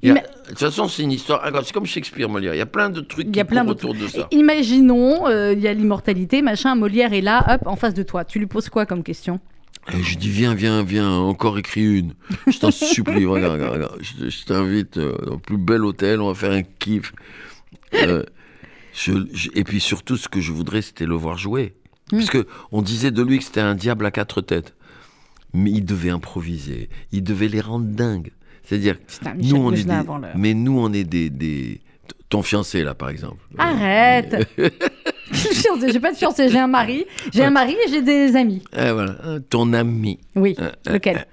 A- 0.03 0.07
Ima- 0.09 0.21
De 0.23 0.49
toute 0.51 0.59
façon, 0.59 0.89
c'est 0.89 1.03
une 1.03 1.13
histoire. 1.13 1.41
ah, 1.45 1.51
C'est 1.65 1.73
comme 1.73 1.87
Shakespeare, 1.87 2.29
Molière. 2.29 2.55
Il 2.55 2.59
y 2.59 2.63
a 2.63 2.67
plein 2.67 2.91
de 2.91 3.01
trucs 3.01 3.27
Il 3.27 3.31
y 3.31 3.33
qui 3.33 3.41
a 3.41 3.45
plein 3.45 3.63
courent 3.65 3.75
d'autres- 3.75 3.89
autour 3.91 4.03
de 4.03 4.09
ça. 4.09 4.29
Imaginons, 4.31 5.27
euh, 5.27 5.53
il 5.53 5.61
y 5.61 5.69
a 5.69 5.73
l'immortalité, 5.75 6.43
machin, 6.43 6.75
Molière 6.75 7.13
est 7.13 7.21
là, 7.23 7.45
hop, 7.55 7.67
en 7.67 7.77
face 7.77 7.95
de 7.95 8.03
toi. 8.03 8.25
Tu 8.25 8.39
lui 8.39 8.47
poses 8.47 8.69
quoi 8.69 8.87
comme 8.87 9.03
question? 9.03 9.41
Et 9.94 10.03
je 10.03 10.16
dis 10.18 10.29
viens, 10.31 10.55
viens, 10.55 10.83
viens, 10.83 11.11
encore 11.11 11.59
écris 11.59 11.99
une. 12.01 12.14
Je 12.49 12.59
t'en 12.59 12.70
supplie, 12.70 13.25
regarde, 13.27 13.53
regarde, 13.55 13.75
regarde. 13.75 13.99
Je, 14.01 14.29
je 14.29 14.44
t'invite 14.44 14.96
euh, 14.99 15.16
au 15.27 15.38
plus 15.38 15.59
bel 15.59 15.85
hôtel, 15.85 16.20
on 16.20 16.29
va 16.29 16.35
faire 16.35 16.53
un 16.53 16.62
kiff. 16.62 17.12
Euh, 17.94 18.25
je- 18.92 19.27
je- 19.33 19.51
et 19.55 19.62
puis 19.64 19.81
surtout, 19.81 20.16
ce 20.16 20.29
que 20.29 20.40
je 20.40 20.51
voudrais, 20.53 20.83
c'était 20.83 21.07
le 21.07 21.14
voir 21.14 21.38
jouer. 21.38 21.75
Mm. 22.12 22.16
Parce 22.18 22.31
que 22.31 22.46
on 22.72 22.83
disait 22.83 23.11
de 23.12 23.22
lui 23.22 23.38
que 23.38 23.44
c'était 23.44 23.61
un 23.61 23.75
diable 23.77 24.05
à 24.07 24.11
quatre 24.11 24.40
têtes. 24.40 24.75
Mais 25.55 25.70
il 25.70 25.85
devait 25.85 26.11
improviser, 26.11 26.90
il 27.12 27.22
devait 27.22 27.49
les 27.49 27.61
rendre 27.61 27.87
dingues. 27.87 28.33
C'est-à-dire, 28.64 28.96
nous 29.37 29.57
on 29.57 29.72
est 29.72 29.85
des, 29.85 29.94
mais 30.35 30.53
nous 30.53 30.79
on 30.79 30.92
est 30.92 31.05
des, 31.05 31.31
des- 31.31 31.81
ton 32.29 32.42
fiancé 32.42 32.83
là 32.83 32.94
par 32.94 33.09
exemple. 33.09 33.38
Arrête 33.57 34.49
J'ai 35.93 36.01
pas 36.01 36.12
de 36.12 36.17
fiancé, 36.17 36.49
j'ai 36.49 36.59
un 36.59 36.67
mari. 36.69 37.05
J'ai 37.33 37.45
un 37.45 37.51
mari 37.51 37.75
et 37.87 37.91
j'ai 37.91 38.03
des 38.03 38.37
amis. 38.37 38.62
Eh, 38.73 38.91
voilà, 38.93 39.17
hein, 39.25 39.39
ton 39.51 39.73
ami. 39.73 40.21
Oui, 40.37 40.55
Euh, 40.61 40.71
lequel 40.93 41.27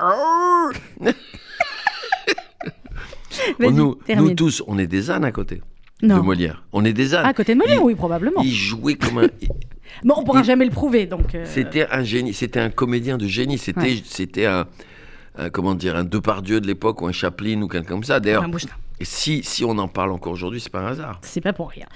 nous, 3.60 3.98
nous 4.16 4.34
tous, 4.34 4.62
on 4.66 4.78
est 4.78 4.86
des 4.86 5.10
ânes 5.10 5.24
à 5.24 5.32
côté 5.32 5.60
Non. 6.02 6.16
de 6.18 6.22
Molière. 6.22 6.62
On 6.72 6.84
est 6.84 6.92
des 6.92 7.14
ânes. 7.14 7.26
À 7.26 7.34
côté 7.34 7.54
de 7.54 7.58
Molière, 7.58 7.78
Il- 7.80 7.84
oui, 7.84 7.94
probablement. 7.94 8.42
Il 8.42 8.52
jouait 8.54 8.94
comme 8.94 9.18
un. 9.18 9.28
Bon, 10.04 10.14
on 10.16 10.24
pourra 10.24 10.40
il- 10.40 10.44
jamais 10.46 10.64
le 10.64 10.70
prouver, 10.70 11.06
donc. 11.06 11.34
euh, 11.34 11.44
C'était 11.46 11.86
un 11.90 12.04
génie. 12.04 12.32
C'était 12.32 12.60
un 12.60 12.70
comédien 12.70 13.18
de 13.18 13.26
génie. 13.26 13.58
C'était, 13.58 13.80
Ouais. 13.80 14.02
c'était 14.04 14.46
un, 14.46 14.66
un- 15.36 15.50
comment 15.50 15.74
dire, 15.74 15.96
un 15.96 16.04
Depardieu 16.04 16.60
de 16.60 16.66
l'époque 16.66 17.02
ou 17.02 17.06
un 17.06 17.12
Chaplin 17.12 17.60
ou 17.62 17.68
quelqu'un 17.68 17.88
comme 17.88 18.04
ça. 18.04 18.20
D'ailleurs. 18.20 18.46
Et 19.00 19.04
si 19.04 19.42
si 19.42 19.64
on 19.64 19.76
en 19.78 19.88
parle 19.88 20.12
encore 20.12 20.32
aujourd'hui, 20.32 20.60
c'est 20.60 20.70
pas 20.72 20.80
un 20.80 20.86
hasard. 20.88 21.18
C'est 21.22 21.40
pas 21.40 21.52
pour 21.52 21.70
rien. 21.70 21.86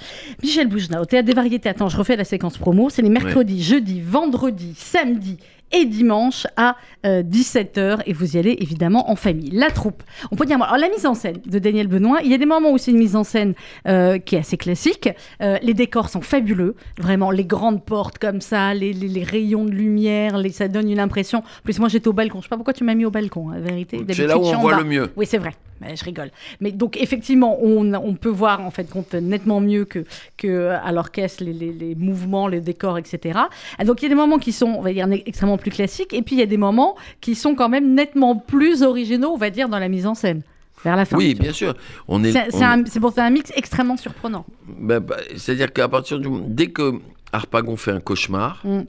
Michel 0.43 0.69
Boujna, 0.69 1.01
au 1.01 1.05
Théâtre 1.05 1.27
des 1.27 1.35
Variétés. 1.35 1.69
Attends, 1.69 1.89
je 1.89 1.97
refais 1.97 2.17
la 2.17 2.25
séquence 2.25 2.57
promo. 2.59 2.89
C'est 2.91 3.03
les 3.03 3.11
mercredis, 3.11 3.63
jeudis, 3.63 4.01
vendredis, 4.01 4.75
samedis 4.77 5.37
et 5.73 5.87
dimanche 5.87 6.47
à 6.57 6.77
17h. 7.05 8.03
Et 8.07 8.13
vous 8.13 8.37
y 8.37 8.39
allez 8.39 8.57
évidemment 8.61 9.11
en 9.11 9.17
famille. 9.17 9.51
La 9.51 9.71
troupe. 9.71 10.03
On 10.31 10.37
peut 10.37 10.47
dire, 10.47 10.61
alors 10.63 10.77
la 10.79 10.89
mise 10.89 11.05
en 11.07 11.15
scène 11.15 11.39
de 11.45 11.59
Daniel 11.59 11.89
Benoît, 11.89 12.21
il 12.25 12.31
y 12.31 12.35
a 12.35 12.39
des 12.39 12.47
moments 12.47 12.71
où 12.71 12.79
c'est 12.79 12.91
une 12.91 12.99
mise 12.99 13.17
en 13.17 13.25
scène 13.25 13.55
euh, 13.89 14.19
qui 14.19 14.37
est 14.37 14.39
assez 14.39 14.57
classique. 14.57 15.09
Euh, 15.43 15.59
les 15.63 15.75
décors 15.75 16.09
sont 16.09 16.21
fabuleux. 16.21 16.75
Vraiment, 16.99 17.31
les 17.31 17.45
grandes 17.45 17.85
portes 17.85 18.19
comme 18.19 18.41
ça, 18.41 18.73
les, 18.75 18.93
les- 18.93 19.09
les 19.09 19.25
rayons 19.25 19.65
de 19.65 19.71
lumière, 19.71 20.39
les, 20.39 20.51
ça 20.51 20.69
donne 20.69 20.91
une 20.91 21.01
impression. 21.01 21.39
En 21.41 21.63
plus, 21.65 21.79
moi 21.79 21.89
j'étais 21.89 22.09
au 22.09 22.13
balcon. 22.13 22.39
Je 22.39 22.45
sais 22.45 22.49
pas 22.49 22.57
pourquoi 22.57 22.75
tu 22.75 22.85
m'as 22.85 22.95
mis 22.95 23.05
au 23.05 23.11
balcon, 23.11 23.51
en 23.51 23.61
vérité. 23.61 24.01
C'est 24.13 24.27
là 24.27 24.39
où 24.39 24.43
on 24.47 24.59
voit 24.61 24.73
bas. 24.73 24.79
le 24.79 24.85
mieux. 24.85 25.11
Oui, 25.17 25.27
c'est 25.27 25.39
vrai. 25.39 25.55
Mais 25.87 25.97
je 25.97 26.05
rigole. 26.05 26.31
Mais 26.61 26.73
donc, 26.73 26.97
effectivement, 27.01 27.59
on, 27.63 27.93
on 27.95 28.15
peut 28.15 28.29
voir 28.31 28.61
en 28.61 28.71
fait 28.71 28.89
compte 28.89 29.15
nettement 29.15 29.61
mieux 29.61 29.85
que, 29.85 30.05
que 30.37 30.69
à 30.71 30.93
l'orchestre 30.93 31.45
les, 31.45 31.53
les- 31.53 31.73
les 31.73 31.95
mouvements, 31.95 32.49
les 32.49 32.61
décors, 32.61 32.99
etc. 32.99 33.39
Ah, 33.79 33.85
Donc, 33.85 34.01
il 34.01 34.05
y 34.05 34.07
a 34.07 34.09
des 34.09 34.15
moments 34.15 34.39
qui 34.39 34.53
sont, 34.53 34.67
on 34.67 34.83
va 34.83 34.93
dire, 34.93 35.07
extrêmement 35.27 35.59
plus 35.59 35.71
classiques, 35.71 36.13
et 36.13 36.23
puis 36.23 36.37
il 36.37 36.39
y 36.39 36.43
a 36.43 36.47
des 36.47 36.57
moments 36.57 36.97
qui 37.21 37.35
sont 37.35 37.55
quand 37.55 37.69
même 37.69 37.95
nettement 37.95 38.37
plus 38.37 38.83
originaux, 38.83 39.31
on 39.33 39.37
va 39.37 39.51
dire, 39.51 39.69
dans 39.69 39.79
la 39.79 39.89
mise 39.89 40.07
en 40.07 40.15
scène, 40.15 40.43
vers 40.85 40.97
la 40.97 41.05
fin. 41.05 41.17
Oui, 41.17 41.35
bien 41.35 41.53
sûr. 41.53 41.75
On 42.09 42.23
est. 42.25 42.33
C'est 42.33 42.47
on- 42.55 42.59
c'est 42.59 42.65
un- 42.65 42.85
c'est 42.87 43.01
pour 43.01 43.13
ça 43.13 43.25
un 43.25 43.31
mix 43.31 43.53
extrêmement 43.57 43.97
surprenant. 43.97 44.45
ben, 44.67 45.01
ben, 45.01 45.17
c'est-à-dire 45.37 45.73
qu'à 45.73 45.89
partir 45.89 46.19
du 46.19 46.29
dès 46.47 46.69
que 46.69 46.95
Harpagon 47.33 47.77
fait 47.77 47.91
un 47.93 48.01
cauchemar, 48.01 48.61
Mm. 48.65 48.83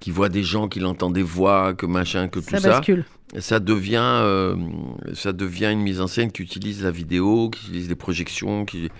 qui 0.00 0.10
voit 0.10 0.28
des 0.28 0.42
gens, 0.42 0.66
qu'il 0.68 0.84
entend 0.86 1.10
des 1.10 1.22
voix, 1.22 1.74
que 1.74 1.86
machin, 1.86 2.26
que 2.28 2.40
tout 2.40 2.50
Ça 2.50 2.58
ça, 2.58 2.68
bascule. 2.70 3.04
ça 3.04 3.21
devient, 3.32 4.20
euh, 4.22 4.56
ça 5.14 5.32
devient 5.32 5.70
une 5.72 5.80
mise 5.80 6.00
en 6.00 6.06
scène 6.06 6.30
qui 6.30 6.42
utilise 6.42 6.82
la 6.82 6.90
vidéo, 6.90 7.50
qui 7.50 7.66
utilise 7.66 7.88
les 7.88 7.94
projections. 7.94 8.64
Qui... 8.64 8.90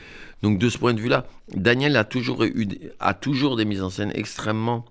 Donc 0.43 0.59
de 0.59 0.69
ce 0.69 0.79
point 0.79 0.95
de 0.95 1.01
vue-là, 1.01 1.27
Daniel 1.55 1.97
a 1.97 2.05
toujours, 2.05 2.43
eu, 2.43 2.67
des- 2.67 2.93
a 2.99 3.15
toujours 3.15 3.57
des 3.57 3.65
mises 3.65 3.83
en 3.83 3.91
scène 3.91 4.11
extrêmement 4.15 4.85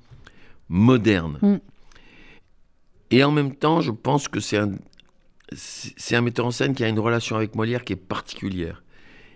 modernes. 0.69 1.39
Mm. 1.41 1.55
Et 3.09 3.23
en 3.23 3.31
même 3.31 3.55
temps, 3.55 3.81
je 3.81 3.91
pense 3.91 4.27
que 4.27 4.39
c'est 4.39 4.57
un, 4.57 4.71
c'est 5.53 6.15
un 6.15 6.21
metteur 6.21 6.45
en 6.45 6.51
scène 6.51 6.73
qui 6.73 6.83
a 6.83 6.87
une 6.87 6.99
relation 6.99 7.35
avec 7.35 7.55
Molière 7.55 7.83
qui 7.83 7.93
est 7.93 7.97
particulière. 7.97 8.83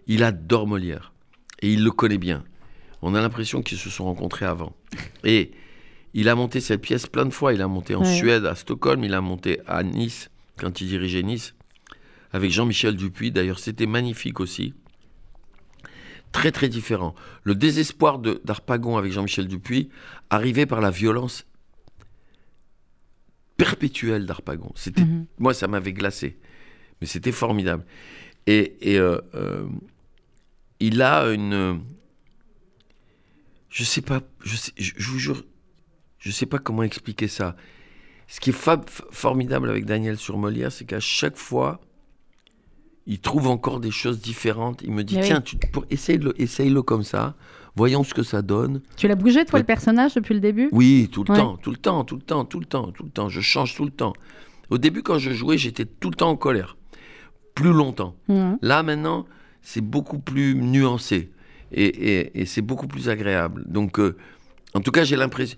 Il 0.07 0.23
adore 0.23 0.67
Molière 0.67 1.13
et 1.61 1.73
il 1.73 1.83
le 1.83 1.91
connaît 1.91 2.17
bien. 2.17 2.43
On 3.01 3.15
a 3.15 3.21
l'impression 3.21 3.61
qu'ils 3.61 3.77
se 3.77 3.89
sont 3.89 4.05
rencontrés 4.05 4.45
avant. 4.45 4.75
Et 5.23 5.51
il 6.15 6.29
a 6.29 6.35
monté 6.35 6.59
cette 6.61 6.81
pièce 6.81 7.05
plein 7.07 7.25
de 7.25 7.29
fois. 7.33 7.53
Il 7.53 7.61
a 7.61 7.67
monté 7.67 7.93
en 7.95 8.01
Ouais. 8.01 8.15
Suède, 8.17 8.45
à 8.45 8.55
Stockholm, 8.55 9.03
il 9.03 9.13
a 9.13 9.21
monté 9.21 9.59
à 9.67 9.83
Nice 9.83 10.29
quand 10.57 10.81
il 10.81 10.87
dirigeait 10.87 11.21
Nice 11.23 11.53
avec 12.31 12.51
Jean-Michel 12.51 12.95
Dupuis. 12.95 13.31
D'ailleurs, 13.31 13.59
c'était 13.59 13.85
magnifique 13.85 14.39
aussi. 14.39 14.73
Très 16.31 16.51
très 16.51 16.67
différent. 16.69 17.15
Le 17.43 17.53
désespoir 17.55 18.19
d'Arpagon 18.19 18.97
avec 18.97 19.11
Jean-Michel 19.13 19.47
Dupuis 19.47 19.89
arrivait 20.29 20.65
par 20.65 20.81
la 20.81 20.89
violence 20.91 21.45
perpétuelle 23.57 24.25
d'Arpagon. 24.25 24.71
C'était 24.75 25.03
Mhm. 25.05 25.25
moi, 25.39 25.53
ça 25.53 25.67
m'avait 25.67 25.93
glacé. 25.93 26.37
Mais 27.01 27.07
c'était 27.07 27.31
formidable. 27.31 27.85
Et, 28.47 28.75
et, 28.93 28.99
euh, 28.99 29.19
euh, 29.33 29.67
il 30.79 31.01
a 31.01 31.27
une. 31.33 31.81
Je 33.69 33.83
sais 33.83 34.01
pas, 34.01 34.21
je, 34.43 34.55
sais, 34.55 34.71
je, 34.77 34.91
je 34.97 35.09
vous 35.09 35.19
jure, 35.19 35.43
je 36.25 36.31
sais 36.31 36.47
pas 36.47 36.57
comment 36.57 36.81
expliquer 36.81 37.27
ça. 37.27 37.55
Ce 38.27 38.39
qui 38.39 38.49
est 38.49 38.79
formidable 39.11 39.69
avec 39.69 39.85
Daniel 39.85 40.17
sur 40.17 40.37
Molière, 40.39 40.71
c'est 40.71 40.85
qu'à 40.85 40.99
chaque 40.99 41.37
fois, 41.37 41.79
il 43.05 43.19
trouve 43.19 43.47
encore 43.47 43.79
des 43.79 43.91
choses 43.91 44.19
différentes. 44.19 44.81
Il 44.81 44.91
me 44.91 45.03
dit 45.03 45.17
oui. 45.17 45.21
tiens, 45.23 45.39
tu, 45.41 45.57
pour, 45.71 45.85
essaye-le, 45.91 46.33
essaye-le 46.41 46.81
comme 46.81 47.03
ça. 47.03 47.35
Voyons 47.75 48.03
ce 48.03 48.15
que 48.15 48.23
ça 48.23 48.41
donne. 48.41 48.81
Tu 48.97 49.07
l'as 49.07 49.13
bougé, 49.15 49.45
toi, 49.45 49.59
le 49.59 49.65
personnage, 49.65 50.15
depuis 50.15 50.33
le 50.33 50.39
début? 50.39 50.69
Oui, 50.71 51.09
tout 51.11 51.23
le 51.23 51.31
Ouais. 51.31 51.37
temps, 51.37 51.57
tout 51.57 51.69
le 51.69 51.77
temps, 51.77 52.03
tout 52.03 52.15
le 52.15 52.21
temps, 52.23 52.43
tout 52.45 52.59
le 52.59 52.65
temps, 52.65 52.91
tout 52.91 53.03
le 53.03 53.09
temps. 53.11 53.29
Je 53.29 53.41
change 53.41 53.75
tout 53.75 53.85
le 53.85 53.91
temps. 53.91 54.13
Au 54.71 54.79
début, 54.79 55.03
quand 55.03 55.19
je 55.19 55.31
jouais, 55.31 55.59
j'étais 55.59 55.85
tout 55.85 56.09
le 56.09 56.15
temps 56.15 56.29
en 56.31 56.37
colère. 56.37 56.75
Plus 57.53 57.71
longtemps. 57.73 58.15
Mhm. 58.27 58.57
Là, 58.63 58.81
maintenant, 58.81 59.27
c'est 59.61 59.81
beaucoup 59.81 60.17
plus 60.17 60.55
nuancé. 60.55 61.29
Et, 61.71 61.85
et- 61.85 62.41
et 62.41 62.45
c'est 62.47 62.61
beaucoup 62.63 62.87
plus 62.87 63.09
agréable. 63.09 63.65
Donc, 63.67 63.99
euh, 63.99 64.15
en 64.73 64.79
tout 64.81 64.91
cas, 64.91 65.03
j'ai 65.03 65.15
l'impression. 65.17 65.57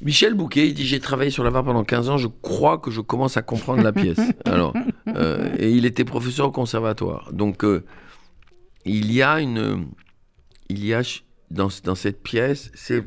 Michel 0.00 0.34
Bouquet, 0.34 0.68
il 0.68 0.74
dit 0.74 0.86
J'ai 0.86 1.00
travaillé 1.00 1.30
sur 1.30 1.42
la 1.44 1.50
VAR 1.50 1.64
pendant 1.64 1.84
15 1.84 2.08
ans, 2.08 2.18
je 2.18 2.28
crois 2.28 2.78
que 2.78 2.90
je 2.90 3.00
commence 3.00 3.36
à 3.36 3.42
comprendre 3.42 3.82
la 3.82 3.92
pièce. 3.92 4.20
Alors, 4.44 4.72
euh, 5.08 5.54
et 5.58 5.72
il 5.72 5.86
était 5.86 6.04
professeur 6.04 6.48
au 6.48 6.52
conservatoire. 6.52 7.32
Donc, 7.32 7.64
euh, 7.64 7.84
il 8.84 9.12
y 9.12 9.22
a 9.22 9.40
une. 9.40 9.86
Il 10.68 10.84
y 10.84 10.94
a 10.94 11.02
dans, 11.50 11.68
dans 11.84 11.94
cette 11.94 12.22
pièce, 12.22 12.70
c'est. 12.74 13.04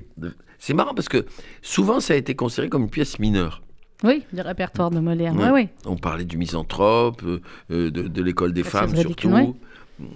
C'est 0.63 0.75
marrant 0.75 0.93
parce 0.93 1.09
que 1.09 1.25
souvent 1.63 1.99
ça 1.99 2.13
a 2.13 2.17
été 2.17 2.35
considéré 2.35 2.69
comme 2.69 2.83
une 2.83 2.89
pièce 2.91 3.17
mineure. 3.17 3.63
Oui, 4.03 4.23
du 4.31 4.41
répertoire 4.41 4.91
de 4.91 4.99
Molière. 4.99 5.33
Ouais. 5.35 5.45
Oui, 5.45 5.51
oui. 5.63 5.67
On 5.85 5.95
parlait 5.95 6.25
du 6.25 6.37
misanthrope, 6.37 7.23
euh, 7.23 7.39
de, 7.69 7.89
de 7.89 8.21
l'école 8.21 8.53
des 8.53 8.63
femmes 8.63 8.95
surtout, 8.95 9.55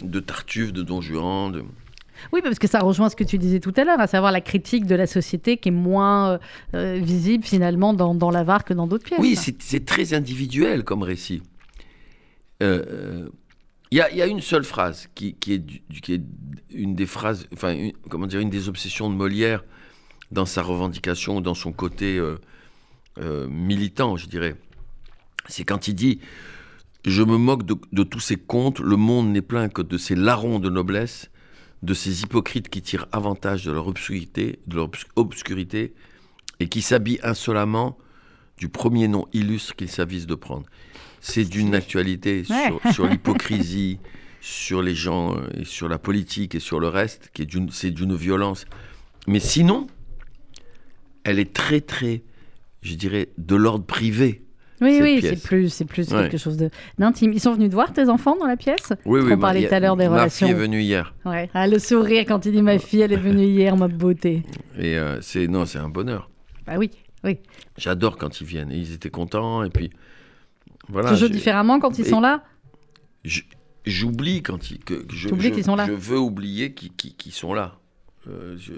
de 0.03 0.19
Tartuffe, 0.19 0.71
de 0.71 0.83
Don 0.83 1.01
Juan. 1.01 1.51
De... 1.51 1.63
Oui, 2.33 2.41
parce 2.43 2.59
que 2.59 2.67
ça 2.67 2.79
rejoint 2.79 3.09
ce 3.09 3.15
que 3.15 3.23
tu 3.23 3.37
disais 3.37 3.59
tout 3.59 3.73
à 3.77 3.83
l'heure, 3.83 3.99
à 3.99 4.07
savoir 4.07 4.31
la 4.31 4.41
critique 4.41 4.85
de 4.85 4.95
la 4.95 5.07
société 5.07 5.57
qui 5.57 5.69
est 5.69 5.71
moins 5.71 6.31
euh, 6.31 6.37
euh, 6.73 6.99
visible 7.01 7.43
finalement 7.43 7.93
dans, 7.93 8.15
dans 8.15 8.31
l'avare 8.31 8.63
que 8.65 8.73
dans 8.73 8.87
d'autres 8.87 9.05
pièces. 9.05 9.19
Oui, 9.19 9.35
c'est 9.37 9.85
très 9.85 10.13
individuel 10.13 10.83
comme 10.83 11.03
récit. 11.03 11.41
Euh, 12.63 12.83
euh, 12.89 13.29
Il 13.91 13.97
y, 13.97 14.01
a, 14.01 14.09
il 14.11 14.17
y 14.17 14.21
a 14.21 14.27
une 14.27 14.41
seule 14.41 14.63
phrase 14.63 15.07
qui, 15.15 15.35
qui 15.35 15.53
est, 15.53 15.59
du- 15.59 15.81
du- 15.89 16.01
qui 16.01 16.13
est 16.13 16.21
une 16.73 16.95
des 16.95 17.05
phrases, 17.05 17.47
enfin, 17.53 17.73
une- 17.73 17.93
comment 18.09 18.27
dire, 18.27 18.39
une 18.39 18.49
des 18.49 18.67
obsessions 18.69 19.09
de 19.09 19.15
Molière 19.15 19.63
dans 20.31 20.45
sa 20.45 20.61
revendication, 20.63 21.39
dans 21.41 21.53
son 21.53 21.71
côté 21.71 22.17
euh, 22.17 23.47
militant, 23.49 24.17
je 24.17 24.27
dirais. 24.27 24.55
C'est 25.47 25.63
quand 25.63 25.87
il 25.87 25.93
dit 25.95 26.19
Je 27.05 27.21
me 27.21 27.37
moque 27.37 27.63
de, 27.65 27.75
de 27.93 28.03
tous 28.03 28.19
ces 28.19 28.35
contes, 28.35 28.79
le 28.79 28.95
monde 28.97 29.29
n'est 29.31 29.43
plein 29.43 29.69
que 29.69 29.83
de 29.83 29.97
ces 29.97 30.15
larrons 30.15 30.59
de 30.59 30.69
noblesse, 30.69 31.29
de 31.85 31.93
ces 31.93 32.23
hypocrites 32.23 32.69
qui 32.69 32.81
tirent 32.81 33.05
avantage 33.11 33.63
de 33.65 33.71
leur 33.71 33.87
obscurité, 33.87 34.59
de 34.67 34.75
leur 34.75 34.85
obs- 34.89 35.05
obscurité 35.15 35.93
et 36.59 36.67
qui 36.67 36.81
s'habillent 36.81 37.19
insolemment 37.23 37.97
du 38.57 38.69
premier 38.69 39.07
nom 39.07 39.25
illustre 39.33 39.75
qu'ils 39.75 39.89
s'avisent 39.89 40.27
de 40.27 40.35
prendre. 40.35 40.65
C'est 41.21 41.45
d'une 41.45 41.75
actualité 41.75 42.43
Ouais. 42.49 42.67
sur, 42.83 42.93
sur 42.93 43.07
l'hypocrisie, 43.11 43.99
sur 44.41 44.81
les 44.81 44.95
gens, 44.95 45.35
euh, 45.35 45.47
et 45.61 45.65
sur 45.65 45.87
la 45.89 45.99
politique 45.99 46.55
et 46.55 46.59
sur 46.59 46.79
le 46.79 46.87
reste, 46.87 47.29
qui 47.33 47.43
est 47.43 47.71
c'est 47.71 47.91
d'une 47.91 48.15
violence. 48.15 48.65
Mais 49.27 49.39
sinon, 49.39 49.87
elle 51.23 51.39
est 51.39 51.53
très, 51.53 51.81
très, 51.81 52.23
je 52.81 52.95
dirais, 52.95 53.29
de 53.37 53.55
l'ordre 53.55 53.85
privé. 53.85 54.43
Oui, 54.81 54.99
oui, 55.01 55.19
c'est 55.21 55.41
plus, 55.41 55.69
c'est 55.69 55.85
plus 55.85 56.11
Ouais. 56.11 56.23
quelque 56.23 56.37
chose 56.37 56.57
d'intime. 56.99 57.31
Ils 57.31 57.39
sont 57.39 57.53
venus 57.53 57.69
te 57.69 57.75
voir, 57.75 57.93
tes 57.93 58.09
enfants, 58.09 58.35
dans 58.37 58.45
la 58.45 58.57
pièce? 58.57 58.91
Oui, 59.05 59.21
On 59.23 59.25
oui. 59.27 59.37
parlait 59.37 59.61
ma- 59.61 59.67
tout 59.69 59.73
à 59.73 59.79
l'heure 59.79 59.95
des 59.95 60.09
ma 60.09 60.15
relations. 60.15 60.47
fille 60.47 60.55
est 60.55 60.59
venue 60.59 60.81
hier. 60.81 61.13
Ouais. 61.25 61.49
Ah, 61.53 61.65
le 61.67 61.79
sourire 61.79 62.25
quand 62.27 62.45
il 62.45 62.51
dit 62.51 62.61
ma 62.61 62.77
fille, 62.77 63.01
elle 63.01 63.13
est 63.13 63.17
venue 63.17 63.45
hier, 63.45 63.77
ma 63.77 63.87
beauté. 63.87 64.43
Et 64.77 64.97
euh, 64.97 65.21
c'est, 65.21 65.47
non, 65.47 65.65
c'est 65.65 65.79
un 65.79 65.87
bonheur. 65.89 66.29
Bah 66.67 66.73
oui, 66.77 66.91
oui. 67.23 67.37
J'adore 67.77 68.17
quand 68.17 68.41
ils 68.41 68.47
viennent. 68.47 68.71
Ils 68.71 68.93
étaient 68.93 69.09
contents. 69.09 69.63
Et 69.63 69.69
puis, 69.69 69.91
voilà. 70.89 71.09
tu 71.11 71.15
joues 71.15 71.27
j'ai- 71.27 71.33
différemment 71.33 71.79
quand 71.79 71.97
ils 71.97 72.05
Et- 72.05 72.09
sont 72.09 72.19
là? 72.19 72.43
J'oublie 73.85 74.41
quand 74.41 74.71
ils, 74.71 74.79
que, 74.79 74.95
que 74.95 75.15
je, 75.15 75.29
qu'ils 75.29 75.63
sont 75.63 75.75
là? 75.75 75.85
Je 75.85 75.91
veux 75.93 76.17
oublier 76.19 76.73
qu'ils 76.73 77.31
sont 77.31 77.53
là. 77.53 77.75
Euh, 78.27 78.55
je- 78.57 78.71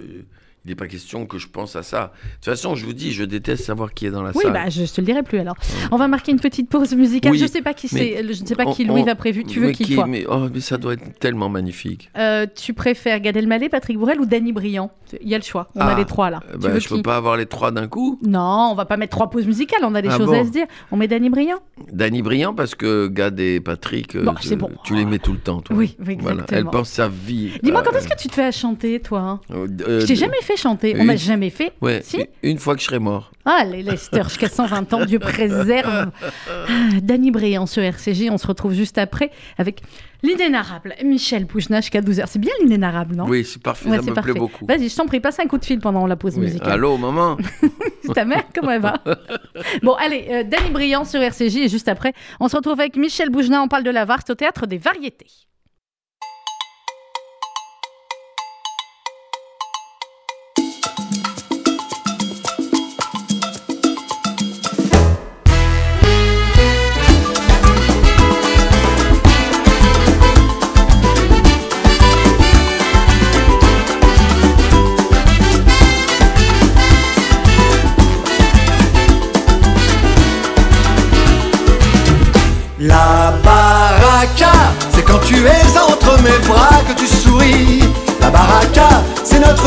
il 0.67 0.71
n'est 0.71 0.75
pas 0.75 0.87
question 0.87 1.25
que 1.25 1.37
je 1.37 1.47
pense 1.47 1.77
à 1.77 1.83
ça. 1.83 2.11
De 2.23 2.35
toute 2.35 2.45
façon, 2.45 2.75
je 2.75 2.85
vous 2.85 2.91
dis, 2.91 3.13
je 3.13 3.23
déteste 3.23 3.63
savoir 3.63 3.93
qui 3.93 4.05
est 4.05 4.09
dans 4.11 4.21
la 4.21 4.31
Oui, 4.35 4.43
salle. 4.43 4.51
bah, 4.51 4.67
je, 4.69 4.83
te 4.83 4.99
le 4.99 5.05
dirai 5.05 5.23
plus 5.23 5.39
alors. 5.39 5.55
On 5.91 5.95
va 5.97 6.09
marquer 6.09 6.33
une 6.33 6.41
petite 6.41 6.69
pause 6.69 6.93
musicale. 6.93 7.31
Oui, 7.31 7.37
je 7.37 7.45
sais 7.45 7.61
pas 7.61 7.73
qui 7.73 7.87
c'est, 7.87 8.21
je 8.21 8.41
ne 8.41 8.45
sais 8.47 8.55
pas 8.55 8.65
on- 8.65 8.73
qui 8.73 8.83
Louis 8.83 9.03
on- 9.05 9.07
a 9.07 9.15
prévu. 9.15 9.45
Tu 9.45 9.61
veux 9.61 9.71
qui, 9.71 9.95
toi? 9.95 10.05
mais, 10.07 10.25
oh, 10.29 10.47
mais 10.53 10.59
ça 10.59 10.77
doit 10.77 10.93
être 10.93 11.19
tellement 11.19 11.47
magnifique. 11.47 12.09
Euh, 12.17 12.45
Tu 12.53 12.73
préfères 12.73 13.19
Gad 13.21 13.37
Elmaleh, 13.37 13.69
Patrick 13.69 13.97
Bourrel 13.97 14.19
ou 14.19 14.25
Danny 14.25 14.51
Briand? 14.51 14.91
Il 15.21 15.29
y 15.29 15.35
a 15.35 15.37
le 15.37 15.43
choix. 15.43 15.69
On 15.75 15.79
a 15.79 15.85
Ah, 15.93 15.97
les 15.97 16.03
trois 16.03 16.29
là. 16.29 16.41
Euh, 16.49 16.53
tu 16.53 16.59
bah, 16.59 16.69
veux 16.69 16.79
je 16.81 16.87
qui 16.89 16.95
peux 16.95 17.01
pas 17.01 17.15
avoir 17.15 17.37
les 17.37 17.45
trois 17.45 17.71
d'un 17.71 17.87
coup? 17.87 18.19
Non, 18.27 18.69
on 18.71 18.75
va 18.75 18.83
pas 18.83 18.97
mettre 18.97 19.11
trois 19.11 19.29
pauses 19.29 19.45
musicales. 19.47 19.79
On 19.83 19.95
a 19.95 20.01
des 20.01 20.09
Ah 20.09 20.17
choses 20.17 20.25
bon 20.27 20.41
à 20.41 20.43
se 20.45 20.49
dire. 20.51 20.65
On 20.91 20.97
met 20.97 21.07
Danny 21.07 21.29
Briand? 21.29 21.59
Danny 21.93 22.21
Briand, 22.21 22.53
parce 22.53 22.75
que 22.75 23.07
Gad 23.07 23.39
et 23.39 23.61
Patrick, 23.61 24.15
euh, 24.17 24.23
Bon, 24.23 24.33
bon. 24.57 24.69
tu 24.83 24.95
les 24.95 25.05
mets 25.05 25.19
tout 25.19 25.31
le 25.31 25.39
temps, 25.39 25.61
toi. 25.61 25.75
Oui, 25.77 25.95
oui, 26.05 26.17
Voilà. 26.19 26.41
exactement. 26.41 26.59
Elle 26.59 26.65
pense 26.65 26.89
sa 26.89 27.07
vie. 27.07 27.51
Dis-moi, 27.63 27.79
euh, 27.79 27.83
quand 27.85 27.95
est-ce 27.97 28.07
que 28.09 28.17
tu 28.17 28.27
te 28.27 28.33
fais 28.33 28.43
à 28.45 28.51
chanter, 28.51 28.99
toi? 28.99 29.39
Euh, 29.51 29.67
euh, 29.87 29.99
Je 30.01 30.05
t'ai 30.07 30.15
jamais 30.15 30.41
fait 30.41 30.56
chanter. 30.57 30.93
On 30.95 31.01
une- 31.01 31.05
m'a 31.05 31.15
jamais 31.15 31.49
fait. 31.49 31.71
Ouais, 31.81 32.01
Si 32.03 32.17
une 32.43 32.57
fois 32.59 32.75
que 32.75 32.81
je 32.81 32.85
serai 32.87 32.99
mort. 32.99 33.31
Ah, 33.45 33.63
les 33.63 33.81
Lester, 33.83 34.23
jusqu'à 34.25 34.49
120 34.49 34.93
ans, 34.93 35.05
Dieu 35.05 35.19
préserve. 35.19 36.11
Ah, 36.49 36.99
Danny 37.01 37.31
Briand 37.31 37.65
sur 37.65 37.81
RCG, 37.83 38.29
on 38.29 38.37
se 38.37 38.45
retrouve 38.47 38.73
juste 38.73 38.97
après 38.97 39.31
avec 39.57 39.81
l'inénarrable 40.23 40.95
Michel 41.03 41.45
Pouchnach 41.45 41.83
jusqu'à 41.83 42.01
12h. 42.01 42.23
C'est 42.27 42.39
bien 42.39 42.51
l'inénarrable, 42.61 43.15
non? 43.15 43.25
Oui, 43.27 43.45
c'est 43.45 43.61
parfait, 43.61 43.89
Ouais, 43.89 43.97
ça 43.97 44.01
me 44.03 44.13
parfait. 44.13 44.31
plaît 44.31 44.39
beaucoup. 44.39 44.65
Vas-y, 44.65 44.89
je 44.89 44.95
t'en 44.95 45.05
prie, 45.05 45.19
passe 45.19 45.39
un 45.39 45.45
coup 45.45 45.57
de 45.57 45.65
fil 45.65 45.79
pendant 45.79 46.05
la 46.07 46.15
pause 46.15 46.33
Oui. 46.35 46.41
musicale. 46.45 46.71
Allô, 46.73 46.97
maman? 46.97 47.37
Ta 48.13 48.25
mère, 48.25 48.43
comment 48.53 48.71
elle 48.71 48.81
va? 48.81 48.95
Bon, 49.83 49.93
allez, 49.93 50.27
euh, 50.29 50.43
Danny 50.43 50.69
Briand 50.71 51.05
sur 51.05 51.21
RCJ 51.21 51.57
et 51.57 51.69
juste 51.69 51.87
après, 51.87 52.13
on 52.39 52.47
se 52.47 52.55
retrouve 52.55 52.79
avec 52.79 52.95
Michel 52.97 53.29
Boujna, 53.29 53.61
on 53.61 53.67
parle 53.67 53.83
de 53.83 53.91
la 53.91 54.05
Varste 54.05 54.29
au 54.29 54.35
théâtre 54.35 54.65
des 54.67 54.77
variétés. 54.77 55.27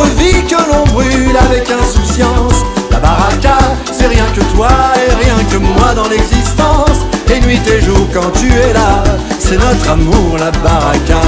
Vie 0.05 0.45
que 0.45 0.57
l'on 0.71 0.85
brûle 0.93 1.37
avec 1.37 1.71
insouciance. 1.71 2.65
La 2.91 2.99
baraka, 2.99 3.59
c'est 3.93 4.07
rien 4.07 4.27
que 4.35 4.41
toi 4.55 4.69
et 4.97 5.25
rien 5.25 5.45
que 5.51 5.57
moi 5.57 5.95
dans 5.95 6.09
l'existence. 6.09 7.07
Et 7.33 7.41
nuit 7.41 7.61
et 7.67 7.81
jour 7.81 8.09
quand 8.13 8.31
tu 8.39 8.49
es 8.53 8.73
là, 8.73 9.05
c'est 9.39 9.59
notre 9.59 9.91
amour, 9.91 10.37
la 10.39 10.51
baraka. 10.51 11.21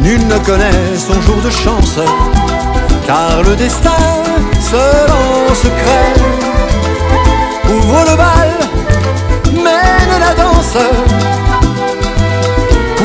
Nul 0.00 0.26
ne 0.26 0.38
connaît 0.38 0.96
son 0.96 1.20
jour 1.22 1.36
de 1.44 1.50
chance, 1.50 1.98
car 3.06 3.42
le 3.42 3.54
destin, 3.54 4.02
seul 4.60 5.10
en 5.10 5.54
secret, 5.54 6.14
ouvre 7.68 8.04
le 8.10 8.16
bal 8.16 8.60
mène 9.52 10.20
la 10.20 10.34
danse 10.34 11.29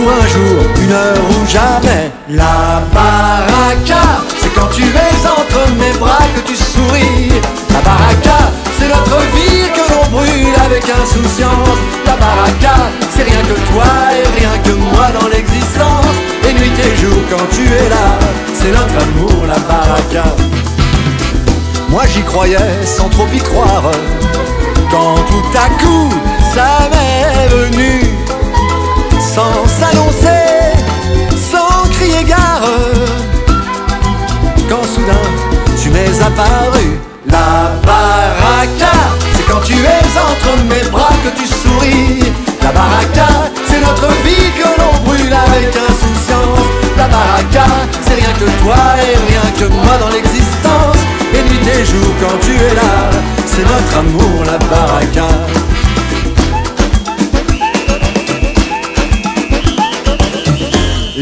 Un 0.08 0.28
jour, 0.28 0.64
une 0.84 0.92
heure 0.92 1.18
ou 1.32 1.48
jamais. 1.48 2.12
La 2.30 2.84
baraka, 2.94 4.04
c'est 4.40 4.54
quand 4.54 4.70
tu 4.74 4.84
es 4.84 5.28
entre 5.28 5.72
mes 5.80 5.98
bras 5.98 6.26
que 6.36 6.42
tu 6.42 6.56
souris. 6.56 7.32
La 7.74 7.82
baraka, 7.82 8.52
c'est 8.78 8.88
notre 8.88 9.20
vie 9.36 9.68
que 9.76 9.94
l'on 9.94 10.18
brûle 10.18 10.56
avec 10.66 10.84
insouciance. 10.90 11.80
Baraka, 12.20 12.76
c'est 13.10 13.24
rien 13.24 13.42
que 13.42 13.60
toi 13.72 13.86
et 14.14 14.40
rien 14.40 14.58
que 14.64 14.72
moi 14.72 15.08
dans 15.20 15.28
l'existence. 15.28 16.16
Et 16.48 16.54
nuit 16.54 16.72
et 16.80 16.96
jour 17.02 17.20
quand 17.30 17.46
tu 17.52 17.64
es 17.64 17.90
là, 17.90 18.18
c'est 18.54 18.72
notre 18.72 18.98
amour, 19.04 19.46
la 19.48 19.60
baraka. 19.60 20.36
Moi 21.90 22.04
j'y 22.14 22.22
croyais 22.24 22.58
sans 22.84 23.10
trop 23.10 23.28
y 23.34 23.40
croire, 23.40 23.92
quand 24.92 25.16
tout 25.30 25.58
à 25.58 25.70
coup 25.82 26.10
ça 26.54 26.90
m'est 26.92 27.48
venu, 27.56 28.02
sans 29.36 29.68
s'annoncer, 29.68 30.48
sans 31.52 31.90
crier 31.90 32.24
gare, 32.24 32.62
quand 34.70 34.86
soudain 34.86 35.28
tu 35.82 35.90
m'es 35.90 36.22
apparu. 36.22 36.88
La 37.28 37.74
baraka, 37.86 38.96
c'est 39.36 39.46
quand 39.52 39.60
tu 39.66 39.74
es 39.74 40.06
entre 40.28 40.52
mes 40.70 40.90
bras 40.90 41.16
que 41.24 41.38
tu 41.38 41.46
souris. 41.46 42.32
La 42.64 42.72
baraka, 42.72 43.28
c'est 43.68 43.82
notre 43.82 44.08
vie 44.24 44.52
que 44.58 44.70
l'on 44.80 44.94
brûle 45.04 45.34
avec 45.34 45.76
insouciance. 45.76 46.68
La 46.98 47.08
baraka, 47.10 47.66
c'est 48.08 48.16
rien 48.16 48.34
que 48.40 48.50
toi 48.64 48.84
et 49.04 49.18
rien 49.32 49.46
que 49.60 49.66
moi 49.66 49.98
dans 50.00 50.12
l'existence. 50.16 51.02
Et 51.34 51.44
nuit 51.50 51.68
et 51.78 51.84
jour 51.84 52.10
quand 52.22 52.38
tu 52.40 52.54
es 52.54 52.74
là, 52.74 53.10
c'est 53.46 53.68
notre 53.68 53.98
amour, 54.00 54.46
la 54.46 54.58
baraka. 54.60 55.28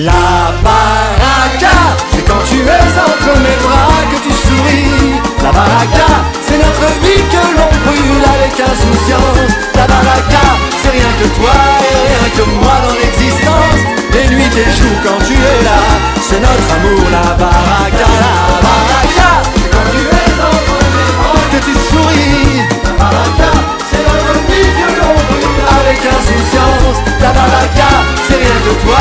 La 0.04 0.52
baraka, 0.62 1.96
c'est 2.12 2.28
quand 2.28 2.44
tu 2.44 2.60
es 2.60 2.92
entre 3.00 3.40
mes 3.40 3.56
bras 3.64 4.04
que 4.12 4.20
tu 4.20 4.34
souris. 4.36 5.16
La 5.42 5.50
baraka, 5.50 6.28
c'est 6.44 6.58
notre 6.58 6.92
vie 7.00 7.24
que 7.32 7.44
l'on 7.56 7.72
brûle 7.88 8.26
avec 8.36 8.52
insouciance. 8.60 9.56
La 9.76 9.88
baraka, 9.88 10.44
c'est 10.84 10.92
rien 10.92 11.08
que 11.16 11.28
toi 11.40 11.56
et 11.88 11.96
rien 12.12 12.28
que 12.36 12.44
moi 12.60 12.76
dans 12.84 12.96
l'existence. 13.00 13.80
Et 14.20 14.28
nuit 14.28 14.52
et 14.52 14.72
jour 14.76 14.92
quand 15.08 15.24
tu 15.24 15.36
es 15.40 15.64
là, 15.64 15.80
c'est 16.20 16.42
notre 16.44 16.68
amour. 16.76 17.08
La 17.10 17.40
baraka, 17.40 18.08
la 18.20 18.60
baraka, 18.60 19.30
c'est 19.56 19.70
quand 19.72 19.88
tu 19.88 20.04
es 20.04 20.32
entre 20.52 20.80
mes 20.84 21.12
bras 21.16 21.48
que 21.48 21.60
tu 21.64 21.74
souris. 21.80 22.60
La 22.84 22.92
baraka, 23.00 23.52
c'est 23.88 24.04
notre 24.04 24.36
vie 24.52 24.68
que 24.68 24.88
l'on 25.00 25.16
brûle 25.32 25.64
avec 25.80 26.00
insouciance. 26.04 27.00
La 27.22 27.32
baraka, 27.32 27.88
c'est 28.28 28.36
rien 28.36 28.60
que 28.68 28.74
toi 28.84 29.00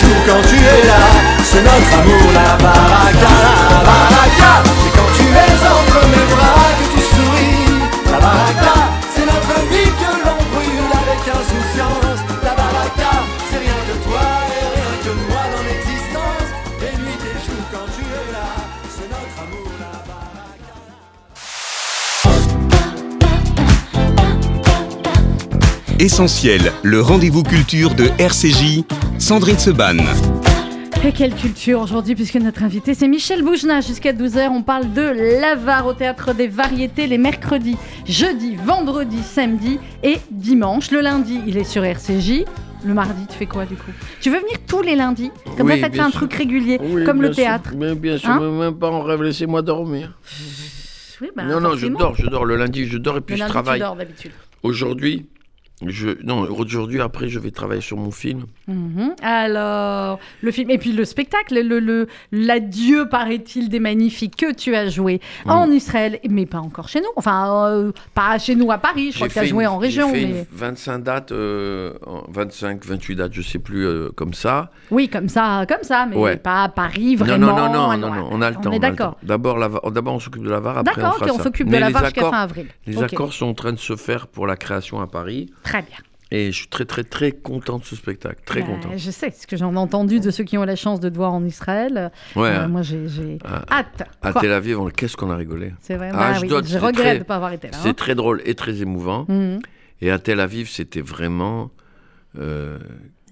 Jour 0.00 0.16
quand 0.26 0.42
tu 0.48 0.56
es 0.56 0.86
là, 0.86 1.00
c'est 1.42 1.62
notre 1.62 1.92
amour. 1.98 2.32
La 2.32 2.56
baraka, 2.56 3.32
la 3.72 3.84
baraka, 3.84 4.62
Essentiel, 26.20 26.70
le 26.82 27.00
rendez-vous 27.00 27.42
culture 27.42 27.94
de 27.94 28.04
RCJ, 28.18 28.84
Sandrine 29.18 29.56
Seban. 29.58 29.96
Et 31.02 31.12
quelle 31.12 31.34
culture 31.34 31.80
aujourd'hui, 31.80 32.14
puisque 32.14 32.34
notre 32.34 32.62
invité 32.62 32.92
c'est 32.92 33.08
Michel 33.08 33.42
Boujna. 33.42 33.80
Jusqu'à 33.80 34.12
12h, 34.12 34.50
on 34.50 34.62
parle 34.62 34.92
de 34.92 35.00
l'Avare 35.40 35.86
au 35.86 35.94
théâtre 35.94 36.34
des 36.34 36.46
variétés 36.46 37.06
les 37.06 37.16
mercredis, 37.16 37.78
jeudi, 38.06 38.56
vendredi, 38.56 39.16
samedi 39.22 39.78
et 40.02 40.18
dimanche. 40.30 40.90
Le 40.90 41.00
lundi, 41.00 41.40
il 41.46 41.56
est 41.56 41.64
sur 41.64 41.82
RCJ. 41.82 42.44
Le 42.84 42.92
mardi, 42.92 43.26
tu 43.26 43.38
fais 43.38 43.46
quoi 43.46 43.64
du 43.64 43.76
coup? 43.76 43.90
Tu 44.20 44.28
veux 44.28 44.40
venir 44.40 44.58
tous 44.66 44.82
les 44.82 44.96
lundis? 44.96 45.30
Comme 45.56 45.68
Oui, 45.68 45.76
ça, 45.76 45.84
ça 45.86 45.88
te 45.88 45.94
fait 45.96 46.02
un 46.02 46.10
sûr. 46.10 46.18
truc 46.20 46.34
régulier, 46.34 46.78
Oui, 46.82 47.04
comme 47.04 47.22
le 47.22 47.28
sûr. 47.28 47.36
théâtre. 47.44 47.70
Mais 47.74 47.94
bien 47.94 48.18
sûr, 48.18 48.28
Hein 48.28 48.40
mais 48.42 48.66
même 48.66 48.74
pas 48.78 48.90
en 48.90 49.00
rêve, 49.00 49.22
laissez-moi 49.22 49.62
dormir. 49.62 50.18
Oui, 51.22 51.28
bah, 51.34 51.44
non, 51.44 51.62
non, 51.62 51.78
je 51.78 51.86
dors, 51.86 52.14
je 52.14 52.26
dors. 52.26 52.44
Le 52.44 52.56
lundi, 52.56 52.86
je 52.86 52.98
dors 52.98 53.14
et 53.16 53.20
Le 53.20 53.24
puis 53.24 53.36
je 53.36 53.40
lundi, 53.40 53.50
travaille. 53.52 53.80
tu 53.80 53.84
dors 53.86 53.96
d'habitude. 53.96 54.32
Aujourd'hui, 54.62 55.24
je... 55.86 56.10
non, 56.24 56.40
aujourd'hui, 56.42 57.00
après, 57.00 57.28
je 57.28 57.38
vais 57.38 57.50
travailler 57.50 57.80
sur 57.80 57.96
mon 57.96 58.10
film. 58.10 58.44
Mhm. 58.68 59.14
Alors, 59.22 60.18
le 60.42 60.50
film, 60.50 60.70
et 60.70 60.78
puis 60.78 60.92
le 60.92 61.04
spectacle, 61.04 61.54
le, 61.60 61.78
le- 61.80 62.06
l'adieu, 62.32 63.08
paraît-il, 63.08 63.68
des 63.68 63.80
magnifiques 63.80 64.36
que 64.36 64.52
tu 64.52 64.74
as 64.74 64.88
joué 64.88 65.20
en 65.46 65.70
Israël, 65.70 66.18
mais 66.28 66.46
pas 66.46 66.58
encore 66.58 66.88
chez 66.88 67.00
nous. 67.00 67.08
Enfin, 67.16 67.66
euh, 67.68 67.92
pas 68.14 68.38
chez 68.38 68.54
nous 68.54 68.70
à 68.70 68.78
Paris, 68.78 69.10
je 69.10 69.16
crois 69.16 69.28
que 69.28 69.32
tu 69.32 69.38
as 69.38 69.44
joué 69.44 69.64
une- 69.64 69.70
en 69.70 69.78
région. 69.78 70.08
J'ai 70.12 70.20
fait 70.20 70.26
Mais... 70.26 70.38
une 70.40 70.46
25 70.52 70.98
dates, 71.02 71.32
euh, 71.32 71.94
en 72.06 72.22
25, 72.30 72.84
28 72.84 73.16
dates, 73.16 73.32
je 73.32 73.42
sais 73.42 73.58
plus, 73.58 73.86
euh, 73.86 74.10
comme 74.14 74.34
ça. 74.34 74.70
Oui, 74.90 75.08
comme 75.08 75.28
ça, 75.28 75.64
comme 75.68 75.82
ça, 75.82 76.06
mais 76.08 76.16
Ouais. 76.16 76.36
pas 76.36 76.64
à 76.64 76.68
Paris, 76.68 77.16
vraiment. 77.16 77.46
non, 77.46 77.56
non, 77.56 77.72
non, 77.72 77.96
non, 77.98 78.14
non, 78.14 78.28
on 78.30 78.42
a 78.42 78.50
le 78.50 78.56
temps. 78.56 78.62
On 78.66 78.72
est 78.72 78.84
a 78.84 78.90
le 78.90 78.96
d'accord. 78.96 79.12
temps. 79.14 79.18
D'abord, 79.22 79.58
d'abord, 79.90 80.14
on 80.14 80.20
s'occupe 80.20 80.42
de 80.42 80.50
la 80.50 80.60
VAR, 80.60 80.78
après 80.78 80.92
on 80.92 80.96
D'accord, 80.96 81.14
fera 81.14 81.26
ok, 81.26 81.32
on 81.34 81.38
ça. 81.38 81.44
s'occupe 81.44 81.68
de 81.68 81.76
la 81.76 81.90
VAR 81.90 82.04
jusqu'à 82.04 82.30
fin 82.30 82.38
avril. 82.42 82.66
Les 82.86 83.02
accords 83.02 83.32
sont 83.32 83.46
en 83.46 83.54
train 83.54 83.72
de 83.72 83.78
se 83.78 83.96
faire 83.96 84.26
pour 84.26 84.46
la 84.46 84.56
création 84.56 85.00
à 85.00 85.06
Paris. 85.06 85.50
Très 85.62 85.69
bien. 85.82 85.96
Et 86.32 86.52
je 86.52 86.56
suis 86.58 86.68
très, 86.68 86.84
très, 86.84 87.02
très 87.02 87.32
content 87.32 87.78
de 87.78 87.84
ce 87.84 87.96
spectacle. 87.96 88.40
Très 88.44 88.60
Bah, 88.60 88.68
content. 88.68 88.90
Je 88.96 89.10
sais, 89.10 89.32
ce 89.32 89.48
que 89.48 89.56
j'en 89.56 89.72
ai 89.74 89.78
entendu 89.78 90.20
de 90.20 90.30
ceux 90.30 90.44
qui 90.44 90.56
ont 90.58 90.62
la 90.64 90.76
chance 90.76 91.00
de 91.00 91.08
te 91.08 91.16
voir 91.16 91.32
en 91.34 91.44
Israël. 91.44 92.12
Ouais, 92.36 92.48
Euh, 92.50 92.60
hein. 92.62 92.68
moi, 92.68 92.82
j'ai 92.82 93.38
Ah, 93.44 93.62
hâte. 93.78 94.08
à 94.22 94.32
Tel 94.34 94.52
Aviv, 94.52 94.78
on- 94.80 94.90
qu'est-ce 94.90 95.16
qu'on 95.16 95.30
a 95.32 95.36
rigolé. 95.36 95.72
C'est 95.80 95.96
vrai, 95.96 96.10
à 96.10 96.12
bah 96.12 96.32
oui, 96.40 96.48
je 96.48 96.78
regrette 96.78 96.94
très- 96.94 97.14
de 97.14 97.18
ne 97.20 97.24
pas 97.24 97.34
avoir 97.36 97.52
été 97.52 97.66
là. 97.68 97.76
C'est 97.82 97.88
hein. 97.88 97.94
très 97.94 98.14
drôle 98.14 98.42
et 98.44 98.54
très 98.54 98.80
émouvant. 98.80 99.24
Mhm. 99.28 99.58
Et 100.02 100.10
à 100.12 100.18
Tel 100.20 100.38
Aviv, 100.40 100.68
c'était 100.68 101.00
vraiment. 101.00 101.70
euh, 102.38 102.78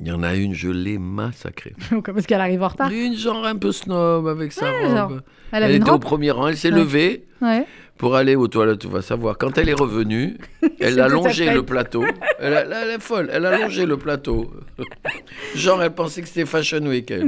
Il 0.01 0.07
y 0.07 0.13
en 0.13 0.23
a 0.23 0.35
une, 0.37 0.55
je 0.55 0.69
l'ai 0.71 0.97
massacrée. 0.99 1.75
Parce 2.05 2.25
qu'elle 2.27 2.41
arrive 2.41 2.63
en 2.63 2.69
retard. 2.69 2.91
Une 2.91 3.17
genre 3.17 3.45
un 3.45 3.57
peu 3.57 3.73
snob 3.73 4.29
avec 4.29 4.53
sa 4.53 4.71
Ouais, 4.71 4.87
robe. 4.87 4.97
genre, 4.97 5.13
Elle 5.53 5.63
Elle, 5.65 5.75
était 5.77 5.91
au 5.91 5.99
premier 5.99 6.31
rang, 6.31 6.47
elle 6.49 6.57
s'est 6.57 6.71
Ouais. 6.73 6.79
levée 6.79 7.25
Ouais. 7.41 7.65
pour 7.97 8.15
aller 8.15 8.37
aux 8.37 8.47
toilettes, 8.47 8.79
tu 8.81 8.87
vas 8.89 9.03
savoir. 9.03 9.37
Quand 9.39 9.59
elle 9.59 9.69
est 9.69 9.75
revenue, 9.75 10.37
elle 10.81 11.01
a 11.01 11.09
longé 11.09 11.53
le 11.53 11.65
plateau. 11.65 12.05
Elle, 12.39 12.55
a- 12.55 12.83
elle 12.85 12.91
est 12.91 13.03
folle, 13.03 13.29
elle 13.33 13.45
a 13.47 13.59
longé 13.59 13.87
le 13.87 13.97
plateau. 13.97 14.53
Genre, 15.57 15.83
elle 15.83 15.93
pensait 15.95 16.23
que 16.23 16.29
c'était 16.29 16.47
Fashion 16.47 16.83
Week. 16.87 17.11
elle. 17.11 17.25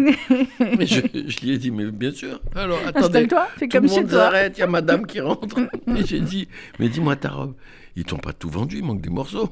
Mais 0.79 0.87
je, 0.87 1.01
je 1.13 1.41
lui 1.41 1.51
ai 1.55 1.59
dit, 1.59 1.73
mais 1.73 1.87
bien 1.91 2.13
sûr. 2.13 2.41
Alors, 2.55 2.79
attendez. 2.87 3.07
Installe-toi, 3.07 3.49
fais 3.57 3.67
Tout 3.67 3.79
comme 3.79 3.87
le 3.87 3.91
monde 3.91 4.09
toi. 4.09 4.19
s'arrête, 4.19 4.59
il 4.59 4.61
y 4.61 4.63
a 4.65 4.67
madame 4.69 5.07
qui 5.07 5.21
rentre. 5.21 5.59
Et 5.97 6.07
j'ai 6.07 6.21
dit, 6.21 6.47
mais 6.79 6.89
dis-moi 6.89 7.17
ta 7.17 7.31
robe. 7.31 7.55
Ils 7.97 8.05
t'ont 8.05 8.19
pas 8.19 8.33
tout 8.33 8.49
vendu, 8.49 8.79
il 8.79 8.85
manque 8.85 9.01
des 9.01 9.11
morceaux. 9.11 9.51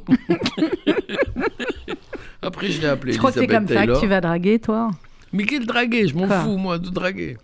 Après, 2.49 2.70
je 2.70 2.80
l'ai 2.80 2.88
appelé 2.88 3.12
Je 3.12 3.18
crois 3.18 3.30
que 3.30 3.38
c'est 3.38 3.46
comme 3.46 3.68
ça 3.68 3.86
que 3.86 4.01
tu 4.01 4.07
vas 4.07 4.20
draguer, 4.22 4.59
toi. 4.59 4.90
Mais 5.32 5.44
quel 5.44 5.66
draguer? 5.66 6.09
Je 6.09 6.16
m'en 6.16 6.26
fous, 6.28 6.57
moi, 6.57 6.78
de 6.78 6.88
draguer. 6.88 7.36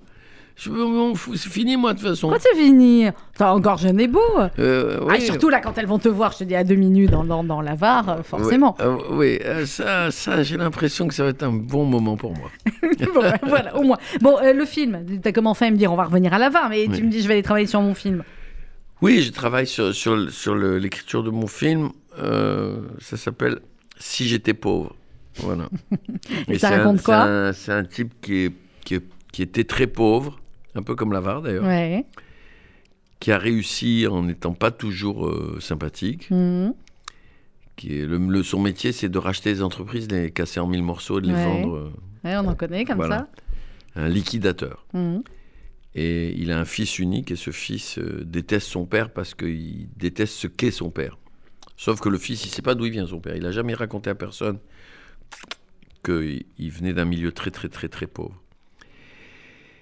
Je 0.56 0.70
m'en 0.70 1.14
fous, 1.16 1.34
c'est 1.34 1.50
fini, 1.50 1.76
moi, 1.76 1.92
de 1.94 1.98
toute 1.98 2.08
façon. 2.08 2.30
Quand 2.30 2.38
c'est 2.40 2.56
fini? 2.56 3.06
T'as 3.36 3.50
encore 3.52 3.76
jeune 3.76 3.98
et 3.98 4.06
beau. 4.06 4.20
Euh, 4.60 5.00
Ah, 5.10 5.18
surtout 5.18 5.48
là, 5.48 5.60
quand 5.60 5.76
elles 5.76 5.86
vont 5.86 5.98
te 5.98 6.08
voir, 6.08 6.30
je 6.32 6.38
te 6.38 6.44
dis 6.44 6.54
à 6.54 6.62
deux 6.62 6.76
minutes 6.76 7.10
dans, 7.10 7.24
dans, 7.24 7.42
dans 7.42 7.60
la 7.60 7.74
VAR, 7.74 8.08
euh, 8.08 8.22
forcément. 8.22 8.76
Oui, 8.78 8.84
euh, 8.86 8.96
oui, 9.10 9.38
euh, 9.44 9.66
ça, 9.66 10.12
ça 10.12 10.44
j'ai 10.44 10.56
l'impression 10.56 11.08
que 11.08 11.14
ça 11.14 11.24
va 11.24 11.30
être 11.30 11.42
un 11.42 11.52
bon 11.52 11.84
moment 11.84 12.16
pour 12.16 12.32
moi. 12.38 12.50
Bon, 13.14 13.20
ouais, 13.20 13.32
voilà, 13.42 13.76
au 13.76 13.82
moins. 13.82 13.98
Bon, 14.20 14.36
le 14.42 14.64
film, 14.64 15.04
t'as 15.20 15.32
commencé 15.32 15.64
à 15.64 15.70
me 15.70 15.76
dire, 15.76 15.92
on 15.92 15.96
va 15.96 16.04
revenir 16.04 16.32
à 16.32 16.38
la 16.38 16.48
VAR, 16.50 16.68
mais 16.70 16.86
tu 16.86 17.02
me 17.02 17.10
dis, 17.10 17.20
je 17.20 17.26
vais 17.28 17.34
aller 17.34 17.42
travailler 17.42 17.66
sur 17.66 17.80
mon 17.80 17.94
film. 17.94 18.22
Oui, 19.02 19.22
je 19.22 19.32
travaille 19.32 19.66
sur, 19.66 19.92
sur, 19.92 20.30
sur 20.30 20.54
l'écriture 20.54 21.24
de 21.24 21.30
mon 21.30 21.48
film. 21.48 21.90
Ça 22.16 23.16
s'appelle 23.16 23.58
Si 23.98 24.26
j'étais 24.28 24.54
pauvre. 24.54 24.94
Voilà. 25.36 25.68
Et 26.48 26.58
ça 26.58 26.68
un- 26.68 26.78
raconte 26.78 26.98
c'est 26.98 27.04
quoi 27.04 27.22
un- 27.22 27.52
C'est 27.52 27.72
un, 27.72 27.84
type 27.84 28.12
qui, 28.20 28.34
est, 28.46 28.52
qui, 28.84 28.94
est- 28.96 29.04
qui 29.32 29.42
était 29.42 29.64
très 29.64 29.86
pauvre, 29.86 30.40
un 30.74 30.82
peu 30.82 30.94
comme 30.94 31.12
Lavar 31.12 31.42
d'ailleurs, 31.42 31.64
Ouais. 31.64 32.04
qui 33.20 33.32
a 33.32 33.38
réussi 33.38 34.06
en 34.08 34.22
n'étant 34.22 34.52
pas 34.54 34.70
toujours 34.70 35.26
euh, 35.26 35.58
sympathique. 35.60 36.30
Mhm. 36.30 36.74
Qui 37.76 37.98
est, 37.98 38.06
le, 38.06 38.18
le- 38.18 38.42
son 38.44 38.60
métier, 38.60 38.92
c'est 38.92 39.08
de 39.08 39.18
racheter 39.18 39.50
les 39.52 39.62
entreprises, 39.62 40.08
les 40.10 40.30
casser 40.30 40.60
en 40.60 40.66
mille 40.68 40.82
morceaux 40.84 41.18
et 41.18 41.22
de 41.22 41.26
les 41.28 41.32
vendre. 41.32 41.74
euh, 41.76 41.92
Ouais, 42.24 42.36
on 42.36 42.46
en 42.48 42.54
connaît 42.54 42.84
comme 42.84 42.96
Voilà. 42.96 43.26
un 43.96 44.08
liquidateur. 44.08 44.86
ça. 44.92 44.98
Mhm. 44.98 45.22
Et 45.96 46.32
il 46.36 46.50
a 46.50 46.58
un 46.58 46.64
fils 46.64 46.98
unique 46.98 47.30
et 47.30 47.36
ce 47.36 47.50
fils 47.52 47.98
euh, 47.98 48.22
déteste 48.24 48.68
son 48.68 48.84
père 48.86 49.10
parce 49.12 49.34
qu'il 49.34 49.88
déteste 49.96 50.34
ce 50.34 50.46
qu'est 50.48 50.70
son 50.72 50.90
père. 50.90 51.18
Sauf 51.76 52.00
que 52.00 52.08
le 52.08 52.18
fils, 52.18 52.44
il 52.44 52.50
sait 52.50 52.62
pas 52.62 52.74
d'où 52.74 52.84
il 52.86 52.92
vient 52.92 53.06
son 53.06 53.20
père. 53.20 53.36
Il 53.36 53.44
a 53.46 53.50
jamais 53.52 53.74
raconté 53.74 54.10
à 54.10 54.14
personne 54.14 54.58
qu'il 56.04 56.44
il 56.58 56.70
venait 56.70 56.92
d'un 56.92 57.04
milieu 57.04 57.32
très 57.32 57.50
très 57.50 57.68
très 57.68 57.88
très 57.88 58.06
pauvre. 58.06 58.40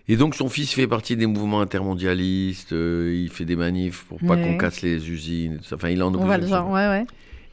Et 0.09 0.17
donc 0.17 0.35
son 0.35 0.49
fils 0.49 0.73
fait 0.73 0.87
partie 0.89 1.17
des 1.17 1.27
mouvements 1.27 1.61
intermondialistes, 1.61 2.73
euh, 2.73 3.15
il 3.15 3.31
fait 3.31 3.45
des 3.45 3.57
manifs 3.57 4.05
pour 4.05 4.19
pas 4.19 4.35
Ouais. 4.37 4.43
qu'on 4.43 4.59
casse 4.59 4.83
les 4.83 5.11
usines. 5.11 5.61
et. 5.71 5.75
Enfin, 5.75 5.91
il 5.91 6.03
en 6.03 6.13
On 6.15 6.25
va 6.27 6.39
le 6.39 6.47
genre, 6.47 6.69
ouais, 6.71 6.89
ouais. 6.89 7.05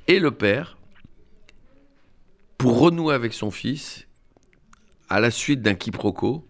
Et 0.08 0.20
le 0.20 0.32
père, 0.32 0.78
pour 2.58 2.80
renouer 2.80 3.14
avec 3.14 3.34
son 3.34 3.52
fils, 3.52 4.08
à 5.10 5.20
la 5.20 5.32
suite 5.32 5.62
d'un 5.62 5.76
quiproquo, 5.76 6.46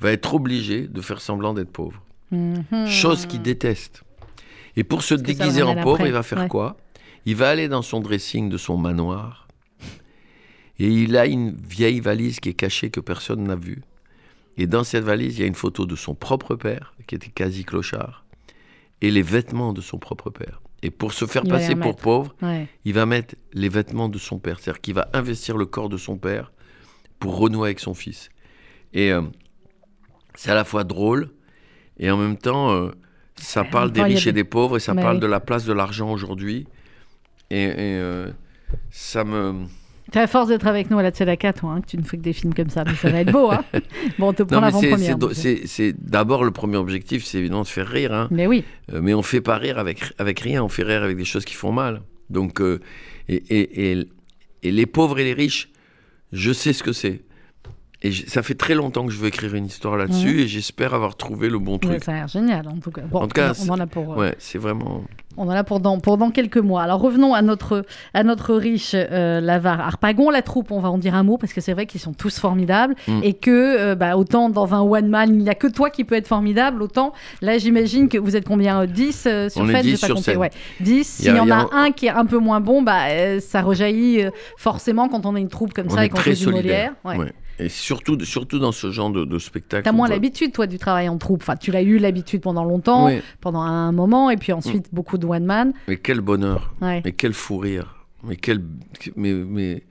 va 0.00 0.12
être 0.12 0.34
obligé 0.34 0.88
de 0.88 1.00
faire 1.00 1.20
semblant 1.20 1.54
d'être 1.54 1.70
pauvre. 1.72 2.02
Mhm. 2.30 2.86
Chose 2.86 3.26
qu'il 3.26 3.42
déteste. 3.42 4.02
Et 4.76 4.82
pour 4.84 5.02
se 5.02 5.14
déguiser 5.14 5.62
en 5.62 5.76
pauvre, 5.82 6.06
il 6.06 6.12
va 6.12 6.22
faire 6.22 6.48
quoi? 6.48 6.76
Il 7.26 7.36
va 7.36 7.48
aller 7.50 7.68
dans 7.68 7.82
son 7.82 8.00
dressing 8.00 8.48
de 8.48 8.58
son 8.58 8.76
manoir 8.76 9.48
et 10.78 10.88
il 10.88 11.16
a 11.16 11.26
une 11.26 11.56
vieille 11.56 12.00
valise 12.00 12.40
qui 12.40 12.50
est 12.50 12.54
cachée 12.54 12.90
que 12.90 13.00
personne 13.00 13.44
n'a 13.44 13.56
vue. 13.56 13.82
Et 14.56 14.66
dans 14.66 14.84
cette 14.84 15.04
valise, 15.04 15.38
il 15.38 15.40
y 15.40 15.44
a 15.44 15.46
une 15.46 15.54
photo 15.54 15.86
de 15.86 15.96
son 15.96 16.14
propre 16.14 16.54
père, 16.54 16.94
qui 17.06 17.14
était 17.14 17.28
quasi 17.30 17.64
clochard, 17.64 18.24
et 19.00 19.10
les 19.10 19.22
vêtements 19.22 19.72
de 19.72 19.80
son 19.80 19.98
propre 19.98 20.30
père. 20.30 20.60
Et 20.82 20.90
pour 20.90 21.12
se 21.12 21.26
faire 21.26 21.42
Il 21.44 21.50
passer 21.50 21.74
pour 21.76 21.96
pauvre, 21.96 22.34
Ouais. 22.42 22.68
il 22.84 22.92
va 22.92 23.06
mettre 23.06 23.34
les 23.52 23.68
vêtements 23.68 24.08
de 24.08 24.18
son 24.18 24.38
père. 24.38 24.60
C'est-à-dire 24.60 24.80
qu'il 24.80 24.94
va 24.94 25.08
investir 25.12 25.56
le 25.56 25.66
corps 25.66 25.88
de 25.88 25.96
son 25.96 26.16
père 26.18 26.52
pour 27.18 27.36
renouer 27.38 27.68
avec 27.68 27.80
son 27.80 27.94
fils. 27.94 28.28
Et 28.92 29.10
euh, 29.12 29.22
c'est 30.34 30.50
à 30.50 30.54
la 30.54 30.64
fois 30.64 30.84
drôle 30.84 31.30
et 31.98 32.10
en 32.10 32.16
même 32.16 32.36
temps, 32.36 32.72
euh, 32.72 32.90
ça 33.36 33.64
parle 33.64 33.90
des 33.92 34.02
riches 34.02 34.26
et 34.26 34.32
des- 34.32 34.42
des 34.42 34.48
pauvres 34.48 34.76
et 34.76 34.80
ça 34.80 34.94
Mais 34.94 35.02
parle 35.02 35.16
oui. 35.16 35.20
de 35.22 35.26
la 35.26 35.40
place 35.40 35.64
de 35.64 35.72
l'argent 35.72 36.12
aujourd'hui. 36.12 36.66
Et, 37.54 37.62
et, 37.64 37.72
euh, 37.78 38.30
ça 38.90 39.24
me. 39.24 39.64
T'as 40.12 40.20
la 40.20 40.26
force 40.26 40.48
d'être 40.48 40.66
avec 40.66 40.90
nous 40.90 40.98
à 40.98 41.02
la 41.02 41.10
Tzedaka, 41.10 41.52
toi, 41.54 41.72
hein, 41.72 41.80
que 41.80 41.86
tu 41.86 41.96
ne 41.96 42.02
fais 42.02 42.16
que 42.18 42.22
des 42.22 42.32
films 42.34 42.52
comme 42.54 42.68
ça, 42.68 42.84
mais 42.84 42.94
ça 42.94 43.08
va 43.10 43.20
être 43.20 43.32
beau, 43.32 43.50
hein 43.50 43.64
Bon, 44.18 44.28
on 44.28 44.32
te 44.32 44.42
prend 44.42 44.60
l'avant-première. 44.60 45.16
c'est 45.64 45.94
d'abord 45.98 46.44
le 46.44 46.50
premier 46.50 46.76
objectif, 46.76 47.24
c'est 47.24 47.38
évidemment 47.38 47.62
de 47.62 47.68
faire 47.68 47.88
rire. 47.88 48.12
hein. 48.12 48.28
Mais 48.30 48.46
oui, 48.46 48.64
Euh, 48.92 49.00
mais 49.02 49.14
on 49.14 49.22
fait 49.22 49.40
pas 49.40 49.56
rire 49.56 49.78
avec, 49.78 50.02
avec 50.18 50.40
rien, 50.40 50.62
on 50.62 50.68
fait 50.68 50.82
rire 50.82 51.02
avec 51.02 51.16
des 51.16 51.24
choses 51.24 51.44
qui 51.44 51.54
font 51.54 51.72
mal. 51.72 52.02
Donc, 52.30 52.60
euh, 52.60 52.80
et, 53.28 53.36
et, 53.48 53.92
et, 53.92 54.08
et 54.62 54.70
les 54.72 54.86
pauvres 54.86 55.18
et 55.18 55.24
les 55.24 55.32
riches, 55.32 55.70
je 56.32 56.52
sais 56.52 56.72
ce 56.72 56.82
que 56.82 56.92
c'est. 56.92 57.22
Et 58.04 58.12
ça 58.12 58.42
fait 58.42 58.54
très 58.54 58.74
longtemps 58.74 59.06
que 59.06 59.12
je 59.12 59.18
veux 59.18 59.28
écrire 59.28 59.54
une 59.54 59.66
histoire 59.66 59.96
là-dessus 59.96 60.40
et 60.42 60.46
j'espère 60.46 60.92
avoir 60.94 61.16
trouvé 61.16 61.48
le 61.48 61.58
bon 61.58 61.78
truc. 61.78 62.04
ça 62.04 62.12
a 62.12 62.14
l'air 62.16 62.28
génial, 62.28 62.68
en 62.68 62.76
tout 62.76 62.90
cas. 62.90 63.00
Bon, 63.10 63.20
En 63.20 63.22
tout 63.26 63.28
cas, 63.34 63.52
on, 63.66 63.70
en 63.70 63.80
a 63.80 63.86
pour... 63.86 64.12
euh, 64.12 64.16
Ouais, 64.16 64.34
c'est 64.38 64.58
vraiment. 64.58 65.02
On 65.36 65.44
en 65.48 65.50
a 65.50 65.64
pour 65.64 65.80
dans, 65.80 65.98
pour 65.98 66.16
dans 66.16 66.30
quelques 66.30 66.58
mois. 66.58 66.82
Alors 66.82 67.00
revenons 67.00 67.34
à 67.34 67.42
notre, 67.42 67.84
à 68.12 68.22
notre 68.22 68.54
riche 68.54 68.92
euh, 68.94 69.40
Lavar. 69.40 69.80
Harpagon, 69.80 70.30
la 70.30 70.42
troupe, 70.42 70.70
on 70.70 70.78
va 70.80 70.90
en 70.90 70.98
dire 70.98 71.14
un 71.16 71.22
mot 71.24 71.38
parce 71.38 71.52
que 71.52 71.60
c'est 71.60 71.72
vrai 71.72 71.86
qu'ils 71.86 72.00
sont 72.00 72.12
tous 72.12 72.38
formidables 72.38 72.94
Mm. 73.08 73.20
et 73.24 73.32
que 73.32 73.50
euh, 73.50 73.94
bah, 73.96 74.16
autant 74.16 74.48
dans 74.50 74.74
un 74.74 74.80
one 74.82 75.08
man, 75.08 75.30
il 75.34 75.38
n'y 75.42 75.48
a 75.50 75.54
que 75.54 75.66
toi 75.66 75.90
qui 75.90 76.04
peux 76.04 76.14
être 76.14 76.26
formidable, 76.28 76.82
autant 76.82 77.12
là 77.42 77.58
j'imagine 77.58 78.08
que 78.08 78.16
vous 78.18 78.36
êtes 78.36 78.46
combien 78.46 78.82
euh, 78.82 78.86
10 78.86 79.24
euh, 79.26 79.48
sur 79.48 79.62
On 79.62 79.68
est 79.68 79.72
scène 79.72 79.82
10 79.82 79.88
J'ai 79.90 79.96
pas 79.98 80.06
sur 80.06 80.14
compté, 80.16 80.36
ouais. 80.36 80.50
10. 80.80 80.90
Il 80.90 81.00
y 81.00 81.04
S'il 81.04 81.36
y 81.36 81.40
en 81.40 81.50
a, 81.50 81.62
a- 81.62 81.68
un 81.72 81.90
qui 81.90 82.06
est 82.06 82.10
un 82.10 82.26
peu 82.26 82.38
moins 82.38 82.60
bon, 82.60 82.82
bah, 82.82 83.08
euh, 83.08 83.40
ça 83.40 83.62
rejaillit 83.62 84.22
euh, 84.22 84.30
forcément 84.56 85.08
quand 85.08 85.26
on 85.26 85.34
a 85.34 85.40
une 85.40 85.48
troupe 85.48 85.72
comme 85.72 85.86
on 85.88 85.94
ça 85.94 86.02
et 86.02 86.06
est 86.06 86.08
qu'on 86.10 86.18
fait 86.18 86.34
du. 86.34 86.46
Molière. 86.46 86.92
Ouais. 87.04 87.16
Ouais. 87.18 87.32
Et 87.58 87.68
surtout, 87.68 88.18
surtout 88.24 88.58
dans 88.58 88.72
ce 88.72 88.90
genre 88.90 89.10
de, 89.10 89.24
de 89.24 89.38
spectacle. 89.38 89.84
T'as 89.84 89.92
moins 89.92 90.08
l'habitude, 90.08 90.52
toi, 90.52 90.66
du 90.66 90.78
travail 90.78 91.08
en 91.08 91.18
troupe. 91.18 91.42
Enfin, 91.42 91.56
tu 91.56 91.70
l'as 91.70 91.82
eu 91.82 91.98
l'habitude 91.98 92.40
pendant 92.40 92.64
longtemps, 92.64 93.08
pendant 93.40 93.60
un 93.60 93.92
moment, 93.92 94.30
et 94.30 94.36
puis 94.36 94.52
ensuite 94.52 94.88
beaucoup 94.92 95.18
de 95.18 95.26
one 95.26 95.44
man. 95.44 95.72
Mais 95.88 95.96
quel 95.96 96.20
bonheur. 96.20 96.74
Ouais. 96.80 97.00
Mais 97.04 97.12
quel 97.12 97.32
fou 97.32 97.58
rire. 97.58 98.06
Mais 98.24 98.36
quel. 98.36 98.62
Mais, 99.16 99.32
mais 99.32 99.84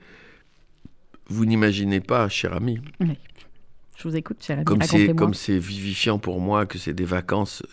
vous 1.27 1.45
n'imaginez 1.45 2.01
pas, 2.01 2.27
cher 2.29 2.53
ami, 2.53 2.79
Je 2.99 4.03
vous 4.03 4.15
écoute, 4.15 4.37
cher 4.41 4.57
ami, 4.57 4.65
comme 4.65 4.81
c'est 4.81 4.97
racontez-moi. 4.97 5.15
comme 5.15 5.33
c'est 5.33 5.57
vivifiant 5.57 6.19
pour 6.19 6.41
moi 6.41 6.65
que 6.65 6.77
c'est 6.77 6.93
des 6.93 7.05
vacances 7.05 7.63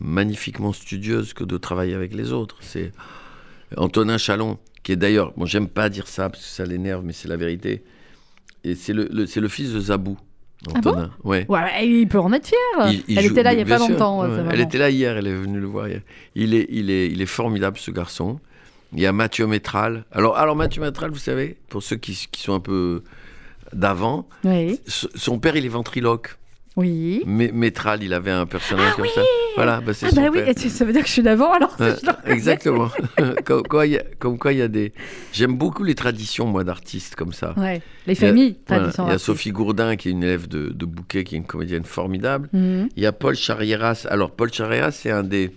magnifiquement 0.00 0.72
studieuses 0.72 1.32
que 1.32 1.44
de 1.44 1.56
travailler 1.56 1.94
avec 1.94 2.14
les 2.14 2.32
autres. 2.32 2.56
C'est 2.60 2.92
Antonin 3.76 4.18
Chalon, 4.18 4.58
qui 4.82 4.92
est 4.92 4.96
d'ailleurs, 4.96 5.32
bon, 5.36 5.44
j'aime 5.44 5.68
pas 5.68 5.88
dire 5.88 6.08
ça 6.08 6.28
parce 6.28 6.42
que 6.42 6.48
ça 6.48 6.64
l'énerve, 6.64 7.04
mais 7.04 7.12
c'est 7.12 7.28
la 7.28 7.36
vérité. 7.36 7.84
Et 8.64 8.74
c'est 8.74 8.92
le, 8.92 9.08
le- 9.12 9.26
c'est 9.26 9.40
le 9.40 9.48
fils 9.48 9.72
de 9.72 9.80
Zabou, 9.80 10.16
Ah 10.74 10.80
bon 10.80 10.90
Antonin. 10.90 11.10
ouais. 11.24 11.46
Il 11.84 12.06
peut 12.08 12.18
en 12.18 12.32
être 12.32 12.46
fier. 12.48 12.58
Il- 12.92 13.04
il 13.08 13.18
Elle 13.18 13.24
joue- 13.24 13.30
était 13.32 13.42
là 13.42 13.52
il 13.52 13.58
y 13.60 13.62
a 13.62 13.64
pas 13.64 13.78
sûr, 13.78 13.88
longtemps. 13.90 14.20
ouais. 14.22 14.28
Elle 14.50 14.60
était 14.60 14.78
là 14.78 14.90
hier, 14.90 15.16
elle 15.16 15.26
est 15.26 15.34
venue 15.34 15.60
le 15.60 15.66
voir 15.66 15.88
hier. 15.88 16.00
Il 16.34 16.54
est, 16.54 16.66
il 16.70 16.90
est, 16.90 17.08
il 17.08 17.22
est 17.22 17.26
formidable 17.26 17.76
ce 17.78 17.90
garçon. 17.90 18.40
Il 18.94 19.00
y 19.00 19.06
a 19.06 19.12
Mathieu 19.12 19.46
Métral. 19.46 20.04
Alors, 20.12 20.36
alors 20.38 20.56
Mathieu 20.56 20.80
Métral, 20.80 21.10
vous 21.10 21.18
savez, 21.18 21.56
pour 21.68 21.82
ceux 21.82 21.96
qui, 21.96 22.26
qui 22.32 22.42
sont 22.42 22.54
un 22.54 22.60
peu 22.60 23.02
d'avant, 23.72 24.26
Oui. 24.44 24.80
son 24.86 25.38
père 25.38 25.56
il 25.56 25.64
est 25.64 25.68
ventriloque. 25.68 26.36
Oui. 26.78 27.22
Mais 27.26 27.50
Métral, 27.52 28.02
il 28.04 28.14
avait 28.14 28.30
un 28.30 28.46
personnage 28.46 28.94
comme 28.94 29.06
ça. 29.14 29.20
Voilà, 29.56 29.80
bah, 29.80 29.92
c'est 29.92 30.06
Ah 30.06 30.10
son 30.10 30.16
bah 30.22 30.28
oui, 30.30 30.38
père. 30.38 30.48
et 30.48 30.54
tu- 30.54 30.68
ça 30.68 30.84
veut 30.84 30.92
dire 30.92 31.02
que 31.02 31.08
je 31.08 31.12
suis 31.12 31.22
d'avant 31.22 31.52
alors. 31.52 31.76
Ouais, 31.80 31.90
reconnais. 31.92 32.32
exactement. 32.32 32.88
comme, 33.44 33.64
quoi, 33.64 33.86
il 33.86 33.92
y 33.94 33.98
a, 33.98 34.02
comme 34.20 34.38
quoi 34.38 34.52
il 34.52 34.60
y 34.60 34.62
a 34.62 34.68
des. 34.68 34.92
J'aime 35.32 35.56
beaucoup 35.56 35.82
les 35.82 35.96
traditions, 35.96 36.46
moi, 36.46 36.62
d'artistes 36.62 37.16
comme 37.16 37.32
ça. 37.32 37.54
Ouais. 37.58 37.82
Les 38.06 38.14
Il 38.14 38.22
y 38.22 38.24
a- 38.24 38.28
familles, 38.28 38.56
voilà, 38.68 38.90
Il 38.96 39.08
y 39.08 39.10
a. 39.14 39.18
Sophie 39.18 39.50
Gourdin, 39.50 39.96
qui 39.96 40.08
est 40.08 40.12
une 40.12 40.22
élève 40.22 40.46
de, 40.46 40.68
de 40.68 40.84
Bouquet, 40.86 41.24
qui 41.24 41.34
est 41.34 41.38
une 41.38 41.44
comédienne 41.46 41.84
formidable. 41.84 42.48
Mhm. 42.52 42.88
Il 42.96 43.02
y 43.02 43.06
a 43.06 43.12
Paul 43.12 43.34
Charrieras. 43.34 44.06
Alors, 44.08 44.30
Paul 44.30 44.52
Charrieras, 44.52 44.92
c'est 44.92 45.10
un 45.10 45.24
des 45.24 45.50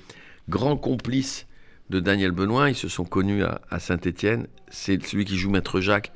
grands 0.49 0.77
complices 0.77 1.45
de 1.91 1.99
Daniel 1.99 2.31
Benoît. 2.31 2.69
Ils 2.69 2.75
se 2.75 2.87
sont 2.87 3.05
connus 3.05 3.43
à, 3.43 3.61
à 3.69 3.77
Saint-Étienne. 3.79 4.47
C'est 4.69 5.05
celui 5.05 5.25
qui 5.25 5.37
joue 5.37 5.51
Maître 5.51 5.79
Jacques. 5.81 6.11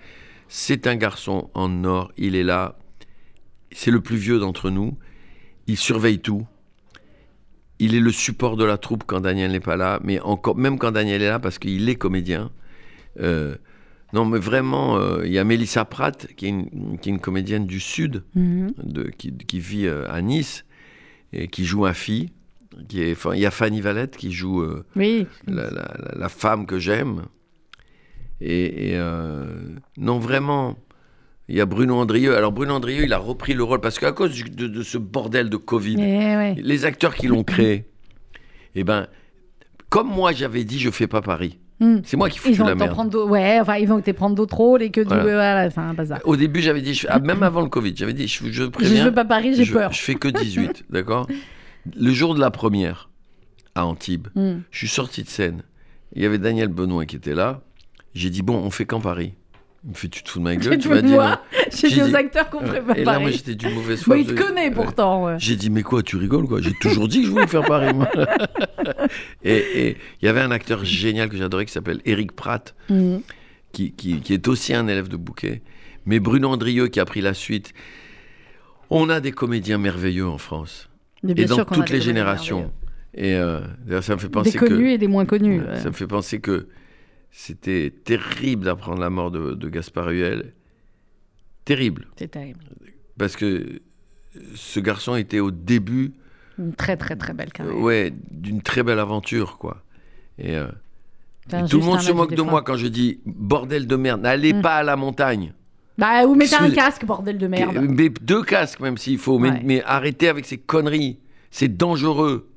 C'est 0.48 0.88
un 0.88 0.96
garçon 0.96 1.50
en 1.54 1.84
or. 1.84 2.12
Il 2.18 2.36
est 2.36 2.44
là. 2.44 2.76
C'est 3.78 3.92
le 3.92 4.00
plus 4.00 4.16
vieux 4.16 4.40
d'entre 4.40 4.70
nous. 4.70 4.98
Il 5.68 5.76
surveille 5.78 6.20
tout. 6.20 6.48
Il 7.80 7.94
est 7.94 8.00
le 8.00 8.12
support 8.12 8.56
de 8.56 8.64
la 8.64 8.78
troupe 8.78 9.04
quand 9.06 9.20
Daniel 9.20 9.52
n'est 9.52 9.60
pas 9.60 9.76
là. 9.76 10.00
Mais 10.04 10.20
encore, 10.22 10.56
même 10.56 10.78
quand 10.80 10.92
Daniel 10.94 11.22
est 11.22 11.28
là, 11.28 11.40
parce 11.40 11.60
qu'il 11.60 11.90
est 11.90 11.96
comédien. 11.96 12.52
Euh, 13.20 13.56
non, 14.14 14.24
mais 14.26 14.40
vraiment, 14.40 14.98
euh, 14.98 15.26
il 15.26 15.32
y 15.34 15.40
a 15.40 15.44
Mélissa 15.44 15.84
Pratt, 15.84 16.28
qui 16.38 16.46
est 16.46 16.50
une, 16.50 16.98
qui 17.02 17.10
est 17.10 17.12
une 17.12 17.20
comédienne 17.20 17.66
du 17.66 17.82
Sud 17.82 18.24
Mhm. 18.34 18.72
de, 18.82 19.04
qui, 19.10 19.36
qui 19.36 19.60
vit 19.60 19.88
euh, 19.88 20.06
à 20.10 20.22
Nice 20.22 20.64
et 21.34 21.50
qui 21.50 21.66
joue 21.66 21.86
un 21.86 21.94
fille. 21.94 22.30
Qui 22.88 23.02
est, 23.04 23.12
enfin, 23.12 23.34
il 23.36 23.42
y 23.42 23.46
a 23.46 23.52
Fanny 23.52 23.82
Valette 23.82 24.16
qui 24.16 24.32
joue 24.32 24.62
euh, 24.62 24.86
Oui. 24.96 25.28
la, 25.48 25.64
la- 25.70 25.72
la- 25.98 26.14
la 26.18 26.30
femme 26.30 26.66
que 26.66 26.80
j'aime. 26.80 27.24
Et, 28.42 28.92
et, 28.92 28.98
euh, 28.98 29.46
non, 29.98 30.20
vraiment, 30.20 30.78
il 31.50 31.56
y 31.56 31.62
a 31.62 31.66
Bruno 31.66 31.96
Andrieux. 31.96 32.36
Alors 32.36 32.52
Bruno 32.52 32.74
Andrieux, 32.74 33.04
il 33.04 33.14
a 33.14 33.18
repris 33.18 33.54
le 33.54 33.64
rôle 33.64 33.82
parce 33.82 34.00
qu'à 34.00 34.12
cause 34.12 34.32
du- 34.32 34.44
de, 34.50 34.68
de 34.68 34.84
ce 34.84 34.98
bordel 34.98 35.50
de 35.50 35.58
Covid, 35.58 35.96
Eh 36.00 36.36
ouais. 36.36 36.56
les 36.58 36.86
acteurs 36.86 37.16
qui 37.16 37.28
l'ont 37.28 37.44
créé, 37.44 37.86
eh 38.76 38.84
ben, 38.84 39.08
comme 39.90 40.08
moi 40.10 40.32
j'avais 40.34 40.64
dit, 40.64 40.80
je 40.80 40.90
fais 40.90 41.08
pas 41.08 41.22
Paris. 41.22 41.60
Mhm. 41.82 42.02
C'est 42.06 42.16
moi 42.16 42.30
qui 42.30 42.40
fous 42.40 42.52
la 42.64 42.74
merde. 42.74 42.92
prendre 42.92 43.10
d'autres. 43.12 43.30
Ouais, 43.30 43.60
enfin, 43.60 43.76
ils 43.76 43.88
vont 43.88 44.00
te 44.00 44.10
prendre 44.12 44.34
d'autres 44.36 44.56
rôles 44.56 44.82
et 44.82 44.92
que 44.92 45.02
du. 45.02 45.08
Voilà. 45.08 45.68
Bazar. 45.94 46.20
Au 46.24 46.38
début, 46.38 46.62
j'avais 46.62 46.82
dit, 46.82 46.94
je- 46.94 47.06
ah, 47.10 47.20
même 47.20 47.44
avant 47.44 47.62
le 47.62 47.68
Covid, 47.68 47.94
j'avais 47.98 48.14
dit, 48.14 48.28
je, 48.30 48.46
je 48.46 48.64
Je 48.64 48.68
préviens. 48.70 49.04
veux 49.06 49.14
pas 49.14 49.26
Paris, 49.26 49.54
j'ai 49.56 49.66
je, 49.66 49.74
peur. 49.74 49.92
Je 49.92 50.00
fais 50.02 50.16
que 50.16 50.30
18, 50.30 50.86
d'accord? 50.90 51.28
Le 52.00 52.12
jour 52.12 52.34
de 52.34 52.40
la 52.40 52.50
première, 52.50 53.10
à 53.76 53.86
Antibes, 53.86 54.30
Mhm. 54.36 54.62
je 54.72 54.78
suis 54.78 54.88
sorti 54.88 55.22
de 55.24 55.28
scène. 55.28 55.64
Il 56.16 56.24
y 56.24 56.26
avait 56.26 56.38
Daniel 56.38 56.70
Benoît 56.70 57.06
qui 57.06 57.18
était 57.18 57.36
là. 57.36 57.62
J'ai 58.14 58.30
dit, 58.30 58.42
bon, 58.42 58.56
on 58.56 58.70
fait 58.72 58.86
quand 58.86 59.02
Paris? 59.02 59.34
Il 59.86 59.92
me 59.92 59.94
fait, 59.96 60.08
tu 60.08 60.24
te 60.24 60.30
fous 60.30 60.40
de 60.40 60.44
ma 60.44 60.56
gueule 60.56 60.78
Tu 60.80 60.90
m'as 60.90 61.02
dit 61.02 61.14
moi 61.14 61.42
J'ai 61.72 61.90
dit 61.90 62.02
aux 62.02 62.16
acteurs 62.16 62.50
qu'on 62.50 62.60
pas 62.62 62.98
Et 62.98 63.04
là, 63.04 63.20
moi, 63.20 63.30
j'étais 63.30 63.54
du 63.56 63.68
mauvais 63.70 63.96
foi. 63.98 64.16
Mais 64.16 64.22
il 64.24 64.28
te 64.28 64.34
connaît 64.34 64.72
pourtant. 64.72 65.26
ouais. 65.26 65.36
J'ai 65.38 65.56
dit, 65.56 65.70
mais 65.70 65.84
quoi, 65.84 66.02
tu 66.02 66.18
rigoles, 66.18 66.48
quoi? 66.48 66.60
J'ai 66.62 66.74
toujours 66.74 67.08
dit 67.08 67.20
que 67.22 67.28
je 67.28 67.32
voulais 67.32 67.46
faire 67.48 67.64
Paris, 67.64 67.94
moi. 67.94 68.10
et 69.44 69.98
il 70.22 70.26
y 70.26 70.28
avait 70.28 70.42
un 70.42 70.52
acteur 70.52 70.84
génial 70.86 71.30
que 71.30 71.38
j'adorais 71.38 71.66
qui 71.66 71.72
s'appelle 71.72 72.02
Eric 72.06 72.32
Pratt, 72.34 72.76
Mhm. 72.90 73.22
qui, 73.72 73.92
qui- 73.92 74.22
qui 74.22 74.34
est 74.34 74.48
aussi 74.48 74.74
un 74.74 74.88
élève 74.88 75.08
de 75.08 75.18
Bouquet. 75.18 75.62
Mais 76.06 76.20
Bruno 76.20 76.50
Andrieux 76.50 76.88
qui 76.88 77.00
a 77.00 77.06
pris 77.06 77.22
la 77.22 77.34
suite. 77.34 77.74
On 78.90 79.10
a 79.10 79.20
des 79.20 79.32
comédiens 79.32 79.78
merveilleux 79.78 80.28
en 80.28 80.38
France. 80.38 80.90
Mais 81.24 81.34
et 81.38 81.46
dans 81.46 81.66
toutes 81.66 81.88
des 81.88 81.94
les 81.94 82.02
générations. 82.02 82.72
Et 83.16 83.34
euh, 83.36 83.62
ça 84.02 84.14
me 84.16 84.20
fait 84.20 84.28
Des 84.28 84.32
penser 84.32 84.58
connus 84.58 84.78
que 84.78 84.90
et 84.90 84.98
des 84.98 85.08
moins 85.08 85.26
connus. 85.26 85.62
Ouais. 85.62 85.80
ça 85.80 85.88
me 85.90 85.94
fait 85.94 86.06
penser 86.08 86.40
que 86.40 86.68
c'était 87.38 87.92
terrible 88.06 88.64
d'apprendre 88.64 89.02
la 89.02 89.10
mort 89.10 89.30
de, 89.30 89.54
de 89.56 89.70
Gaspard 89.70 90.08
Huel. 90.10 90.54
Terrible, 91.66 92.08
C'est 92.16 92.30
terrible. 92.32 92.60
parce 93.18 93.36
que 93.36 93.82
ce 94.54 94.80
garçon 94.80 95.16
était 95.16 95.40
au 95.42 95.52
début, 95.52 96.14
Une 96.58 96.74
très 96.74 96.96
très 96.96 97.16
très 97.18 97.34
belle 97.34 97.50
euh, 97.50 97.52
carrière. 97.58 97.78
ouais, 97.78 98.14
d'une 98.32 98.62
très 98.62 98.84
belle 98.84 99.00
aventure, 99.00 99.58
quoi. 99.58 99.84
Et, 100.38 100.56
euh, 100.56 100.68
et 101.52 101.66
tout 101.68 101.80
le 101.80 101.86
monde 101.86 102.00
se 102.02 102.12
moque 102.14 102.32
de 102.32 102.42
fois. 102.42 102.52
moi 102.52 102.62
quand 102.62 102.78
je 102.78 102.88
dis 102.88 103.20
bordel 103.26 103.86
de 103.88 103.96
merde, 103.98 104.22
n'allez 104.22 104.54
Mm. 104.54 104.62
pas 104.62 104.76
à 104.78 104.84
la 104.84 104.96
montagne. 104.96 105.54
Bah, 105.98 106.26
ou 106.26 106.36
mettez 106.36 106.56
un 106.56 106.70
casque, 106.72 107.06
bordel 107.06 107.38
de 107.38 107.48
merde. 107.48 107.78
Mais 107.90 108.10
deux 108.10 108.44
casques 108.44 108.80
même 108.80 108.98
s'il 108.98 109.18
faut, 109.18 109.40
mais 109.40 109.84
arrêtez 109.84 110.30
avec 110.30 110.46
ces 110.46 110.58
conneries. 110.58 111.20
C'est 111.52 111.76
dangereux. 111.78 112.50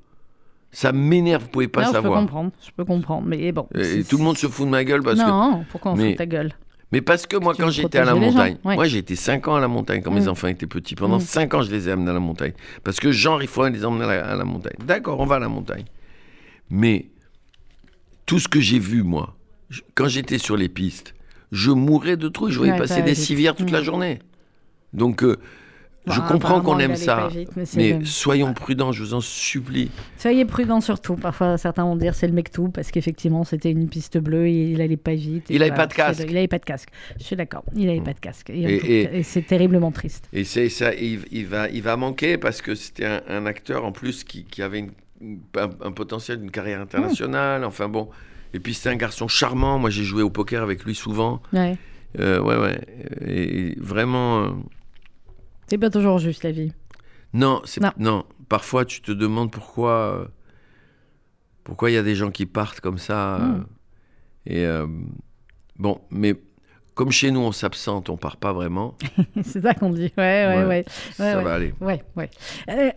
Ça 0.70 0.92
m'énerve, 0.92 1.42
vous 1.44 1.48
pouvez 1.48 1.68
pas 1.68 1.80
non, 1.82 1.86
je 1.86 1.92
peux 1.92 1.96
savoir. 2.02 2.20
comprendre, 2.20 2.50
je 2.64 2.70
peux 2.76 2.84
comprendre. 2.84 3.26
Mais 3.26 3.52
bon. 3.52 3.66
Et, 3.74 4.04
tout 4.04 4.18
le 4.18 4.24
monde 4.24 4.36
se 4.36 4.46
fout 4.48 4.66
de 4.66 4.70
ma 4.70 4.84
gueule 4.84 5.02
parce 5.02 5.18
que 5.18 5.26
non, 5.26 5.64
pourquoi 5.70 5.92
on 5.92 5.96
Mais- 5.96 6.10
fout 6.10 6.18
ta 6.18 6.26
gueule 6.26 6.52
Mais 6.92 7.00
parce 7.00 7.26
que 7.26 7.36
moi, 7.36 7.54
quand 7.58 7.70
j'étais 7.70 7.98
à 7.98 8.04
la 8.04 8.12
les 8.14 8.20
gens, 8.20 8.26
montagne, 8.32 8.56
ouais. 8.64 8.74
moi 8.74 8.86
j'ai 8.86 8.98
été 8.98 9.14
5 9.16 9.46
ans 9.48 9.56
à 9.56 9.60
la 9.60 9.68
montagne 9.68 10.02
quand 10.02 10.10
mes 10.10 10.22
Mm. 10.26 10.28
enfants 10.28 10.46
étaient 10.48 10.66
petits. 10.66 10.94
Pendant 10.94 11.16
Mm. 11.18 11.20
5 11.20 11.54
ans, 11.54 11.62
je 11.62 11.70
les 11.70 11.88
ai 11.88 11.92
amenés 11.92 12.10
à 12.10 12.14
la 12.14 12.20
montagne. 12.20 12.52
Parce 12.84 12.98
que 13.00 13.12
genre, 13.12 13.42
il 13.42 13.48
faut 13.48 13.66
les 13.68 13.84
emmener 13.84 14.04
à 14.04 14.08
la, 14.08 14.26
à 14.32 14.36
la 14.36 14.44
montagne. 14.44 14.74
D'accord, 14.84 15.20
on 15.20 15.26
va 15.26 15.36
à 15.36 15.38
la 15.38 15.48
montagne. 15.48 15.84
Mais 16.70 17.06
tout 18.26 18.38
ce 18.38 18.48
que 18.48 18.60
j'ai 18.60 18.78
vu, 18.78 19.02
moi, 19.02 19.36
je- 19.70 19.80
quand 19.94 20.08
j'étais 20.08 20.38
sur 20.38 20.56
les 20.56 20.68
pistes, 20.68 21.14
je 21.52 21.70
mourais 21.70 22.16
de 22.18 22.28
trouille. 22.28 22.52
Je 22.52 22.58
voyais 22.58 22.72
Ouais, 22.74 22.78
passer 22.78 23.02
des 23.02 23.14
civières 23.14 23.54
toute 23.54 23.70
la 23.70 23.80
Mm. 23.80 23.84
journée. 23.84 24.18
Donc, 24.92 25.22
euh, 25.22 25.36
Je 26.11 26.20
Bah, 26.20 26.26
comprends 26.28 26.59
apparemment, 26.59 26.62
qu'on 26.74 26.78
aime 26.78 26.96
ça, 26.96 27.28
vite, 27.28 27.50
mais 27.56 27.64
c'est 27.64 27.98
soyons 28.04 28.52
prudents, 28.54 28.92
je 28.92 29.02
vous 29.02 29.14
en 29.14 29.20
supplie. 29.20 29.90
Soyez 30.16 30.44
prudents 30.44 30.80
surtout. 30.80 31.16
Parfois, 31.16 31.59
certains 31.59 31.84
vont 31.84 31.96
dire 31.96 32.14
c'est 32.14 32.26
le 32.26 32.32
mectou 32.32 32.68
parce 32.68 32.90
qu'effectivement, 32.90 33.44
c'était 33.44 33.70
une 33.70 33.88
piste 33.88 34.18
bleue 34.18 34.46
et 34.48 34.70
il 34.72 34.80
allait 34.80 34.96
pas 34.96 35.14
vite. 35.14 35.46
Il 35.50 35.62
avait 35.62 35.70
voilà, 35.70 35.82
pas 35.84 35.86
de 35.86 35.94
casque. 35.94 36.20
c'est 36.22 36.30
Il 36.30 36.36
avait 36.36 36.48
pas 36.48 36.59
de 36.59 36.64
casque. 36.64 36.88
Je 37.18 37.24
suis 37.24 37.36
d'accord. 37.36 37.64
Il 37.74 37.88
avait 37.88 38.00
pas 38.00 38.12
de 38.14 38.20
casque. 38.20 38.50
Et, 38.50 39.09
tout 39.09 39.16
c'est 39.22 39.46
terriblement 39.46 39.90
triste. 39.92 40.28
Et 40.32 40.44
c'est 40.44 40.68
ça, 40.68 40.94
il, 40.94 41.20
il 41.30 41.46
va, 41.46 41.68
il 41.68 41.82
va 41.82 41.96
manquer 41.96 42.38
parce 42.38 42.62
que 42.62 42.74
c'était 42.74 43.06
un, 43.06 43.20
un 43.28 43.46
acteur 43.46 43.84
en 43.84 43.92
plus 43.92 44.24
qui, 44.24 44.44
qui 44.44 44.62
avait 44.62 44.78
une- 44.80 44.90
un, 45.56 45.70
un 45.86 45.92
potentiel 45.92 46.38
d'une 46.40 46.50
carrière 46.50 46.80
internationale. 46.80 47.64
Enfin 47.64 47.88
bon. 47.88 48.09
Et 48.54 48.61
puis 48.61 48.72
c'était 48.74 48.88
un 48.90 48.96
garçon 48.96 49.28
charmant. 49.28 49.78
Moi 49.78 49.90
j'ai 49.90 50.04
joué 50.04 50.22
au 50.22 50.30
poker 50.30 50.62
avec 50.62 50.84
lui 50.84 50.94
souvent. 50.94 51.42
Ouais. 51.52 51.76
Euh, 52.18 52.40
ouais, 52.40 52.56
ouais. 52.56 52.80
Et, 53.26 53.68
et 53.72 53.74
vraiment. 53.78 54.46
Euh, 55.68 55.70
C'est 55.70 55.78
pas 55.78 55.90
toujours 55.90 56.18
juste 56.18 56.42
la 56.44 56.50
vie. 56.52 56.72
non, 57.32 57.60
c'est 57.64 57.80
Non. 57.80 57.92
non. 57.98 58.24
Parfois 58.48 58.84
tu 58.84 59.00
te 59.02 59.12
demandes 59.12 59.50
pourquoi. 59.50 59.90
euh, 60.22 60.26
pourquoi 61.64 61.90
il 61.90 61.94
y 61.94 61.98
a 61.98 62.02
des 62.02 62.14
gens 62.14 62.30
qui 62.30 62.46
partent 62.46 62.80
comme 62.80 62.98
ça. 62.98 63.36
euh, 63.36 63.58
Mm. 63.58 63.66
et 64.46 64.64
euh, 64.66 64.86
bon, 65.76 66.00
mais 66.10 66.34
comme 66.99 67.12
chez 67.12 67.30
nous 67.30 67.38
on 67.38 67.53
s'absente, 67.53 68.11
on 68.11 68.16
part 68.16 68.36
pas 68.38 68.53
vraiment. 68.53 68.94
c'est 69.44 69.62
ça 69.62 69.72
qu'on 69.72 69.90
dit. 69.90 70.12
Ouais, 70.18 70.46
ouais, 70.49 70.57
Ouais. 70.59 70.64
ouais. 70.64 70.84
ça 71.12 71.38
ouais. 71.38 71.44
va 71.44 71.55
aller. 71.55 71.72
Ouais, 71.80 72.03
ouais. 72.16 72.28
Euh, 72.68 72.90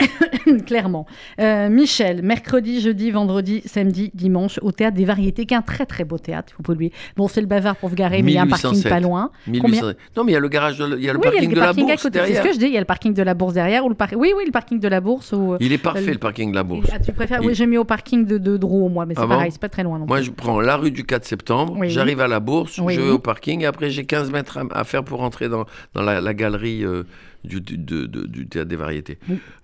clairement. 0.65 1.05
Euh, 1.39 1.69
Michel, 1.69 2.23
mercredi, 2.23 2.81
jeudi, 2.81 3.11
vendredi, 3.11 3.61
samedi, 3.65 4.09
dimanche, 4.15 4.59
au 4.63 4.71
théâtre 4.71 4.97
des 4.97 5.05
variétés, 5.05 5.45
qui 5.45 5.53
est 5.53 5.57
un 5.57 5.61
très 5.61 5.85
très 5.85 6.03
beau 6.03 6.17
théâtre, 6.17 6.51
faut 6.57 6.63
pas 6.63 6.73
oublier. 6.73 6.91
Bon, 7.15 7.27
c'est 7.27 7.41
le 7.41 7.47
bavard 7.47 7.75
pour 7.75 7.89
vous 7.89 7.95
garer, 7.95 8.23
mais 8.23 8.31
il 8.31 8.35
y 8.35 8.37
a 8.39 8.41
un 8.41 8.47
parking 8.47 8.71
1807. 8.71 8.89
pas 8.91 8.99
loin. 8.99 9.29
1800. 9.45 9.85
Non, 10.17 10.23
mais 10.23 10.31
il 10.31 10.33
y 10.33 10.37
a 10.37 10.39
le 10.39 10.47
garage, 10.49 10.79
de, 10.79 10.97
il 10.97 11.03
y 11.03 11.09
a 11.09 11.13
le 11.13 11.19
oui, 11.19 11.25
il 11.25 11.27
y 11.27 11.27
a 11.27 11.31
parking 11.31 11.49
le 11.49 11.55
de 11.55 11.59
la 11.59 11.65
parking 11.67 11.85
bourse 11.85 12.01
côté. 12.01 12.19
C'est 12.19 12.25
ce 12.25 12.31
derrière. 12.33 12.43
que 12.43 12.53
je 12.53 12.57
dis, 12.59 12.65
il 12.65 12.73
y 12.73 12.77
a 12.77 12.79
le 12.79 12.85
parking 12.85 13.13
de 13.13 13.21
la 13.21 13.33
bourse 13.35 13.53
derrière. 13.53 13.85
Ou 13.85 13.89
le 13.89 13.95
par... 13.95 14.07
Oui, 14.17 14.33
oui, 14.35 14.43
le 14.47 14.51
parking 14.51 14.79
de 14.79 14.87
la 14.87 14.99
bourse. 14.99 15.31
Ou... 15.31 15.57
Il 15.59 15.71
est 15.73 15.77
parfait 15.77 16.09
Euh, 16.09 16.13
le 16.13 16.17
parking 16.17 16.49
de 16.49 16.55
la 16.55 16.63
bourse. 16.63 16.87
Ah, 16.91 16.97
tu 16.97 17.11
préfères? 17.11 17.39
Il- 17.43 17.47
Oui, 17.47 17.53
j'ai 17.53 17.67
mis 17.67 17.77
au 17.77 17.83
parking 17.85 18.25
de, 18.25 18.39
de 18.39 18.57
Drouot, 18.57 18.89
moi, 18.89 19.05
mais 19.05 19.13
c'est 19.13 19.21
Ah 19.21 19.27
bon? 19.27 19.35
pareil, 19.35 19.51
c'est 19.51 19.61
pas 19.61 19.69
très 19.69 19.83
loin 19.83 19.99
non 19.99 20.07
Moi, 20.07 20.21
je 20.21 20.31
prends 20.31 20.59
la 20.59 20.75
rue 20.77 20.89
du 20.89 21.03
4 21.05 21.23
septembre, 21.23 21.75
Oui. 21.77 21.91
j'arrive 21.91 22.19
à 22.21 22.27
la 22.27 22.39
bourse, 22.39 22.73
je 22.75 22.81
vais 22.83 23.09
au 23.11 23.19
parking, 23.19 23.61
et 23.61 23.65
après 23.67 23.90
j'ai 23.91 24.05
15 24.05 24.31
mètres 24.31 24.57
à, 24.57 24.63
à 24.71 24.83
faire 24.83 25.03
pour 25.03 25.19
rentrer 25.19 25.49
dans, 25.49 25.65
dans 25.93 26.01
la, 26.01 26.21
la 26.21 26.33
galerie 26.33 26.83
euh, 26.85 27.03
du, 27.43 27.61
du- 27.61 27.77
de- 27.77 28.05
de- 28.05 28.25
du 28.27 28.47
théâtre 28.47 28.69
des 28.69 28.75
variétés. 28.75 29.17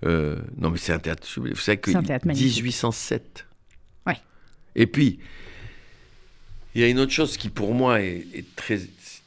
Euh, 0.05 0.38
non, 0.57 0.69
mais 0.69 0.78
c'est 0.78 0.93
un 0.93 0.99
théâtre 0.99 1.25
sublime. 1.25 1.53
Vous 1.53 1.59
savez 1.61 1.78
que 1.78 1.91
C'est 1.91 1.97
un 1.97 2.03
théâtre 2.03 2.28
magnifique. 2.28 2.63
1807. 2.63 3.45
Ouais. 4.05 4.17
Et 4.75 4.88
puis, 4.88 5.19
il 6.75 6.82
y 6.82 6.84
a 6.84 6.88
une 6.88 6.99
autre 6.99 7.11
chose 7.11 7.38
qui 7.38 7.49
pour 7.49 7.73
moi 7.73 8.01
est, 8.01 8.25
est 8.34 8.55
très, 8.55 8.80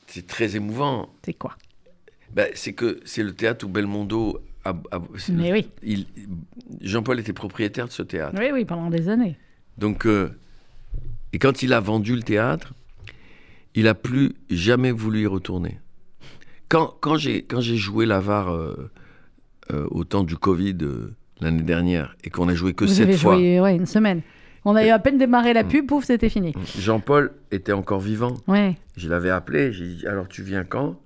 c'est 0.06 0.26
très 0.26 0.56
émouvant. 0.56 1.12
C'est 1.24 1.34
quoi? 1.34 1.56
Ben, 2.32 2.48
c'est 2.54 2.72
que 2.74 3.00
c'est 3.04 3.22
le 3.24 3.32
théâtre 3.34 3.66
où 3.66 3.68
Belmondo. 3.68 4.40
A, 4.64 4.70
a- 4.92 5.00
c'est- 5.16 5.32
Mais 5.32 5.52
oui. 5.52 5.68
il- 5.82 6.06
Jean-Paul 6.82 7.18
était 7.18 7.32
propriétaire 7.32 7.86
de 7.88 7.92
ce 7.92 8.02
théâtre. 8.02 8.36
Oui, 8.38 8.50
oui, 8.52 8.64
pendant 8.64 8.90
des 8.90 9.08
années. 9.08 9.36
Donc, 9.78 10.06
euh, 10.06 10.30
et 11.32 11.38
quand 11.38 11.62
il 11.62 11.72
a 11.72 11.80
vendu 11.80 12.14
le 12.14 12.22
théâtre, 12.22 12.72
il 13.74 13.88
a 13.88 13.94
plus 13.94 14.32
jamais 14.50 14.90
voulu 14.92 15.22
y 15.22 15.26
retourner. 15.26 15.78
Quand, 16.68 16.94
quand 17.00 17.16
j'ai 17.16 17.42
quand 17.42 17.60
j'ai 17.60 17.76
joué 17.76 18.06
l'avare 18.06 18.52
euh, 18.54 18.90
euh, 19.72 19.86
au 19.90 20.04
temps 20.04 20.22
du 20.24 20.36
Covid 20.36 20.76
euh, 20.82 21.14
l'année 21.40 21.62
dernière 21.62 22.16
et 22.24 22.30
qu'on 22.30 22.48
a 22.48 22.54
joué 22.54 22.74
que 22.74 22.84
Vous 22.84 22.92
sept 22.92 23.08
avez 23.08 23.16
fois, 23.16 23.34
joué 23.36 23.60
ouais, 23.60 23.74
une 23.76 23.86
semaine. 23.86 24.22
On 24.64 24.76
a 24.76 24.84
eu 24.84 24.90
à 24.90 24.98
peine 24.98 25.16
démarré 25.16 25.54
la 25.54 25.64
pub, 25.64 25.86
pouf, 25.86 26.04
c'était 26.04 26.28
fini. 26.28 26.52
Jean-Paul 26.78 27.32
était 27.50 27.72
encore 27.72 27.98
vivant. 28.00 28.34
Ouais. 28.46 28.76
Je 28.96 29.08
l'avais 29.08 29.30
appelé, 29.30 29.72
j'ai 29.72 29.86
dit 29.86 30.06
alors 30.06 30.28
tu 30.28 30.42
viens 30.42 30.64
quand? 30.64 31.00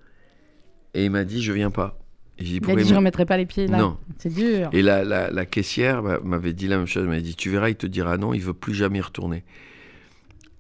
Et 0.93 1.05
il 1.05 1.11
m'a 1.11 1.25
dit 1.25 1.41
je 1.43 1.53
viens 1.53 1.71
pas. 1.71 1.99
Et 2.39 2.45
j'ai 2.45 2.59
dit 2.59 2.67
Il 2.67 2.71
a 2.73 2.77
dit 2.77 2.85
je 2.89 2.91
m'a- 2.91 2.99
remettrai 2.99 3.27
pas 3.27 3.37
les 3.37 3.47
pieds 3.47 3.69
là. 3.69 3.79
Non. 3.79 3.97
C'est 4.19 4.35
dur. 4.35 4.69
Et 4.73 4.83
la, 4.83 5.05
la, 5.05 5.31
la 5.31 5.47
caissière 5.47 6.03
m'a- 6.03 6.19
m'avait 6.19 6.53
dit 6.53 6.67
la 6.67 6.79
même 6.79 6.87
chose. 6.87 7.05
Elle 7.05 7.09
m'avait 7.11 7.23
dit 7.23 7.37
Tu 7.37 7.49
verras, 7.51 7.69
il 7.71 7.77
te 7.77 7.87
dira 7.87 8.17
non, 8.17 8.35
il 8.35 8.41
veut 8.43 8.55
plus 8.55 8.75
jamais 8.75 8.99
y 8.99 9.03
retourner. 9.03 9.45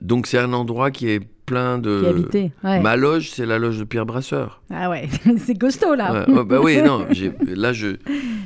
Donc 0.00 0.26
c'est 0.26 0.38
un 0.38 0.52
endroit 0.52 0.90
qui 0.90 1.08
est 1.08 1.20
plein 1.46 1.78
de. 1.78 2.00
Qui 2.00 2.06
habité. 2.08 2.52
Ouais. 2.62 2.80
Ma 2.80 2.96
loge, 2.96 3.30
c'est 3.30 3.46
la 3.46 3.58
loge 3.58 3.78
de 3.78 3.84
Pierre 3.84 4.06
Brasseur. 4.06 4.62
Ah 4.72 4.90
ouais, 4.90 5.08
c'est 5.38 5.58
costaud 5.58 5.94
là. 5.94 6.24
Ouais, 6.26 6.34
ouais, 6.34 6.44
bah 6.44 6.60
oui, 6.62 6.80
non. 6.82 7.06
Là, 7.46 7.72
je 7.72 7.96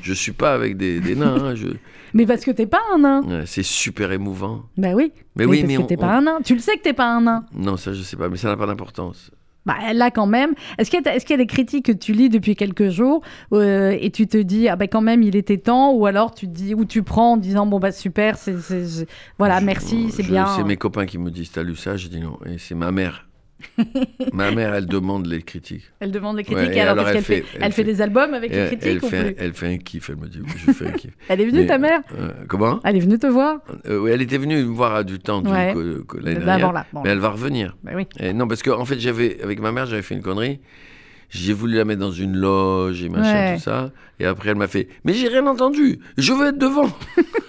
je 0.02 0.12
suis 0.12 0.32
pas 0.32 0.52
avec 0.54 0.76
des, 0.76 1.00
des 1.00 1.14
nains. 1.14 1.36
hein, 1.44 1.54
je- 1.54 1.68
Mais 2.14 2.26
parce 2.26 2.44
que 2.44 2.50
t'es 2.50 2.66
pas 2.66 2.80
un 2.94 2.98
nain. 2.98 3.22
ouais, 3.22 3.42
c'est 3.46 3.62
super 3.62 4.12
émouvant. 4.12 4.64
Bah 4.76 4.88
oui. 4.94 5.12
Mais 5.36 5.44
oui, 5.44 5.58
parce 5.60 5.68
mais 5.68 5.76
que 5.76 5.82
on- 5.82 5.86
t'es 5.86 5.96
pas 5.96 6.16
un 6.16 6.22
nain. 6.22 6.38
Tu 6.44 6.54
le 6.54 6.60
sais 6.60 6.76
que 6.76 6.82
t'es 6.82 6.92
pas 6.92 7.08
un 7.14 7.20
nain. 7.22 7.44
Non, 7.54 7.76
ça, 7.76 7.92
je 7.92 8.02
sais 8.02 8.16
pas, 8.16 8.28
mais 8.28 8.36
ça 8.36 8.48
n'a 8.48 8.56
pas 8.56 8.66
d'importance. 8.66 9.30
Bah 9.68 9.92
là 9.94 10.10
quand 10.10 10.26
même. 10.26 10.54
Est-ce 10.78 10.90
qu'il 10.90 11.00
y, 11.04 11.08
a- 11.08 11.16
y 11.34 11.36
des 11.36 11.46
critiques 11.46 11.84
que 11.86 11.92
tu 11.92 12.12
lis 12.12 12.28
depuis 12.30 12.56
quelques 12.56 12.88
jours 12.88 13.20
euh, 13.52 13.96
et 14.00 14.10
tu 14.10 14.26
te 14.26 14.38
dis 14.38 14.66
ah 14.68 14.74
bah 14.76 14.86
quand 14.88 15.02
même 15.02 15.22
il 15.22 15.36
était 15.36 15.58
temps 15.58 15.92
ou 15.92 16.06
alors 16.06 16.34
tu 16.34 16.46
te 16.48 16.52
dis 16.52 16.74
ou 16.74 16.84
tu 16.86 17.02
prends 17.02 17.32
en 17.32 17.36
disant 17.36 17.66
bon 17.66 17.78
bah 17.78 17.92
super 17.92 18.36
c'est 18.38 18.56
voilà 19.38 19.60
Je- 19.60 19.64
merci 19.66 20.10
c'est 20.10 20.22
bien. 20.22 20.46
C'est 20.56 20.64
mes 20.64 20.76
copains 20.78 21.06
qui 21.06 21.18
me 21.18 21.30
disent 21.30 21.52
T'as 21.52 21.62
lu 21.62 21.76
ça? 21.76 21.96
Je 21.96 22.08
dis 22.08 22.18
non. 22.20 22.38
Et 22.46 22.58
c'est 22.58 22.74
ma 22.74 22.90
mère. 22.90 23.27
ma 24.32 24.50
mère, 24.50 24.74
elle 24.74 24.86
demande 24.86 25.26
les 25.26 25.42
critiques. 25.42 25.84
Elle 26.00 26.10
demande 26.12 26.36
les 26.36 26.44
critiques 26.44 26.68
Ouais, 26.68 26.74
et 26.74 26.78
et 26.78 26.80
alors, 26.80 27.06
elle 27.08 27.14
qu'elle 27.14 27.24
fait, 27.24 27.42
fait- 27.42 27.44
Elle, 27.56 27.62
elle 27.64 27.72
fait 27.72 27.82
fait- 27.84 27.92
des 27.92 28.02
albums 28.02 28.34
avec 28.34 28.50
les 28.54 28.66
critiques 28.66 28.86
elle 28.86 28.96
ou 28.98 29.08
fait, 29.08 29.32
plus 29.34 29.44
elle 29.44 29.52
fait 29.54 29.66
un 29.74 29.78
kiff. 29.78 30.10
Elle 30.10 30.16
me 30.16 30.26
dit 30.28 30.40
Je 30.66 30.72
fais 30.72 30.86
un 30.86 30.92
kiff. 30.92 31.10
Elle 31.28 31.40
est 31.40 31.46
venue 31.46 31.60
Mais- 31.60 31.66
ta 31.66 31.78
mère 31.78 32.00
Euh, 32.18 32.30
comment? 32.48 32.80
Elle 32.84 32.96
est 32.96 33.00
venue 33.00 33.18
te 33.18 33.26
voir 33.26 33.58
Euh, 33.86 33.98
oui, 33.98 34.10
Elle 34.12 34.22
était 34.22 34.38
venue 34.38 34.56
me 34.56 34.72
voir 34.72 34.94
à 34.94 35.04
du 35.04 35.18
temps 35.18 35.42
Ouais. 35.42 35.74
l'année 35.74 36.38
dernière. 36.44 36.72
là. 36.72 36.86
Bon, 36.92 37.02
Mais 37.04 37.10
elle 37.10 37.18
va 37.18 37.30
revenir. 37.30 37.76
bah 37.82 37.92
oui. 37.94 38.06
Et 38.20 38.32
non, 38.32 38.46
parce 38.48 38.62
que 38.62 38.70
en 38.70 38.84
fait, 38.84 38.98
j'avais 39.00 39.42
avec 39.42 39.60
ma 39.60 39.72
mère, 39.72 39.86
j'avais 39.86 40.02
fait 40.02 40.14
une 40.14 40.22
connerie. 40.22 40.60
J'ai 41.30 41.52
voulu 41.52 41.76
la 41.76 41.84
mettre 41.84 42.00
dans 42.00 42.10
une 42.10 42.36
loge 42.36 43.02
et 43.04 43.10
machin, 43.10 43.32
Ouais. 43.50 43.54
tout 43.56 43.62
ça. 43.62 43.90
Et 44.18 44.24
après, 44.24 44.48
elle 44.50 44.56
m'a 44.56 44.66
fait 44.66 44.88
Mais 45.04 45.12
j'ai 45.12 45.28
rien 45.28 45.46
entendu. 45.46 45.98
Je 46.16 46.32
veux 46.32 46.48
être 46.48 46.58
devant. 46.58 46.88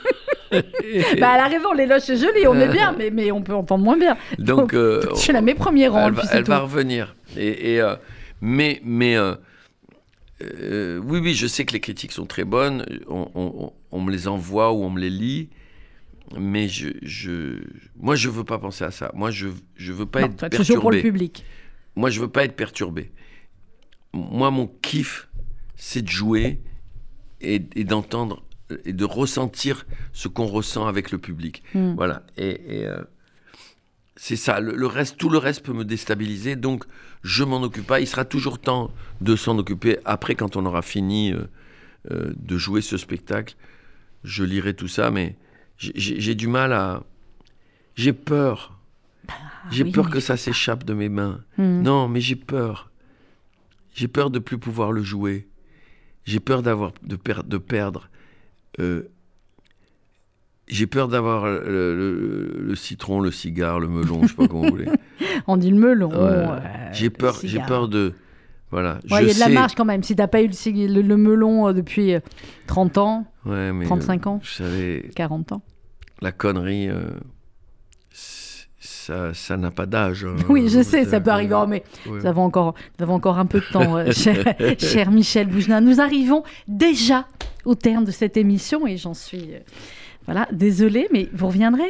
Bah 1.19 1.31
à 1.31 1.37
l'arrivée 1.37 1.63
les 1.77 1.85
loges 1.85 2.01
c'est 2.01 2.17
joli 2.17 2.47
on 2.47 2.55
est 2.59 2.69
bien 2.69 2.93
mais, 2.97 3.09
mais 3.11 3.31
on 3.31 3.41
peut 3.41 3.53
entendre 3.53 3.83
moins 3.83 3.97
bien. 3.97 4.17
Donc, 4.37 4.73
euh, 4.73 5.01
Je 5.15 5.19
suis 5.19 5.33
la 5.33 5.41
mes 5.41 5.55
premiers 5.55 5.87
rangs 5.87 6.07
elle, 6.07 6.13
va, 6.13 6.23
elle 6.31 6.43
va 6.43 6.59
revenir. 6.59 7.15
Et, 7.37 7.73
et, 7.73 7.81
euh, 7.81 7.95
mais 8.41 8.81
mais 8.83 9.15
euh, 9.15 9.35
euh, 10.41 10.99
oui, 11.03 11.19
oui, 11.19 11.33
je 11.33 11.47
sais 11.47 11.65
que 11.65 11.73
les 11.73 11.79
critiques 11.79 12.11
sont 12.13 12.25
très 12.25 12.45
bonnes. 12.45 12.85
On, 13.07 13.27
on- 13.35 13.73
on 13.91 14.01
me 14.01 14.11
les 14.11 14.27
envoie 14.27 14.71
ou 14.71 14.83
on 14.83 14.89
me 14.89 14.99
les 14.99 15.09
lit. 15.09 15.49
Mais 16.37 16.67
je, 16.67 16.89
je, 17.01 17.57
moi, 17.99 18.15
je 18.15 18.29
veux 18.29 18.43
pas 18.43 18.59
penser 18.59 18.83
à 18.83 18.91
ça. 18.91 19.11
Moi, 19.15 19.31
je, 19.31 19.47
je 19.75 19.91
veux 19.91 20.05
pas 20.05 20.21
Non, 20.21 20.27
être 20.27 20.37
toi, 20.37 20.49
tu 20.49 20.63
joues 20.63 20.79
pour 20.79 20.91
le 20.91 20.97
perturbé. 20.97 21.01
public. 21.01 21.45
Moi, 21.95 22.11
je 22.11 22.21
veux 22.21 22.27
pas 22.27 22.43
être 22.45 22.55
perturbé. 22.55 23.11
Moi, 24.13 24.51
mon 24.51 24.67
kiff, 24.81 25.27
c'est 25.75 26.03
de 26.03 26.07
jouer 26.09 26.61
et, 27.41 27.61
et 27.75 27.83
d'entendre 27.83 28.43
et 28.85 28.93
de 28.93 29.05
ressentir 29.05 29.85
ce 30.13 30.27
qu'on 30.27 30.45
ressent 30.45 30.87
avec 30.87 31.11
le 31.11 31.17
public. 31.17 31.63
Hmm. 31.73 31.93
Voilà. 31.95 32.23
Et, 32.37 32.81
et, 32.81 32.87
euh, 32.87 33.01
c'est 34.15 34.35
ça. 34.35 34.59
Le, 34.59 34.75
le 34.75 34.87
reste, 34.87 35.17
tout 35.17 35.29
le 35.29 35.37
reste 35.37 35.63
peut 35.65 35.73
me 35.73 35.85
déstabiliser. 35.85 36.55
Donc, 36.55 36.83
je 37.23 37.43
m'en 37.43 37.61
occupe 37.61 37.87
pas. 37.87 37.99
Il 37.99 38.07
sera 38.07 38.25
toujours 38.25 38.59
temps 38.59 38.91
de 39.21 39.35
s'en 39.35 39.57
occuper 39.57 39.97
après, 40.05 40.35
quand 40.35 40.55
on 40.55 40.65
aura 40.65 40.81
fini 40.81 41.33
euh, 41.33 41.43
euh, 42.11 42.33
de 42.35 42.57
jouer 42.57 42.81
ce 42.81 42.97
spectacle. 42.97 43.55
Je 44.23 44.43
lirai 44.43 44.73
tout 44.73 44.87
ça, 44.89 45.09
mais 45.11 45.35
j'ai- 45.77 45.93
j'ai 45.95 46.19
j'ai 46.19 46.35
du 46.35 46.47
mal 46.47 46.73
à. 46.73 47.03
J'ai 47.95 48.13
peur. 48.13 48.77
j'ai 49.71 49.83
Ah 49.83 49.85
oui, 49.85 49.91
peur 49.91 50.09
que 50.09 50.19
ça 50.19 50.35
s'échappe 50.37 50.83
de 50.83 50.93
mes 50.93 51.09
mains. 51.09 51.39
Hmm. 51.57 51.81
Non, 51.81 52.07
mais 52.09 52.19
j'ai 52.21 52.35
peur. 52.35 52.91
J'ai 53.93 54.07
peur 54.07 54.29
de 54.29 54.39
plus 54.39 54.57
pouvoir 54.57 54.91
le 54.91 55.01
jouer. 55.03 55.47
J'ai 56.25 56.39
peur 56.39 56.61
d'avoir 56.61 56.91
de, 57.03 57.15
per- 57.15 57.43
de 57.45 57.57
perdre. 57.57 58.09
Euh, 58.79 59.03
j'ai 60.67 60.85
peur 60.87 61.07
d'avoir 61.07 61.45
le, 61.47 61.95
le- 61.95 62.57
le 62.61 62.75
citron, 62.75 63.19
le 63.21 63.31
cigare, 63.31 63.79
le 63.79 63.87
melon, 63.87 64.21
je 64.23 64.27
sais 64.27 64.33
pas 64.35 64.47
comment 64.47 64.61
vous 64.61 64.69
voulez. 64.69 64.87
On 65.47 65.57
dit 65.57 65.71
le 65.71 65.77
melon. 65.79 66.09
Ouais. 66.09 66.15
euh, 66.19 66.59
j'ai 66.93 67.09
peur, 67.09 67.39
j'ai 67.43 67.59
peur 67.59 67.87
de. 67.87 68.13
Voilà. 68.71 68.99
Ouais, 69.09 69.21
je 69.21 69.23
il 69.23 69.27
y 69.29 69.31
a 69.31 69.33
de 69.33 69.39
la 69.39 69.49
marge 69.49 69.73
quand 69.73 69.85
même. 69.85 70.03
Si 70.03 70.15
t'as 70.15 70.27
pas 70.27 70.43
eu 70.43 70.47
le, 70.47 70.53
cig- 70.53 70.87
le, 70.93 71.01
le 71.01 71.17
melon 71.17 71.67
euh, 71.69 71.73
depuis 71.73 72.13
euh, 72.13 72.19
30 72.67 72.99
ans, 72.99 73.25
Ouais, 73.45 73.73
mais, 73.73 73.85
35 73.85 74.27
euh, 74.27 74.29
ans. 74.29 74.39
Savez, 74.43 75.09
40 75.15 75.53
ans. 75.53 75.63
la 76.21 76.31
connerie, 76.31 76.87
euh, 76.87 77.09
ça, 79.09 79.33
ça 79.33 79.57
n'a 79.57 79.71
pas 79.71 79.85
d'âge. 79.85 80.23
hein. 80.25 80.35
Oui, 80.49 80.69
je 80.69 80.81
sais, 80.83 81.03
ça 81.05 81.19
peut 81.19 81.31
arriver. 81.31 81.55
Mais 81.67 81.83
nous 82.05 82.25
avons 82.27 82.43
encore, 82.43 82.75
nous 82.97 83.03
avons 83.03 83.15
encore 83.15 83.37
un 83.39 83.45
peu 83.45 83.59
de 83.59 83.65
temps, 83.71 83.97
euh, 83.97 84.11
cher, 84.11 84.43
cher 84.77 85.09
Michel 85.11 85.47
Bougelin. 85.47 85.81
Nous 85.81 85.99
arrivons 85.99 86.43
déjà 86.67 87.25
au 87.65 87.75
terme 87.75 88.05
de 88.05 88.11
cette 88.11 88.37
émission 88.37 88.85
et 88.87 88.97
j'en 88.97 89.13
suis. 89.13 89.53
euh, 89.55 89.59
voilà, 90.25 90.47
désolée, 90.51 91.07
mais 91.11 91.27
vous 91.33 91.47
reviendrez. 91.47 91.89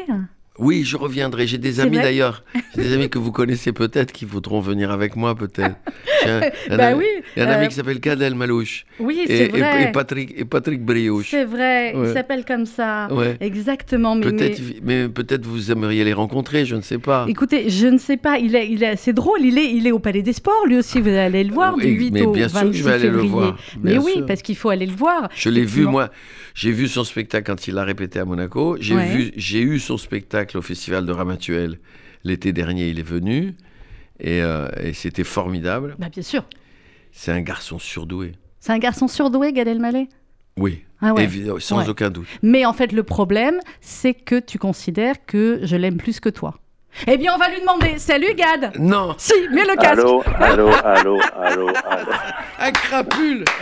Oui, 0.60 0.84
je 0.84 0.98
reviendrai. 0.98 1.48
J'ai 1.48 1.58
des 1.58 1.80
amis 1.80 1.98
d'ailleurs. 1.98 2.44
J'ai 2.76 2.82
des 2.84 2.94
amis 2.94 3.10
que 3.10 3.18
vous 3.18 3.32
connaissez 3.32 3.72
peut-être 3.72 4.12
qui 4.12 4.26
voudront 4.26 4.60
venir 4.60 4.92
avec 4.92 5.16
moi 5.16 5.34
peut-être. 5.36 5.76
Un, 6.26 6.42
un 6.70 6.78
Bah 6.78 6.88
ami, 6.88 7.00
oui, 7.00 7.06
il 7.38 7.40
y 7.40 7.46
a 7.46 7.50
un 7.50 7.52
ami 7.54 7.70
qui 7.70 7.76
s'appelle 7.76 8.00
Gad 8.02 8.22
El 8.22 8.36
Malouche 8.36 8.86
Oui, 9.00 9.22
c'est 9.26 9.48
vrai. 9.48 9.84
et 9.88 9.92
Patrick, 9.94 10.34
et 10.38 10.44
Patrick 10.44 10.84
Brioche. 10.84 11.30
C'est 11.32 11.46
vrai, 11.46 11.94
il 11.96 12.12
s'appelle 12.12 12.44
comme 12.44 12.66
ça. 12.66 13.08
Ouais. 13.10 13.38
Exactement. 13.40 14.16
Mais, 14.16 14.26
Peut-être, 14.26 14.60
mais- 14.84 15.04
mais, 15.04 15.08
peut-être 15.10 15.46
vous 15.46 15.72
aimeriez 15.72 16.04
les 16.04 16.12
rencontrer, 16.12 16.66
je 16.66 16.76
ne 16.76 16.82
sais 16.82 16.98
pas. 16.98 17.26
Écoutez, 17.30 17.70
je 17.70 17.88
ne 17.88 17.98
sais 17.98 18.18
pas, 18.18 18.38
il 18.38 18.54
est, 18.54 18.70
il 18.70 18.84
est, 18.84 18.98
c'est 18.98 19.14
drôle, 19.14 19.40
il 19.44 19.58
est, 19.58 19.72
il 19.72 19.88
est 19.88 19.92
au 19.94 20.00
Palais 20.00 20.22
des 20.22 20.34
Sports, 20.34 20.66
lui 20.68 20.78
aussi, 20.78 21.00
vous 21.00 21.08
allez 21.10 21.46
le 21.46 21.54
voir 21.54 21.74
Oui, 21.78 21.84
du 21.86 21.92
8 21.92 22.12
mais 22.12 22.22
au 22.24 22.32
bien 22.34 22.48
26 22.48 22.60
sûr 22.60 22.72
que 22.72 22.76
je 22.78 22.84
vais 22.84 22.92
aller 22.92 23.04
le 23.08 23.12
février. 23.14 23.30
voir, 23.32 23.58
Mais 23.82 23.98
oui, 23.98 24.12
sûr. 24.16 24.26
parce 24.26 24.42
qu'il 24.42 24.58
faut 24.58 24.70
aller 24.70 24.86
le 24.88 24.94
voir. 24.96 25.30
Je 25.36 25.50
l'ai 25.50 25.64
vu, 25.64 25.86
moi. 25.86 26.10
J'ai 26.54 26.72
vu 26.72 26.90
son 26.90 27.06
spectacle 27.06 27.46
quand 27.50 27.68
il 27.70 27.76
l'a 27.76 27.86
répété 27.86 28.20
à 28.20 28.26
Monaco. 28.26 28.76
J'ai 28.82 28.96
Ouais. 28.96 29.06
vu, 29.08 29.32
j'ai 29.38 29.62
eu 29.62 29.80
son 29.80 29.98
spectacle 29.98 30.49
au 30.58 30.62
Festival 30.62 31.06
de 31.06 31.12
Ramatuel 31.12 31.80
l'été 32.24 32.52
dernier. 32.54 32.90
Il 32.90 33.00
est 33.00 33.04
venu 33.04 33.56
et, 34.20 34.42
euh, 34.42 34.68
et 34.82 34.94
c'était 34.94 35.24
formidable. 35.24 35.96
Bah, 36.00 36.10
bien 36.10 36.24
sûr. 36.24 36.44
C'est 37.12 37.32
un 37.32 37.42
garçon 37.42 37.80
surdoué. 37.80 38.34
C'est 38.60 38.74
un 38.74 38.80
garçon 38.80 39.08
surdoué, 39.08 39.54
Gad 39.54 39.68
Elmaleh? 39.68 40.08
Oui, 40.58 40.84
Ah 41.02 41.14
ouais. 41.14 41.28
sans 41.60 41.80
Ouais. 41.80 41.90
aucun 41.90 42.10
doute. 42.10 42.28
Mais 42.44 42.66
en 42.66 42.74
fait, 42.74 42.92
le 42.92 43.04
problème, 43.04 43.60
c'est 43.80 44.14
que 44.14 44.40
tu 44.40 44.58
considères 44.60 45.16
que 45.26 45.60
je 45.64 45.76
l'aime 45.78 45.98
plus 45.98 46.20
que 46.20 46.28
toi. 46.30 46.56
Eh 47.08 47.18
bien, 47.18 47.34
on 47.34 47.38
va 47.38 47.50
lui 47.50 47.62
demander. 47.62 47.98
Salut, 48.00 48.34
Gad 48.36 48.74
Non, 48.78 49.16
Si, 49.18 49.34
mets 49.54 49.64
le 49.64 49.76
casque 49.78 50.00
Allô, 50.00 50.22
allô, 50.40 50.70
allô, 50.84 51.20
allô, 51.38 51.70
allô. 51.90 52.12
un 52.60 52.72
crapule. 52.72 53.46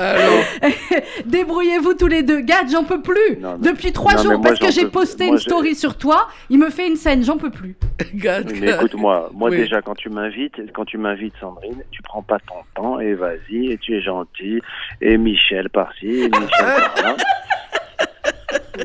Débrouillez-vous 1.26 1.94
tous 1.94 2.06
les 2.06 2.22
deux. 2.22 2.40
Gad, 2.40 2.70
j'en 2.70 2.84
peux 2.84 3.00
plus 3.02 3.36
Non, 3.40 3.56
mais- 3.60 3.70
Depuis 3.70 3.92
trois 3.92 4.14
non, 4.14 4.22
jours, 4.22 4.32
moi, 4.32 4.40
parce 4.42 4.58
que 4.58 4.70
j'ai 4.70 4.86
posté 4.86 5.24
moi, 5.26 5.34
une 5.34 5.38
story 5.40 5.74
sur 5.74 5.96
toi, 5.96 6.28
il 6.48 6.58
me 6.58 6.70
fait 6.70 6.86
une 6.86 6.96
scène, 6.96 7.22
j'en 7.24 7.36
peux 7.36 7.50
plus. 7.50 7.76
Gad, 8.14 8.50
Oui, 8.50 8.58
Mais 8.60 8.70
écoute-moi, 8.70 9.30
moi 9.34 9.50
Oui. 9.50 9.56
déjà 9.58 9.82
quand 9.82 9.94
tu 9.94 10.08
m'invites, 10.08 10.54
quand 10.72 10.84
tu 10.84 10.98
m'invites 10.98 11.34
Sandrine, 11.40 11.82
tu 11.90 12.02
prends 12.02 12.22
pas 12.22 12.38
ton 12.40 12.54
temps 12.80 13.00
et 13.00 13.14
vas-y 13.14 13.72
et 13.72 13.78
tu 13.78 13.96
es 13.96 14.00
gentil 14.02 14.60
et 15.00 15.16
Michel 15.18 15.68
par-ci 15.70 16.06
et 16.06 16.28
Michel 16.28 16.48
par-là. 16.58 17.16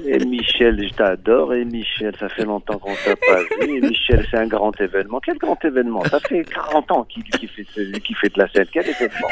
Et 0.06 0.20
Michel, 0.26 0.84
je 0.88 0.94
t'adore 0.94 1.54
et 1.54 1.64
Michel, 1.66 2.14
ça 2.20 2.28
fait 2.30 2.44
longtemps 2.44 2.78
qu'on 2.78 2.94
t'a 2.94 3.16
pas 3.16 3.40
vu 3.66 3.78
et 3.78 3.82
Michel, 3.82 4.26
c'est 4.30 4.38
un 4.38 4.46
grand 4.48 4.80
événement. 4.80 5.20
Quel 5.24 5.38
grand 5.38 5.64
événement? 5.64 6.04
Ça 6.06 6.20
fait 6.20 6.44
40 6.44 6.92
ans 6.92 7.04
qu'il 7.06 7.24
fait, 7.50 7.64
qu'il 8.02 8.16
fait 8.16 8.34
de 8.36 8.40
la 8.40 8.48
scène. 8.50 8.66
Quel 8.72 8.88
événement? 8.88 9.28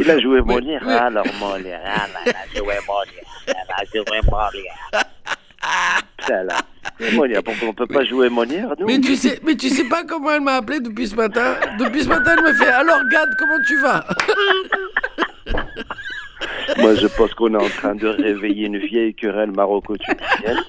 Il 0.00 0.10
a 0.10 0.18
joué 0.18 0.40
Molière. 0.42 0.82
oui. 0.86 0.92
Alors 0.92 1.26
Molière, 1.40 1.80
ah, 1.84 2.06
là, 2.06 2.20
elle 2.26 2.32
a 2.32 2.46
joué 2.58 2.74
Molière, 2.86 3.24
elle 3.46 3.54
a 3.74 3.84
joué 3.84 4.20
Molière. 4.30 5.04
Ça, 6.26 6.42
là. 6.44 6.56
Et 7.00 7.12
Molière, 7.14 7.42
pourquoi 7.42 7.68
on 7.68 7.74
peut 7.74 7.86
pas 7.86 8.04
jouer 8.04 8.28
Molière 8.28 8.74
nous? 8.78 8.86
mais 8.86 9.00
tu 9.00 9.16
sais, 9.16 9.40
mais 9.44 9.56
tu 9.56 9.68
sais 9.70 9.84
pas 9.84 10.04
comment 10.04 10.30
elle 10.32 10.40
m'a 10.40 10.54
appelé 10.56 10.80
depuis 10.80 11.08
ce 11.08 11.14
matin? 11.16 11.56
Depuis 11.78 12.04
ce 12.04 12.08
matin, 12.08 12.34
elle 12.36 12.44
me 12.44 12.52
fait. 12.52 12.68
Alors, 12.68 13.00
Gad, 13.10 13.28
comment 13.38 13.58
tu 13.66 13.76
vas 13.80 14.04
Moi, 16.78 16.94
je 16.94 17.06
pense 17.08 17.32
qu'on 17.34 17.52
est 17.54 17.62
en 17.62 17.68
train 17.68 17.94
de 17.94 18.06
réveiller 18.08 18.66
une 18.66 18.78
vieille 18.78 19.14
querelle 19.14 19.50
maroco-tunisienne 19.52 20.58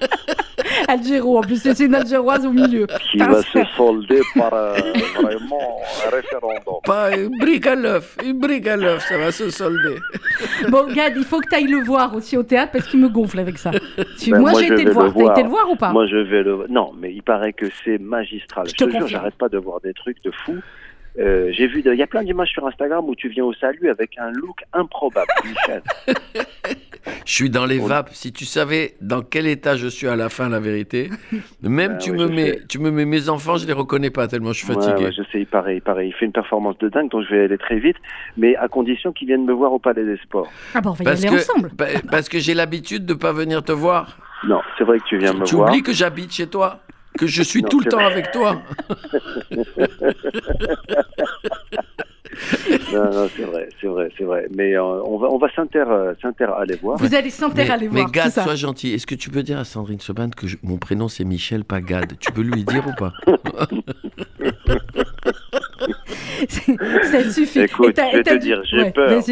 Algéro, 0.88 1.38
en 1.38 1.40
plus, 1.42 1.60
c'est 1.62 1.78
une 1.84 1.94
Algéroise 1.94 2.44
au 2.46 2.50
milieu. 2.52 2.86
qui 3.10 3.18
va 3.18 3.42
se 3.42 3.64
solder 3.76 4.20
par 4.34 4.52
euh, 4.52 4.74
vraiment 5.22 5.80
un 6.06 6.10
référendum. 6.16 6.74
Pas 6.84 7.16
une 7.16 7.36
brique 7.38 7.66
à 7.66 7.74
l'œuf, 7.74 8.16
une 8.24 8.38
brique 8.38 8.66
à 8.66 8.76
l'œuf, 8.76 9.04
ça 9.08 9.18
va 9.18 9.30
se 9.32 9.50
solder. 9.50 9.96
Bon, 10.68 10.86
Gad, 10.92 11.14
il 11.16 11.24
faut 11.24 11.40
que 11.40 11.48
tu 11.48 11.54
ailles 11.56 11.66
le 11.66 11.82
voir 11.84 12.14
aussi 12.14 12.36
au 12.36 12.42
théâtre 12.42 12.72
parce 12.72 12.86
qu'il 12.88 13.00
me 13.00 13.08
gonfle 13.08 13.38
avec 13.38 13.58
ça. 13.58 13.70
Tu- 14.18 14.30
Ben, 14.30 14.40
moi, 14.40 14.52
moi, 14.52 14.60
j'ai 14.60 14.66
été 14.72 14.84
le 14.84 14.92
voir. 14.92 15.06
T'as 15.12 15.20
été 15.20 15.22
voir. 15.22 15.42
le 15.42 15.48
voir 15.48 15.70
ou 15.70 15.76
pas? 15.76 15.92
Moi, 15.92 16.06
je 16.06 16.16
vais 16.16 16.42
le. 16.42 16.66
Non, 16.68 16.92
mais 16.98 17.12
il 17.12 17.22
paraît 17.22 17.52
que 17.52 17.66
c'est 17.84 17.98
magistral. 17.98 18.66
Je 18.66 18.70
Je 18.72 18.76
te 18.76 18.84
te 18.84 18.90
jure, 18.98 19.06
j'arrête 19.08 19.34
pas 19.34 19.48
de 19.48 19.58
voir 19.58 19.80
des 19.80 19.92
trucs 19.94 20.22
de 20.24 20.30
fou. 20.30 20.56
Euh, 21.18 21.50
J'ai 21.52 21.66
vu, 21.66 21.82
il 21.84 21.94
y 21.94 22.02
a 22.02 22.06
plein 22.06 22.22
d'images 22.22 22.50
sur 22.50 22.66
Instagram 22.66 23.04
où 23.08 23.14
tu 23.16 23.28
viens 23.28 23.44
au 23.44 23.52
salut 23.54 23.90
avec 23.90 24.16
un 24.18 24.30
look 24.30 24.60
improbable, 24.72 25.26
Michel. 25.44 25.82
Je 27.24 27.32
suis 27.32 27.50
dans 27.50 27.64
les 27.64 27.78
vapes. 27.78 28.10
Si 28.12 28.32
tu 28.32 28.44
savais 28.44 28.94
dans 29.00 29.22
quel 29.22 29.46
état 29.46 29.74
je 29.76 29.86
suis 29.88 30.06
à 30.06 30.16
la 30.16 30.28
fin, 30.28 30.48
la 30.48 30.60
vérité. 30.60 31.08
Même 31.62 31.92
Ah 31.94 31.98
tu 31.98 32.10
oui, 32.10 32.18
me 32.18 32.26
mets, 32.28 32.52
sais. 32.52 32.62
tu 32.68 32.78
me 32.78 32.90
mets 32.90 33.04
mes 33.06 33.28
enfants, 33.28 33.56
je 33.56 33.66
les 33.66 33.72
reconnais 33.72 34.10
pas 34.10 34.28
tellement 34.28 34.52
je 34.52 34.58
suis 34.64 34.66
fatigué. 34.66 35.04
ouais, 35.06 35.12
je 35.12 35.22
sais, 35.32 35.40
il 35.40 35.46
paraît, 35.46 36.06
il 36.06 36.12
fait 36.12 36.26
une 36.26 36.32
performance 36.32 36.76
de 36.78 36.88
dingue, 36.88 37.10
donc 37.10 37.24
je 37.28 37.34
vais 37.34 37.44
aller 37.44 37.58
très 37.58 37.78
vite, 37.78 37.96
mais 38.36 38.54
à 38.56 38.68
condition 38.68 39.12
qu'il 39.12 39.28
vienne 39.28 39.44
me 39.46 39.52
voir 39.52 39.72
au 39.72 39.78
Palais 39.78 40.04
des 40.04 40.18
Sports. 40.18 40.50
Ah, 40.74 40.80
bon, 40.80 40.90
on 40.90 40.92
va 40.92 41.02
y 41.02 41.04
Parce 41.06 41.24
aller 41.24 41.36
que, 41.36 41.40
ensemble. 41.40 41.70
pa- 41.70 41.86
parce 42.10 42.28
que 42.28 42.38
j'ai 42.38 42.54
l'habitude 42.54 43.06
de 43.06 43.14
pas 43.14 43.32
venir 43.32 43.62
te 43.62 43.72
voir. 43.72 44.18
Non, 44.46 44.60
c'est 44.76 44.84
vrai 44.84 44.98
que 44.98 45.04
tu 45.04 45.16
viens 45.18 45.32
me 45.32 45.44
tu 45.44 45.54
voir. 45.56 45.68
oublies 45.70 45.82
que 45.82 45.92
j'habite 45.92 46.32
chez 46.32 46.46
toi, 46.48 46.80
que 47.18 47.26
je 47.26 47.42
suis 47.42 47.62
Non, 47.62 47.68
tout 47.68 47.78
le 47.80 47.84
c'est 47.84 47.90
temps 47.90 47.98
avec 48.06 48.30
toi. 48.30 48.62
Non, 52.92 53.12
non, 53.12 53.28
c'est 53.36 53.42
vrai, 53.42 53.68
c'est 53.80 53.86
vrai, 53.86 54.08
c'est 54.16 54.24
vrai. 54.24 54.46
Mais 54.56 54.74
euh, 54.74 54.82
on 54.82 55.18
va, 55.18 55.28
on 55.28 55.38
va 55.38 55.48
s'inter, 55.52 55.78
euh, 55.80 56.14
s'inter 56.22 56.44
aller 56.44 56.76
voir. 56.76 56.96
Vous 56.98 57.14
allez 57.14 57.30
s'inter 57.30 57.64
Mais, 57.64 57.70
aller 57.70 57.88
mais 57.88 58.00
voir. 58.00 58.10
Gad, 58.10 58.24
c'est 58.26 58.30
ça. 58.30 58.44
sois 58.44 58.54
gentil. 58.54 58.92
Est-ce 58.94 59.06
que 59.06 59.14
tu 59.14 59.30
peux 59.30 59.42
dire 59.42 59.58
à 59.58 59.64
Sandrine 59.64 60.00
Seban 60.00 60.30
que 60.30 60.46
je- 60.46 60.56
mon 60.62 60.76
prénom 60.78 61.08
c'est 61.08 61.24
Michel, 61.24 61.64
pas 61.64 61.80
Gad? 61.80 62.14
Tu 62.18 62.32
peux 62.32 62.42
lui 62.42 62.64
dire 62.64 62.84
ou 62.86 62.92
pas? 62.94 63.12
ça 67.10 67.30
suffit. 67.30 67.60
Écoute, 67.60 67.96
je 68.12 68.16
vais 68.16 68.22
te 68.22 68.34
dire, 68.36 68.62
j'ai 68.64 68.78
Ouais, 68.82 68.90
peur. 68.90 69.22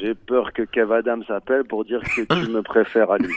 J'ai 0.00 0.14
peur 0.14 0.52
que 0.52 0.62
Kev 0.62 0.92
Adams 0.92 1.22
s'appelle 1.26 1.64
pour 1.64 1.84
dire 1.84 2.00
que 2.02 2.22
tu 2.22 2.50
me 2.50 2.62
préfères 2.62 3.10
à 3.10 3.18
lui. 3.18 3.32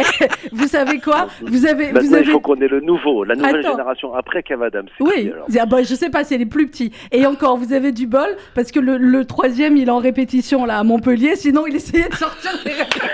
Vous 0.52 0.66
savez 0.66 0.98
quoi 1.00 1.28
Vous 1.42 1.66
avez, 1.66 1.92
vous 1.92 2.16
il 2.16 2.24
faut 2.26 2.40
qu'on 2.40 2.56
ait 2.56 2.68
le 2.68 2.80
nouveau, 2.80 3.24
la 3.24 3.34
nouvelle 3.34 3.56
Attends. 3.60 3.72
génération 3.72 4.14
après 4.14 4.42
Kev 4.42 4.62
Adams. 4.64 4.86
Qui, 4.96 5.02
Oui, 5.02 5.30
alors 5.32 5.46
ah 5.60 5.66
bah, 5.66 5.82
je 5.82 5.94
sais 5.94 6.10
pas, 6.10 6.24
c'est 6.24 6.38
les 6.38 6.46
plus 6.46 6.66
petits. 6.68 6.92
Et 7.12 7.26
encore, 7.26 7.56
vous 7.56 7.72
avez 7.72 7.92
du 7.92 8.06
bol, 8.06 8.28
parce 8.54 8.70
que 8.72 8.80
le, 8.80 8.96
le 8.98 9.24
troisième, 9.24 9.76
il 9.76 9.88
est 9.88 9.90
en 9.90 9.98
répétition 9.98 10.64
là 10.64 10.78
à 10.78 10.84
Montpellier, 10.84 11.36
sinon 11.36 11.66
il 11.66 11.76
essayait 11.76 12.08
de 12.08 12.14
sortir 12.14 12.50
des 12.64 12.72
répétitions. 12.72 13.04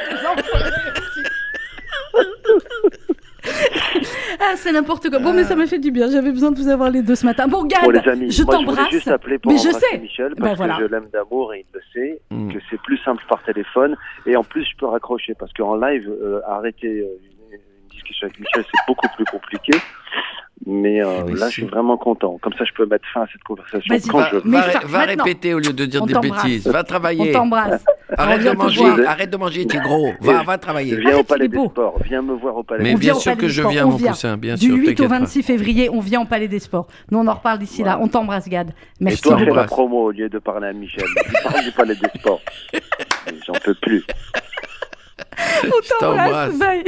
Ah, 4.43 4.55
c'est 4.57 4.73
n'importe 4.73 5.09
quoi. 5.11 5.19
Bon, 5.21 5.33
mais 5.33 5.45
ça 5.45 5.55
m'a 5.57 5.67
fait 5.67 5.79
du 5.79 5.91
bien, 5.91 6.11
j'avais 6.11 6.33
besoin 6.33 6.51
de 6.51 6.57
vous 6.57 6.69
avoir 6.69 6.91
les 6.91 7.03
deux 7.03 7.15
ce 7.15 7.25
matin. 7.27 7.47
Bon, 7.49 7.65
Gad, 7.65 7.83
Bon, 7.85 7.91
les 7.91 8.01
amis, 8.09 8.31
je 8.31 8.43
moi, 8.43 8.55
je 8.59 8.65
t'embrasse. 8.65 8.91
juste 8.91 9.09
appeler 9.09 9.39
pour 9.39 9.53
mais 9.53 9.59
je 9.59 9.71
sais. 9.71 9.99
Michel 9.99 10.35
Ben 10.37 10.43
parce 10.47 10.57
voilà. 10.57 10.77
que 10.77 10.83
je 10.83 10.87
l'aime 10.87 11.09
d'amour 11.13 11.55
et 11.55 11.61
il 11.61 11.67
le 11.75 11.81
sait, 11.93 12.21
Mm. 12.31 12.53
que 12.53 12.59
c'est 12.71 12.81
plus 12.83 12.97
simple 12.99 13.23
par 13.29 13.43
téléphone 13.45 13.97
et 14.27 14.37
en 14.37 14.43
plus 14.45 14.65
je 14.65 14.77
peux 14.77 14.87
raccrocher 14.87 15.35
parce 15.35 15.53
qu'en 15.53 15.77
live, 15.77 16.09
euh, 16.11 16.41
arrêter 16.47 16.89
euh, 16.89 17.19
une, 17.51 17.55
une 17.59 17.89
discussion 17.91 18.27
avec 18.27 18.39
Michel 18.41 18.65
c'est 18.65 18.87
beaucoup 18.87 19.09
plus 19.17 19.25
compliqué. 19.27 19.73
Mais, 20.65 21.03
euh, 21.03 21.25
Mais 21.27 21.35
là, 21.35 21.47
je 21.49 21.53
suis 21.55 21.65
vraiment 21.67 21.97
content. 21.97 22.39
Comme 22.41 22.53
ça, 22.53 22.65
je 22.65 22.73
peux 22.73 22.87
mettre 22.87 23.05
fin 23.13 23.23
à 23.23 23.27
cette 23.33 23.43
conversation 23.43 23.93
Vas-y, 23.93 24.09
quand 24.09 24.19
va. 24.19 24.29
je 24.31 24.37
veux. 24.37 24.43
Mais 24.45 24.59
va, 24.61 24.81
va 24.87 24.99
répéter 25.01 25.55
au 25.55 25.59
lieu 25.59 25.73
de 25.73 25.85
dire 25.87 26.03
On 26.03 26.07
des 26.07 26.13
t'embrasse. 26.13 26.45
bêtises. 26.45 26.67
Va 26.69 26.81
On 26.81 26.85
travailler. 26.85 27.33
t'embrasse. 27.33 27.85
Arrête 28.17 28.41
On 28.47 28.51
de 28.53 28.57
manger. 28.57 29.07
Arrête 29.07 29.31
de 29.31 29.37
manger, 29.37 29.67
t'es 29.67 29.79
gros. 29.79 30.13
Va, 30.21 30.43
va 30.45 30.59
travailler. 30.59 30.95
Viens 30.97 31.19
au 31.19 31.25
Palais 31.25 31.49
des. 31.49 31.57
Sports. 31.67 31.99
Viens 32.05 32.23
me 32.23 32.35
voir 32.35 32.57
au 32.59 32.63
Palais 32.63 32.85
Mais 32.85 32.91
On 32.91 32.95
des 32.95 33.01
vient 33.01 33.13
bien 33.13 33.17
au 33.17 33.21
sûr 33.21 33.37
que 33.37 33.49
je 33.49 33.61
Sports, 33.61 33.73
viens, 33.73 33.87
on 33.87 33.91
mon 33.91 33.97
vient. 33.97 34.11
poussin, 34.13 34.37
bien 34.37 34.55
Du 34.55 34.67
sûr. 34.67 34.75
8 34.77 34.81
au 34.83 34.87
t'inquiète 34.93 35.09
pas. 35.09 35.19
26 35.19 35.43
février, 35.43 35.91
on 35.91 35.99
vient 36.01 36.21
au 36.23 36.27
Palais 36.27 36.49
des 36.49 36.59
Sports. 36.61 36.87
Nous, 37.11 37.19
on 37.19 37.27
en 37.27 37.35
reparle 37.35 37.59
d'ici 37.59 37.83
là. 37.83 37.99
On 38.01 38.07
t'embrasse, 38.07 38.49
Gad. 38.49 38.71
Et 38.71 38.75
Merci. 39.01 39.23
toi, 39.23 39.39
fais 39.39 39.47
la 39.47 39.65
promo 39.65 40.05
au 40.05 40.11
lieu 40.13 40.29
de 40.29 40.39
parler 40.39 40.69
à 40.69 40.73
Michel. 40.73 41.05
Tu 41.25 41.43
parles 41.43 41.65
du 41.65 41.73
Palais 41.73 41.95
des 41.97 42.21
Sports. 42.21 42.41
J'en 43.47 43.55
peux 43.65 43.75
plus. 43.75 44.05
On 45.65 45.99
t'embrasse. 46.01 46.59
Bye. 46.59 46.85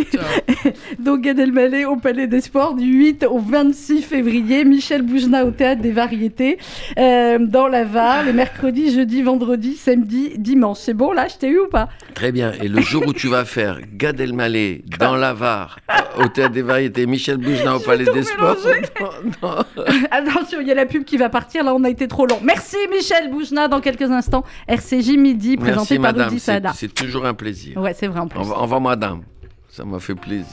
Donc 0.99 1.23
Gad 1.23 1.39
Elmaleh 1.39 1.85
au 1.85 1.97
Palais 1.97 2.27
des 2.27 2.41
Sports 2.41 2.75
du 2.75 2.85
8 2.87 3.25
au 3.25 3.39
26 3.39 4.03
février. 4.03 4.65
Michel 4.65 5.03
Boujna 5.03 5.45
au 5.45 5.51
Théâtre 5.51 5.83
des 5.83 5.93
Variétés 5.93 6.59
euh, 6.99 7.39
dans 7.41 7.69
la 7.69 7.85
Var, 7.85 8.25
les 8.25 8.33
mercredis, 8.33 8.93
jeudi, 8.93 9.23
vendredi, 9.23 9.77
samedi, 9.77 10.33
dimanche. 10.37 10.79
C'est 10.81 10.95
bon 10.95 11.13
là, 11.13 11.29
je 11.29 11.37
t'ai 11.37 11.49
eu 11.49 11.61
ou 11.61 11.69
pas? 11.69 11.89
Très 12.15 12.33
bien. 12.33 12.53
Et 12.63 12.69
le 12.69 12.81
jour 12.81 13.05
où 13.07 13.13
tu 13.13 13.29
vas 13.29 13.45
faire 13.45 13.81
Gad 13.93 14.21
Elmaleh 14.21 14.83
dans 14.99 15.17
la 15.17 15.35
Var, 15.35 15.79
au 16.19 16.29
Théâtre 16.29 16.53
des 16.53 16.63
Variétés, 16.63 17.07
Michel 17.07 17.39
Boujna 17.39 17.77
au 17.77 17.81
Palais 17.81 18.05
des 18.13 18.23
Sports. 18.23 18.57
non, 19.01 19.11
non. 19.43 19.65
Attention, 20.11 20.61
il 20.61 20.69
y 20.69 20.73
a 20.73 20.75
la 20.75 20.87
pub 20.87 21.05
qui 21.05 21.17
va 21.17 21.29
partir. 21.29 21.65
Là, 21.65 21.75
on 21.75 21.85
a 21.85 21.91
été 21.91 22.09
trop 22.09 22.27
long. 22.27 22.39
Merci 22.43 22.77
Michel 22.91 23.31
Boujna. 23.31 23.69
Dans 23.69 23.81
quelques 23.81 24.11
instants, 24.11 24.45
RCJ 24.69 25.17
Midi, 25.17 25.57
présenté 25.57 25.75
Merci 25.77 25.95
par 25.97 26.13
madame, 26.13 26.29
Rudy 26.29 26.41
Sada. 26.41 26.73
c'est 26.75 26.93
toujours 26.93 27.27
un 27.27 27.35
plaisir. 27.35 27.79
Ouais, 27.79 27.95
c'est 27.95 28.07
vrai 28.07 28.21
au 28.37 28.43
revoir, 28.43 28.81
madame. 28.81 29.23
Ça 29.69 29.85
m'a 29.85 29.99
fait 29.99 30.15
plaisir. 30.15 30.47